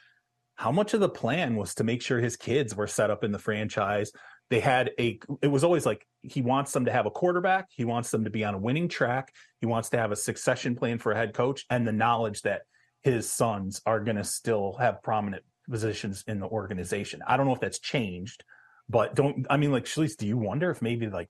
[0.57, 3.33] how much of the plan was to make sure his kids were set up in
[3.33, 4.13] the franchise
[4.51, 7.85] they had a it was always like he wants them to have a quarterback he
[7.85, 10.99] wants them to be on a winning track he wants to have a succession plan
[10.99, 12.63] for a head coach and the knowledge that
[13.03, 17.21] his sons are going to still have prominent positions in the organization.
[17.27, 18.45] I don't know if that's changed
[18.89, 21.29] but don't i mean like Shalise, do you wonder if maybe like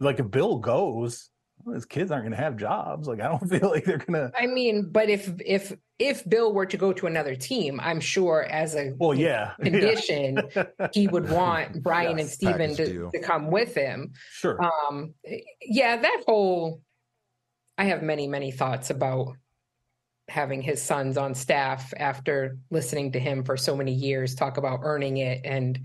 [0.00, 1.30] like if bill goes
[1.64, 3.08] well, his kids aren't going to have jobs.
[3.08, 4.32] Like I don't feel like they're going to.
[4.38, 8.46] I mean, but if if if Bill were to go to another team, I'm sure
[8.50, 10.88] as a well, yeah, condition, yeah.
[10.92, 14.12] he would want Brian yes, and Stephen to, to come with him.
[14.32, 14.58] Sure.
[14.62, 15.14] Um,
[15.62, 16.82] yeah, that whole.
[17.76, 19.36] I have many many thoughts about
[20.28, 24.80] having his sons on staff after listening to him for so many years talk about
[24.82, 25.80] earning it and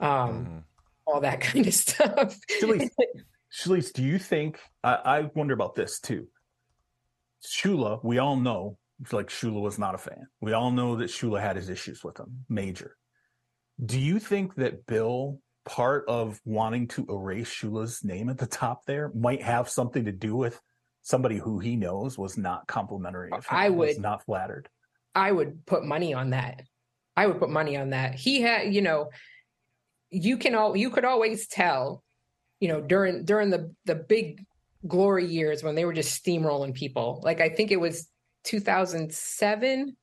[0.00, 0.62] um mm.
[1.06, 2.36] all that kind of stuff.
[3.54, 4.58] Shalise, do you think?
[4.82, 6.26] I, I wonder about this too.
[7.46, 8.78] Shula, we all know,
[9.12, 10.26] like Shula was not a fan.
[10.40, 12.96] We all know that Shula had his issues with him, major.
[13.84, 18.86] Do you think that Bill, part of wanting to erase Shula's name at the top
[18.86, 20.60] there, might have something to do with
[21.02, 24.68] somebody who he knows was not complimentary of him, I would not flattered.
[25.14, 26.62] I would put money on that.
[27.16, 28.14] I would put money on that.
[28.14, 29.10] He had, you know,
[30.10, 32.03] you can all you could always tell
[32.64, 34.42] you know during during the the big
[34.88, 37.20] glory years when they were just steamrolling people.
[37.22, 38.08] Like i think it was
[38.44, 39.94] 2007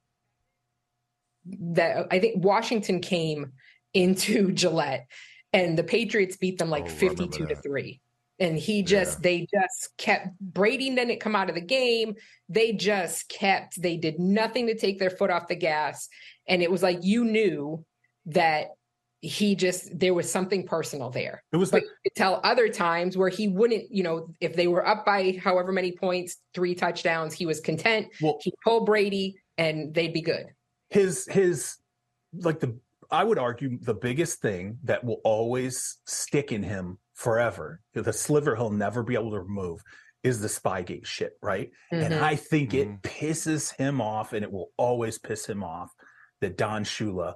[1.73, 3.51] that i think washington came
[3.95, 5.07] into gillette
[5.53, 7.99] and the patriots beat them like oh, 52 to 3
[8.39, 9.21] and he just yeah.
[9.23, 12.15] they just kept brady didn't come out of the game.
[12.49, 16.09] They just kept they did nothing to take their foot off the gas.
[16.47, 17.85] And it was like you knew
[18.25, 18.69] that
[19.21, 21.43] he just there was something personal there.
[21.51, 24.85] It was like the- tell other times where he wouldn't, you know, if they were
[24.85, 28.07] up by however many points, three touchdowns, he was content.
[28.21, 30.47] Well, he pulled Brady and they'd be good.
[30.89, 31.77] his his
[32.33, 32.77] like the
[33.11, 38.55] I would argue the biggest thing that will always stick in him forever, the sliver
[38.55, 39.81] he'll never be able to remove,
[40.23, 41.71] is the Spygate shit, right?
[41.91, 42.03] Mm-hmm.
[42.03, 42.93] And I think mm-hmm.
[42.93, 45.91] it pisses him off, and it will always piss him off
[46.39, 47.35] that Don Shula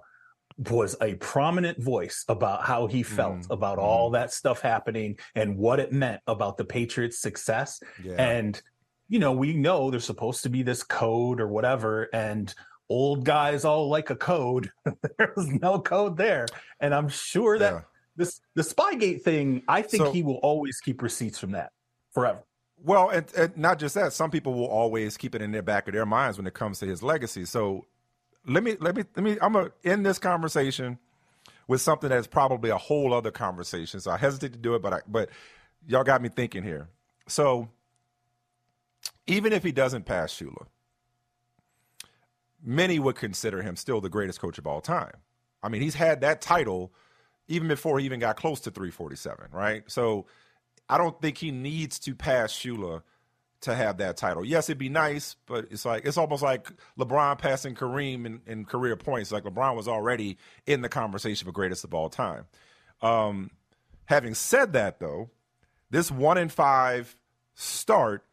[0.57, 3.51] was a prominent voice about how he felt mm-hmm.
[3.51, 7.81] about all that stuff happening and what it meant about the Patriots' success.
[8.03, 8.15] Yeah.
[8.17, 8.61] And
[9.07, 12.53] you know, we know there's supposed to be this code or whatever, and
[12.89, 14.69] old guys all like a code.
[15.17, 16.47] There's no code there.
[16.79, 17.81] And I'm sure that yeah.
[18.15, 21.71] this the Spygate thing, I think so, he will always keep receipts from that
[22.13, 22.43] forever.
[22.83, 25.87] Well, and, and, not just that, some people will always keep it in their back
[25.87, 27.45] of their minds when it comes to his legacy.
[27.45, 27.85] So
[28.47, 30.97] let me let me let me I'm gonna end this conversation
[31.67, 33.99] with something that's probably a whole other conversation.
[33.99, 35.29] So I hesitate to do it, but I but
[35.87, 36.89] y'all got me thinking here.
[37.27, 37.69] So
[39.27, 40.67] even if he doesn't pass Shula,
[42.63, 45.17] many would consider him still the greatest coach of all time.
[45.63, 46.93] I mean, he's had that title
[47.47, 49.83] even before he even got close to 347, right?
[49.87, 50.25] So
[50.89, 53.01] I don't think he needs to pass Shula
[53.65, 54.45] to have that title.
[54.45, 58.65] Yes, it'd be nice, but it's like it's almost like LeBron passing Kareem in, in
[58.65, 59.31] career points.
[59.31, 62.45] Like LeBron was already in the conversation for greatest of all time.
[63.01, 63.51] Um,
[64.05, 65.31] having said that, though,
[65.89, 67.15] this one in five
[67.55, 68.23] start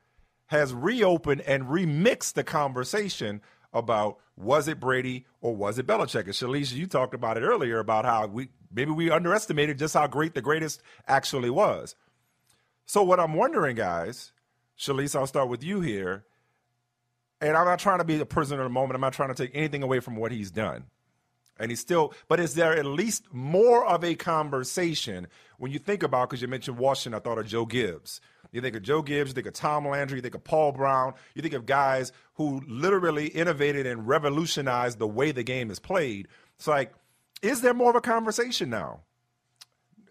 [0.46, 3.40] has reopened and remixed the conversation
[3.72, 6.24] about was it Brady or was it Belichick?
[6.24, 10.06] And Shalise, you talked about it earlier about how we maybe we underestimated just how
[10.06, 11.94] great the greatest actually was.
[12.84, 14.32] So what I'm wondering, guys,
[14.78, 16.24] Shalise, I'll start with you here.
[17.40, 18.94] And I'm not trying to be a prisoner of the moment.
[18.94, 20.84] I'm not trying to take anything away from what he's done.
[21.58, 25.26] And he's still, but is there at least more of a conversation
[25.58, 28.20] when you think about, because you mentioned Washington, I thought of Joe Gibbs.
[28.52, 31.14] You think of Joe Gibbs, you think of Tom Landry, you think of Paul Brown,
[31.34, 36.28] you think of guys who literally innovated and revolutionized the way the game is played.
[36.56, 36.92] It's like,
[37.42, 39.00] is there more of a conversation now?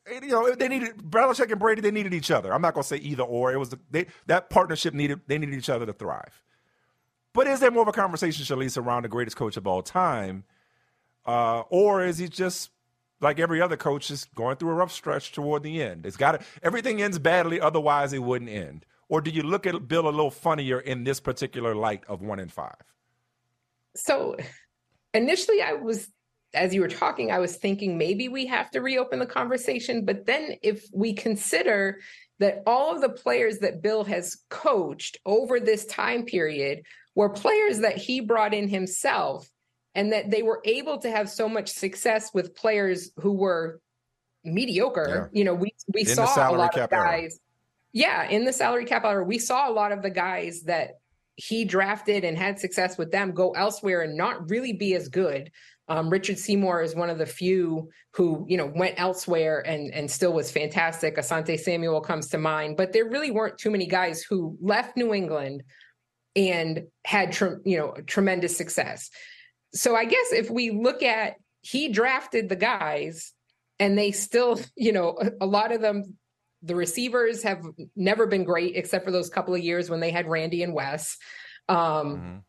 [0.09, 1.81] You know, they needed Belichick and Brady.
[1.81, 2.53] They needed each other.
[2.53, 3.53] I'm not going to say either or.
[3.53, 5.21] It was the, they, that partnership needed.
[5.27, 6.43] They needed each other to thrive.
[7.33, 10.43] But is there more of a conversation, Shalise, around the greatest coach of all time,
[11.25, 12.71] uh, or is he just
[13.21, 16.05] like every other coach, just going through a rough stretch toward the end.
[16.05, 18.85] It's got everything ends badly, otherwise it wouldn't end.
[19.07, 22.39] Or do you look at Bill a little funnier in this particular light of one
[22.39, 22.81] in five?
[23.95, 24.35] So
[25.13, 26.09] initially, I was,
[26.53, 30.05] as you were talking, I was thinking maybe we have to reopen the conversation.
[30.05, 31.99] But then if we consider
[32.39, 36.83] that all of the players that Bill has coached over this time period
[37.15, 39.49] were players that he brought in himself
[39.95, 43.79] and that they were able to have so much success with players who were
[44.43, 45.29] mediocre.
[45.33, 45.39] Yeah.
[45.39, 47.33] You know, we we in saw a lot of guys.
[47.33, 47.39] Era.
[47.93, 50.91] Yeah, in the salary cap era, we saw a lot of the guys that
[51.35, 55.51] he drafted and had success with them go elsewhere and not really be as good.
[55.91, 60.09] Um, Richard Seymour is one of the few who, you know, went elsewhere and and
[60.09, 61.17] still was fantastic.
[61.17, 65.13] Asante Samuel comes to mind, but there really weren't too many guys who left New
[65.13, 65.63] England
[66.35, 69.09] and had, tre- you know, tremendous success
[69.73, 73.33] so I guess if we look at he drafted the guys
[73.79, 76.17] and they still, you know, a, a, lot of them,
[76.63, 77.63] the receivers have
[77.95, 81.17] never been great except for those couple of years when they had Randy and Wes.
[81.69, 82.43] Um,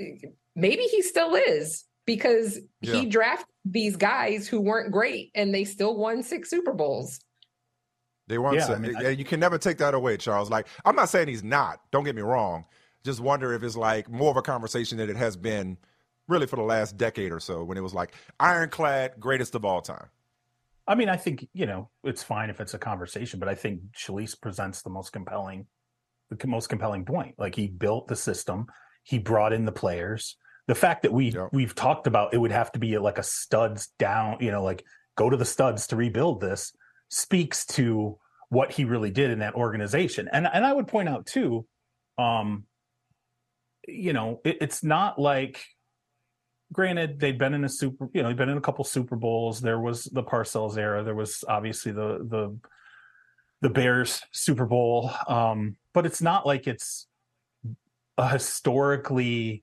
[0.00, 0.28] mm-hmm.
[0.54, 2.94] Maybe he still is because yeah.
[2.94, 7.20] he drafted these guys who weren't great and they still won six Super Bowls.
[8.28, 8.54] They won.
[8.54, 10.50] Yeah, I mean, I, you can never take that away, Charles.
[10.50, 11.80] Like I'm not saying he's not.
[11.90, 12.64] Don't get me wrong.
[13.04, 15.76] Just wonder if it's like more of a conversation that it has been
[16.28, 19.80] really for the last decade or so when it was like ironclad greatest of all
[19.80, 20.08] time.
[20.88, 23.80] I mean, I think, you know, it's fine if it's a conversation, but I think
[23.96, 25.66] Shalise presents the most compelling,
[26.30, 27.34] the most compelling point.
[27.38, 28.66] Like he built the system,
[29.02, 30.36] he brought in the players.
[30.68, 31.48] The fact that we yep.
[31.52, 34.84] we've talked about it would have to be like a studs down, you know, like
[35.16, 36.72] go to the studs to rebuild this
[37.08, 38.18] speaks to
[38.48, 40.28] what he really did in that organization.
[40.32, 41.66] And and I would point out too,
[42.18, 42.64] um,
[43.86, 45.64] you know, it, it's not like
[46.72, 49.60] granted they'd been in a super you know they'd been in a couple super bowls
[49.60, 52.58] there was the parcells era there was obviously the the
[53.62, 57.06] the bears super bowl um but it's not like it's
[58.18, 59.62] a historically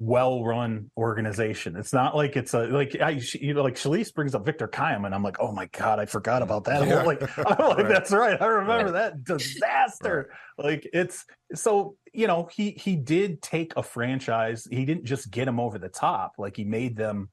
[0.00, 1.76] well run organization.
[1.76, 5.04] It's not like it's a like I you know like Shalise brings up Victor Kiam
[5.04, 6.88] and I'm like oh my god I forgot about that.
[6.88, 7.00] Yeah.
[7.00, 7.88] I'm like I'm like right.
[7.88, 9.12] that's right I remember right.
[9.14, 10.32] that disaster.
[10.58, 10.64] Right.
[10.64, 14.66] Like it's so you know he he did take a franchise.
[14.70, 16.32] He didn't just get them over the top.
[16.38, 17.28] Like he made them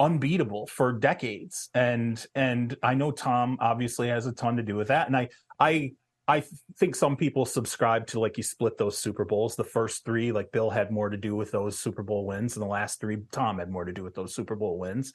[0.00, 1.68] unbeatable for decades.
[1.72, 5.06] And and I know Tom obviously has a ton to do with that.
[5.06, 5.28] And I
[5.60, 5.92] I
[6.28, 6.42] I
[6.78, 9.54] think some people subscribe to like you split those Super Bowls.
[9.54, 12.62] The first three, like Bill had more to do with those Super Bowl wins, and
[12.62, 15.12] the last three, Tom had more to do with those Super Bowl wins.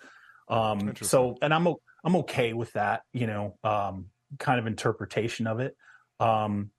[0.48, 1.68] Um, so, and I'm
[2.04, 4.06] I'm okay with that, you know, um,
[4.40, 5.76] kind of interpretation of it.
[6.20, 6.72] Um,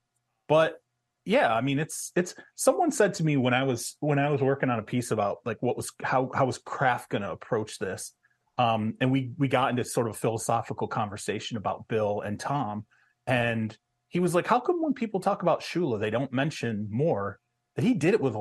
[0.49, 0.81] but
[1.25, 2.35] yeah, I mean, it's it's.
[2.55, 5.39] Someone said to me when I was when I was working on a piece about
[5.45, 8.13] like what was how how was Kraft going to approach this,
[8.59, 12.87] um, and we we got into sort of philosophical conversation about Bill and Tom,
[13.27, 13.77] and
[14.13, 17.41] he was like, "How come when people talk about Shula, they don't mention more
[17.75, 18.37] that he did it with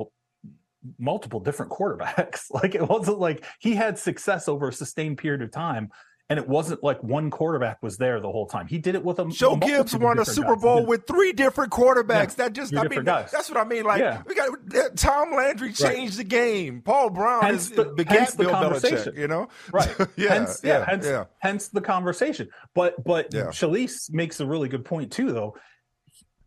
[0.98, 2.44] multiple different quarterbacks?
[2.50, 5.90] like it wasn't like he had success over a sustained period of time."
[6.30, 8.66] And it wasn't like one quarterback was there the whole time.
[8.66, 10.62] He did it with a Joe a Gibbs won a Super guys.
[10.62, 12.38] Bowl with three different quarterbacks.
[12.38, 13.30] Yeah, that just I mean guys.
[13.30, 13.84] that's what I mean.
[13.84, 14.22] Like yeah.
[14.26, 16.18] we got Tom Landry changed right.
[16.18, 16.80] the game.
[16.80, 19.18] Paul Brown hence is the, begat Bill Belichick.
[19.18, 19.94] You know, right?
[20.16, 21.24] yeah, hence, yeah, yeah, hence, yeah.
[21.40, 22.48] hence the conversation.
[22.74, 23.46] But but yeah.
[23.48, 25.56] Shalise makes a really good point too, though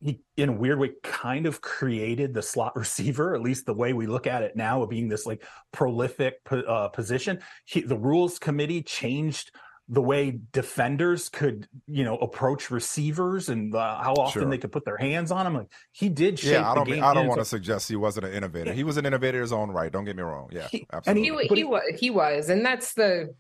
[0.05, 3.93] he in a weird way kind of created the slot receiver at least the way
[3.93, 8.39] we look at it now of being this like prolific uh, position he, the rules
[8.39, 9.51] committee changed
[9.87, 14.49] the way defenders could you know approach receivers and uh, how often sure.
[14.49, 17.03] they could put their hands on them like he did shape yeah i don't mean,
[17.03, 18.73] i don't want to suggest he wasn't an innovator.
[18.73, 20.49] He was an innovator in his own right don't get me wrong.
[20.51, 21.29] Yeah he, absolutely.
[21.29, 23.35] And he, he, was he was and that's the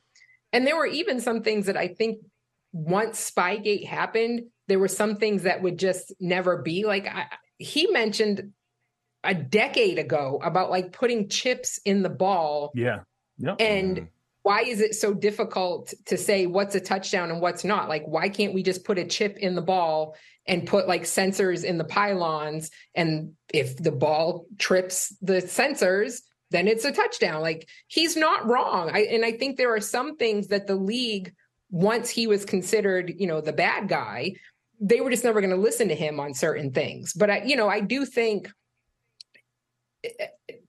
[0.53, 2.19] and there were even some things that i think
[2.73, 7.25] once spygate happened there were some things that would just never be like I,
[7.57, 8.51] he mentioned
[9.23, 12.99] a decade ago about like putting chips in the ball yeah.
[13.39, 13.55] Yep.
[13.59, 14.07] and mm
[14.45, 17.89] why is it so difficult to say what's a touchdown and what's not?
[17.89, 20.15] Like, why can't we just put a chip in the ball
[20.45, 22.69] and put like sensors in the pylons?
[22.93, 27.41] And if the ball trips the sensors, then it's a touchdown.
[27.41, 28.91] Like, he's not wrong.
[28.93, 31.33] I, and I think there are some things that the league,
[31.71, 34.33] once he was considered, you know, the bad guy,
[34.79, 37.13] they were just never going to listen to him on certain things.
[37.13, 38.51] But I, you know, I do think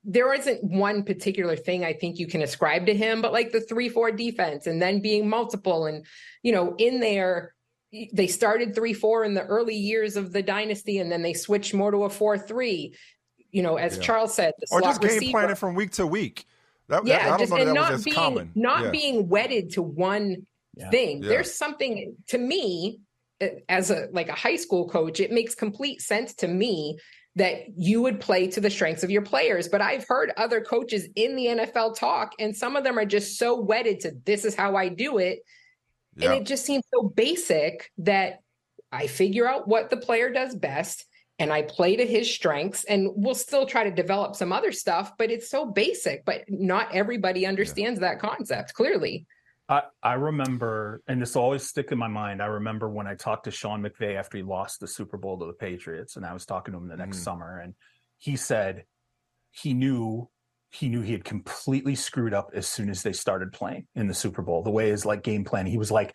[0.06, 3.60] there isn't one particular thing I think you can ascribe to him, but like the
[3.60, 6.06] three four defense and then being multiple and
[6.42, 7.54] you know in there
[8.12, 11.74] they started three four in the early years of the dynasty and then they switched
[11.74, 12.94] more to a four three.
[13.50, 14.02] You know, as yeah.
[14.02, 15.30] Charles said, or just game receiver.
[15.32, 16.44] planning from week to week.
[16.88, 18.52] That, yeah, that, just, and not being common.
[18.54, 18.90] not yeah.
[18.90, 20.46] being wedded to one
[20.76, 20.90] yeah.
[20.90, 21.20] thing.
[21.20, 23.00] There's something to me
[23.40, 25.20] eh, as a like a high school coach.
[25.20, 26.98] It makes complete sense to me
[27.36, 29.68] that you would play to the strengths of your players.
[29.68, 33.38] But I've heard other coaches in the NFL talk, and some of them are just
[33.38, 35.40] so wedded to this is how I do it.
[36.18, 38.40] And it just seems so basic that
[38.90, 41.04] I figure out what the player does best
[41.38, 45.12] and I play to his strengths and we'll still try to develop some other stuff,
[45.18, 46.24] but it's so basic.
[46.24, 48.08] But not everybody understands yeah.
[48.08, 49.26] that concept clearly.
[49.68, 52.40] I, I remember, and this always stick in my mind.
[52.40, 55.46] I remember when I talked to Sean McVay after he lost the Super Bowl to
[55.46, 57.24] the Patriots, and I was talking to him the next mm.
[57.24, 57.74] summer, and
[58.18, 58.84] he said
[59.50, 60.28] he knew
[60.70, 64.14] he knew he had completely screwed up as soon as they started playing in the
[64.14, 64.62] Super Bowl.
[64.62, 66.14] The way his like game plan, he was like,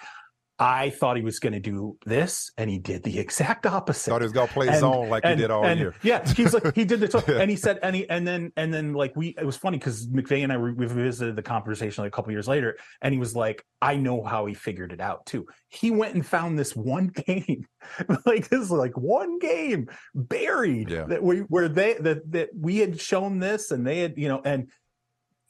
[0.60, 4.12] I thought he was going to do this, and he did the exact opposite.
[4.12, 5.96] Thought he was going to play and, zone like and, he did all and, year.
[6.04, 8.94] Yeah, he's like he did this, and he said, and he and then and then
[8.94, 12.16] like we, it was funny because McVay and I we visited the conversation like a
[12.16, 15.48] couple years later, and he was like, I know how he figured it out too.
[15.70, 17.66] He went and found this one game,
[18.26, 21.06] like this like one game buried yeah.
[21.06, 24.42] that we where they that that we had shown this, and they had you know
[24.46, 24.70] and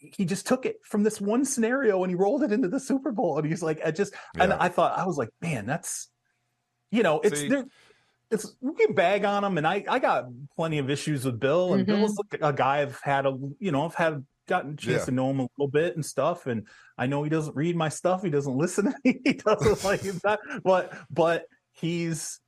[0.01, 3.11] he just took it from this one scenario and he rolled it into the Super
[3.11, 3.37] Bowl.
[3.37, 4.43] And he's like, I just, yeah.
[4.43, 6.09] and I thought, I was like, man, that's,
[6.89, 7.65] you know, it's, there,
[8.31, 9.57] it's, we can bag on him.
[9.57, 10.25] And I, I got
[10.55, 12.01] plenty of issues with Bill and mm-hmm.
[12.01, 15.05] Bill's a guy I've had a, you know, I've had gotten a chance yeah.
[15.05, 16.47] to know him a little bit and stuff.
[16.47, 16.67] And
[16.97, 18.23] I know he doesn't read my stuff.
[18.23, 18.93] He doesn't listen.
[19.03, 22.39] he doesn't like that, but, but he's,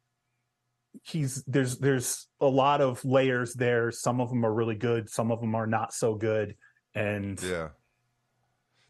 [1.01, 5.31] he's there's there's a lot of layers there some of them are really good some
[5.31, 6.55] of them are not so good
[6.95, 7.69] and yeah,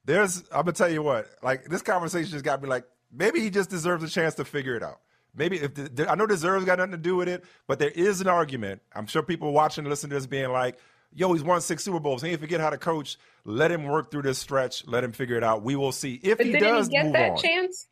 [0.06, 3.50] there's I'm gonna tell you what, like this conversation just got me like maybe he
[3.50, 5.00] just deserves a chance to figure it out.
[5.36, 8.22] Maybe if the, I know deserves got nothing to do with it, but there is
[8.22, 8.82] an argument.
[8.94, 10.78] I'm sure people watching and listening to this being like,
[11.14, 12.22] "Yo, he's won six Super Bowls.
[12.22, 13.18] He ain't forget how to coach.
[13.44, 14.86] Let him work through this stretch.
[14.86, 15.64] Let him figure it out.
[15.64, 17.38] We will see if but he does he get move that on.
[17.38, 17.88] chance.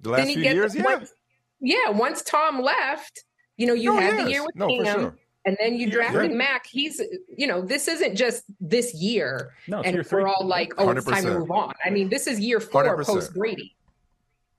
[0.00, 0.82] The last few years, yeah.
[0.82, 1.12] Once,
[1.60, 3.24] yeah, once Tom left,
[3.56, 4.24] you know, you no, had yes.
[4.24, 5.00] the year with no, Cam.
[5.00, 5.16] Sure.
[5.44, 6.36] And then you drafted yeah.
[6.36, 6.66] Mac.
[6.66, 7.00] He's,
[7.36, 9.54] you know, this isn't just this year.
[9.66, 10.96] No, and we're all like, oh, 100%.
[10.96, 11.72] it's time to move on.
[11.84, 13.74] I mean, this is year 4 post Brady.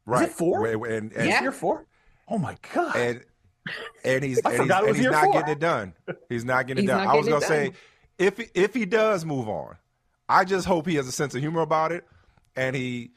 [0.05, 0.23] Right.
[0.23, 0.65] Is it four?
[0.65, 1.41] And, and, yeah.
[1.41, 1.85] year four?
[2.27, 2.95] Oh my God.
[2.95, 3.23] And,
[4.03, 5.33] and he's, and he's, and he's not four.
[5.33, 5.93] getting it done.
[6.27, 7.07] He's not getting it done.
[7.07, 7.71] I was going to say,
[8.17, 9.77] if, if he does move on,
[10.27, 12.05] I just hope he has a sense of humor about it
[12.55, 13.11] and he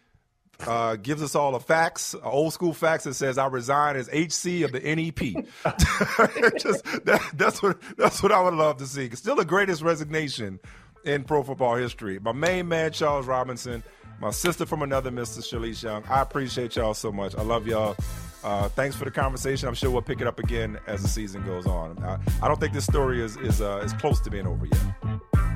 [0.66, 4.62] uh, gives us all a fax, old school fax that says I resign as HC
[4.62, 5.44] of the NEP.
[6.58, 9.10] Just that, that's what that's what I would love to see.
[9.10, 10.60] Still the greatest resignation
[11.04, 12.18] in pro football history.
[12.18, 13.82] My main man Charles Robinson,
[14.20, 15.38] my sister from another Mr.
[15.38, 16.04] Shalise Young.
[16.08, 17.34] I appreciate y'all so much.
[17.36, 17.96] I love y'all.
[18.42, 19.68] Uh, thanks for the conversation.
[19.68, 22.02] I'm sure we'll pick it up again as the season goes on.
[22.02, 25.55] I, I don't think this story is is uh, is close to being over yet.